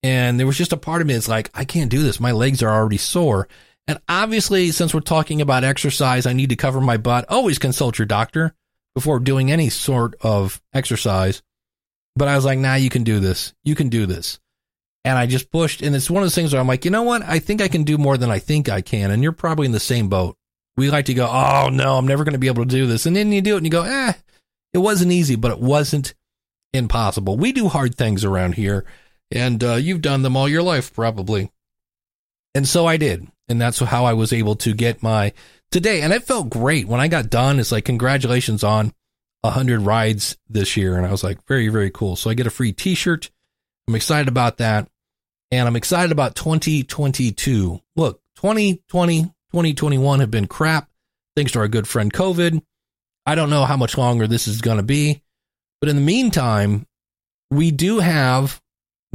And 0.05 0.39
there 0.39 0.45
was 0.45 0.55
just 0.55 0.71
a 0.71 0.77
part 0.77 1.01
of 1.01 1.07
me 1.07 1.15
that's 1.15 1.27
like, 1.27 1.49
I 1.55 1.65
can't 1.65 1.89
do 1.89 2.03
this. 2.03 2.19
My 2.19 2.31
legs 2.31 2.61
are 2.61 2.69
already 2.69 2.97
sore. 2.97 3.47
And 3.87 3.99
obviously, 4.07 4.69
since 4.69 4.93
we're 4.93 4.99
talking 4.99 5.41
about 5.41 5.63
exercise, 5.63 6.27
I 6.27 6.33
need 6.33 6.49
to 6.49 6.55
cover 6.55 6.79
my 6.79 6.97
butt. 6.97 7.25
Always 7.27 7.57
consult 7.57 7.97
your 7.97 8.05
doctor 8.05 8.53
before 8.93 9.17
doing 9.17 9.51
any 9.51 9.69
sort 9.69 10.13
of 10.21 10.61
exercise. 10.75 11.41
But 12.15 12.27
I 12.27 12.35
was 12.35 12.45
like, 12.45 12.59
nah, 12.59 12.75
you 12.75 12.91
can 12.91 13.03
do 13.03 13.19
this. 13.19 13.55
You 13.63 13.73
can 13.73 13.89
do 13.89 14.05
this. 14.05 14.39
And 15.03 15.17
I 15.17 15.25
just 15.25 15.49
pushed. 15.49 15.81
And 15.81 15.95
it's 15.95 16.07
one 16.07 16.21
of 16.21 16.25
those 16.25 16.35
things 16.35 16.53
where 16.53 16.61
I'm 16.61 16.67
like, 16.67 16.85
you 16.85 16.91
know 16.91 17.01
what? 17.01 17.23
I 17.23 17.39
think 17.39 17.59
I 17.59 17.67
can 17.67 17.81
do 17.81 17.97
more 17.97 18.15
than 18.15 18.29
I 18.29 18.37
think 18.37 18.69
I 18.69 18.81
can. 18.81 19.09
And 19.09 19.23
you're 19.23 19.31
probably 19.31 19.65
in 19.65 19.71
the 19.71 19.79
same 19.79 20.07
boat. 20.07 20.37
We 20.77 20.91
like 20.91 21.05
to 21.05 21.15
go, 21.15 21.25
oh 21.25 21.69
no, 21.69 21.97
I'm 21.97 22.05
never 22.05 22.23
going 22.23 22.33
to 22.33 22.39
be 22.39 22.45
able 22.45 22.63
to 22.63 22.69
do 22.69 22.85
this. 22.85 23.07
And 23.07 23.15
then 23.15 23.31
you 23.31 23.41
do 23.41 23.55
it 23.55 23.57
and 23.57 23.65
you 23.65 23.71
go, 23.71 23.81
eh, 23.81 24.13
it 24.71 24.77
wasn't 24.77 25.13
easy, 25.13 25.35
but 25.35 25.49
it 25.49 25.59
wasn't 25.59 26.13
impossible. 26.73 27.37
We 27.37 27.53
do 27.53 27.69
hard 27.69 27.95
things 27.95 28.23
around 28.23 28.53
here. 28.53 28.85
And 29.31 29.63
uh, 29.63 29.75
you've 29.75 30.01
done 30.01 30.21
them 30.21 30.37
all 30.37 30.47
your 30.47 30.63
life, 30.63 30.93
probably. 30.93 31.51
And 32.53 32.67
so 32.67 32.85
I 32.85 32.97
did. 32.97 33.27
And 33.47 33.59
that's 33.59 33.79
how 33.79 34.05
I 34.05 34.13
was 34.13 34.33
able 34.33 34.55
to 34.57 34.73
get 34.73 35.03
my 35.03 35.33
today. 35.71 36.01
And 36.01 36.13
it 36.13 36.23
felt 36.23 36.49
great 36.49 36.87
when 36.87 36.99
I 36.99 37.07
got 37.07 37.29
done. 37.29 37.59
It's 37.59 37.71
like, 37.71 37.85
congratulations 37.85 38.63
on 38.63 38.93
hundred 39.43 39.81
rides 39.81 40.37
this 40.49 40.75
year. 40.77 40.97
And 40.97 41.05
I 41.05 41.11
was 41.11 41.23
like, 41.23 41.45
very, 41.47 41.67
very 41.67 41.91
cool. 41.91 42.15
So 42.15 42.29
I 42.29 42.33
get 42.33 42.47
a 42.47 42.51
free 42.51 42.71
t-shirt. 42.71 43.29
I'm 43.87 43.95
excited 43.95 44.27
about 44.27 44.57
that. 44.57 44.87
And 45.51 45.67
I'm 45.67 45.75
excited 45.75 46.11
about 46.11 46.35
2022. 46.35 47.79
Look, 47.95 48.21
2020, 48.37 49.23
2021 49.23 50.19
have 50.19 50.31
been 50.31 50.47
crap 50.47 50.89
thanks 51.35 51.51
to 51.51 51.59
our 51.59 51.67
good 51.67 51.87
friend 51.87 52.11
COVID. 52.11 52.61
I 53.25 53.35
don't 53.35 53.49
know 53.49 53.65
how 53.65 53.77
much 53.77 53.97
longer 53.97 54.27
this 54.27 54.47
is 54.47 54.61
going 54.61 54.77
to 54.77 54.83
be. 54.83 55.21
But 55.79 55.89
in 55.89 55.95
the 55.95 56.01
meantime, 56.01 56.87
we 57.51 57.71
do 57.71 57.99
have 57.99 58.61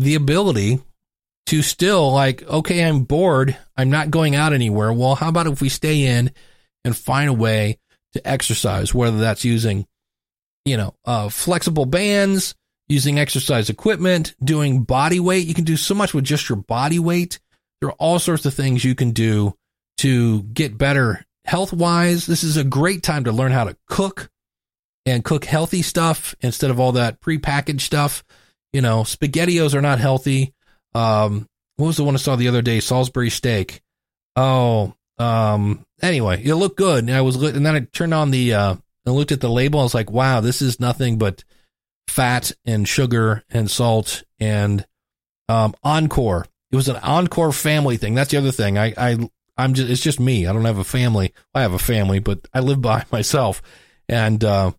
the 0.00 0.14
ability 0.14 0.80
to 1.46 1.62
still 1.62 2.12
like, 2.12 2.42
okay, 2.42 2.84
I'm 2.84 3.04
bored. 3.04 3.56
I'm 3.76 3.90
not 3.90 4.10
going 4.10 4.34
out 4.34 4.52
anywhere. 4.52 4.92
Well, 4.92 5.14
how 5.14 5.28
about 5.28 5.46
if 5.46 5.60
we 5.60 5.68
stay 5.68 6.06
in 6.06 6.30
and 6.84 6.96
find 6.96 7.28
a 7.28 7.34
way 7.34 7.78
to 8.14 8.26
exercise, 8.26 8.94
whether 8.94 9.18
that's 9.18 9.44
using, 9.44 9.86
you 10.64 10.76
know, 10.76 10.94
uh, 11.04 11.28
flexible 11.28 11.86
bands, 11.86 12.54
using 12.88 13.18
exercise 13.18 13.68
equipment, 13.68 14.34
doing 14.42 14.82
body 14.82 15.20
weight. 15.20 15.46
You 15.46 15.54
can 15.54 15.64
do 15.64 15.76
so 15.76 15.94
much 15.94 16.14
with 16.14 16.24
just 16.24 16.48
your 16.48 16.56
body 16.56 16.98
weight. 16.98 17.38
There 17.80 17.90
are 17.90 17.96
all 17.98 18.18
sorts 18.18 18.46
of 18.46 18.54
things 18.54 18.84
you 18.84 18.94
can 18.94 19.10
do 19.10 19.54
to 19.98 20.42
get 20.42 20.78
better 20.78 21.24
health 21.44 21.72
wise. 21.72 22.26
This 22.26 22.42
is 22.42 22.56
a 22.56 22.64
great 22.64 23.02
time 23.02 23.24
to 23.24 23.32
learn 23.32 23.52
how 23.52 23.64
to 23.64 23.76
cook 23.86 24.30
and 25.04 25.24
cook 25.24 25.44
healthy 25.44 25.82
stuff 25.82 26.34
instead 26.40 26.70
of 26.70 26.80
all 26.80 26.92
that 26.92 27.20
prepackaged 27.20 27.80
stuff. 27.82 28.24
You 28.72 28.80
know, 28.80 29.02
spaghettios 29.02 29.74
are 29.74 29.82
not 29.82 29.98
healthy. 29.98 30.54
Um, 30.94 31.48
what 31.76 31.86
was 31.86 31.96
the 31.96 32.04
one 32.04 32.14
I 32.14 32.18
saw 32.18 32.36
the 32.36 32.48
other 32.48 32.62
day? 32.62 32.80
Salisbury 32.80 33.30
steak. 33.30 33.80
Oh, 34.36 34.94
um, 35.18 35.84
anyway, 36.02 36.42
it 36.44 36.54
looked 36.54 36.76
good. 36.76 37.04
And 37.04 37.16
I 37.16 37.20
was, 37.22 37.36
and 37.42 37.64
then 37.64 37.74
I 37.74 37.80
turned 37.80 38.14
on 38.14 38.30
the, 38.30 38.54
uh, 38.54 38.76
and 39.06 39.14
looked 39.14 39.32
at 39.32 39.40
the 39.40 39.50
label. 39.50 39.80
I 39.80 39.84
was 39.84 39.94
like, 39.94 40.10
wow, 40.10 40.40
this 40.40 40.62
is 40.62 40.78
nothing 40.78 41.18
but 41.18 41.42
fat 42.06 42.52
and 42.64 42.86
sugar 42.86 43.44
and 43.50 43.70
salt 43.70 44.22
and, 44.38 44.86
um, 45.48 45.74
Encore. 45.82 46.46
It 46.70 46.76
was 46.76 46.88
an 46.88 46.96
Encore 46.96 47.52
family 47.52 47.96
thing. 47.96 48.14
That's 48.14 48.30
the 48.30 48.36
other 48.36 48.52
thing. 48.52 48.78
I, 48.78 48.94
I, 48.96 49.28
I'm 49.56 49.74
just, 49.74 49.90
it's 49.90 50.02
just 50.02 50.20
me. 50.20 50.46
I 50.46 50.52
don't 50.52 50.64
have 50.64 50.78
a 50.78 50.84
family. 50.84 51.32
I 51.54 51.62
have 51.62 51.72
a 51.72 51.78
family, 51.78 52.18
but 52.18 52.46
I 52.54 52.60
live 52.60 52.80
by 52.80 53.04
myself. 53.12 53.62
And, 54.08 54.44
uh, 54.44 54.72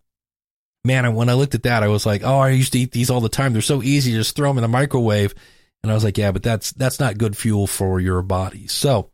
man, 0.84 1.14
when 1.14 1.28
I 1.28 1.34
looked 1.34 1.54
at 1.54 1.62
that, 1.64 1.82
I 1.82 1.88
was 1.88 2.06
like, 2.06 2.22
oh, 2.24 2.38
I 2.38 2.50
used 2.50 2.72
to 2.72 2.78
eat 2.78 2.92
these 2.92 3.10
all 3.10 3.20
the 3.20 3.28
time. 3.28 3.52
They're 3.52 3.62
so 3.62 3.82
easy. 3.82 4.12
Just 4.12 4.36
throw 4.36 4.50
them 4.50 4.58
in 4.58 4.62
the 4.62 4.68
microwave. 4.68 5.34
And 5.82 5.90
I 5.90 5.94
was 5.94 6.04
like, 6.04 6.18
yeah, 6.18 6.32
but 6.32 6.42
that's, 6.42 6.72
that's 6.72 7.00
not 7.00 7.18
good 7.18 7.36
fuel 7.36 7.66
for 7.66 8.00
your 8.00 8.22
body. 8.22 8.66
So 8.68 9.10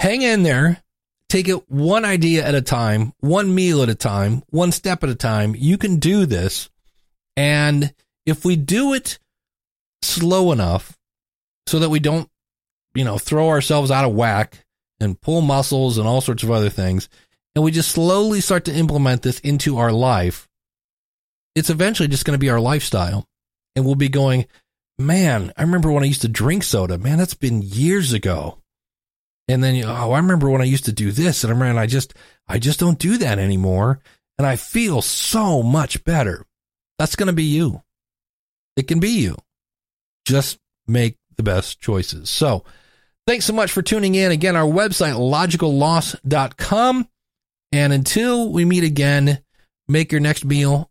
hang 0.00 0.22
in 0.22 0.42
there. 0.42 0.82
Take 1.28 1.48
it 1.48 1.70
one 1.70 2.04
idea 2.04 2.46
at 2.46 2.54
a 2.54 2.60
time, 2.60 3.14
one 3.20 3.54
meal 3.54 3.82
at 3.82 3.88
a 3.88 3.94
time, 3.94 4.42
one 4.50 4.70
step 4.70 5.02
at 5.02 5.08
a 5.08 5.14
time. 5.14 5.54
You 5.56 5.78
can 5.78 5.96
do 5.96 6.26
this. 6.26 6.68
And 7.36 7.94
if 8.26 8.44
we 8.44 8.56
do 8.56 8.92
it 8.92 9.18
slow 10.02 10.52
enough 10.52 10.98
so 11.66 11.78
that 11.78 11.88
we 11.88 12.00
don't, 12.00 12.28
you 12.94 13.04
know, 13.04 13.16
throw 13.16 13.48
ourselves 13.48 13.90
out 13.90 14.04
of 14.04 14.14
whack 14.14 14.66
and 15.00 15.18
pull 15.18 15.40
muscles 15.40 15.96
and 15.96 16.06
all 16.06 16.20
sorts 16.20 16.42
of 16.42 16.50
other 16.50 16.68
things, 16.68 17.08
and 17.54 17.64
we 17.64 17.70
just 17.70 17.92
slowly 17.92 18.42
start 18.42 18.66
to 18.66 18.74
implement 18.74 19.22
this 19.22 19.40
into 19.40 19.78
our 19.78 19.92
life, 19.92 20.48
it's 21.54 21.70
eventually 21.70 22.08
just 22.08 22.24
going 22.24 22.34
to 22.34 22.40
be 22.40 22.50
our 22.50 22.60
lifestyle. 22.60 23.26
And 23.74 23.84
we'll 23.84 23.94
be 23.94 24.08
going, 24.08 24.46
man, 24.98 25.52
I 25.56 25.62
remember 25.62 25.90
when 25.90 26.02
I 26.02 26.06
used 26.06 26.22
to 26.22 26.28
drink 26.28 26.62
soda. 26.62 26.98
Man, 26.98 27.18
that's 27.18 27.34
been 27.34 27.62
years 27.62 28.12
ago. 28.12 28.58
And 29.48 29.62
then, 29.62 29.84
oh, 29.84 30.12
I 30.12 30.18
remember 30.18 30.48
when 30.50 30.62
I 30.62 30.66
used 30.66 30.84
to 30.86 30.92
do 30.92 31.10
this. 31.10 31.42
And 31.42 31.50
I 31.50 31.54
remember, 31.54 31.80
I 31.80 31.86
just, 31.86 32.14
I 32.48 32.58
just 32.58 32.80
don't 32.80 32.98
do 32.98 33.18
that 33.18 33.38
anymore. 33.38 34.00
And 34.38 34.46
I 34.46 34.56
feel 34.56 35.02
so 35.02 35.62
much 35.62 36.04
better. 36.04 36.46
That's 36.98 37.16
going 37.16 37.26
to 37.26 37.32
be 37.32 37.44
you. 37.44 37.82
It 38.76 38.88
can 38.88 39.00
be 39.00 39.10
you. 39.10 39.36
Just 40.24 40.58
make 40.86 41.18
the 41.36 41.42
best 41.42 41.80
choices. 41.80 42.30
So 42.30 42.64
thanks 43.26 43.44
so 43.44 43.52
much 43.52 43.72
for 43.72 43.82
tuning 43.82 44.14
in. 44.14 44.32
Again, 44.32 44.56
our 44.56 44.70
website, 44.70 45.14
logicalloss.com. 45.14 47.08
And 47.72 47.92
until 47.92 48.52
we 48.52 48.64
meet 48.64 48.84
again, 48.84 49.42
make 49.88 50.12
your 50.12 50.20
next 50.20 50.44
meal 50.44 50.90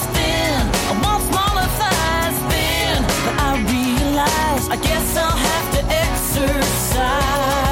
lies. 4.25 4.69
I 4.69 4.77
guess 4.77 5.17
I'll 5.17 5.37
have 5.37 5.67
to 5.75 5.81
exercise. 6.05 7.70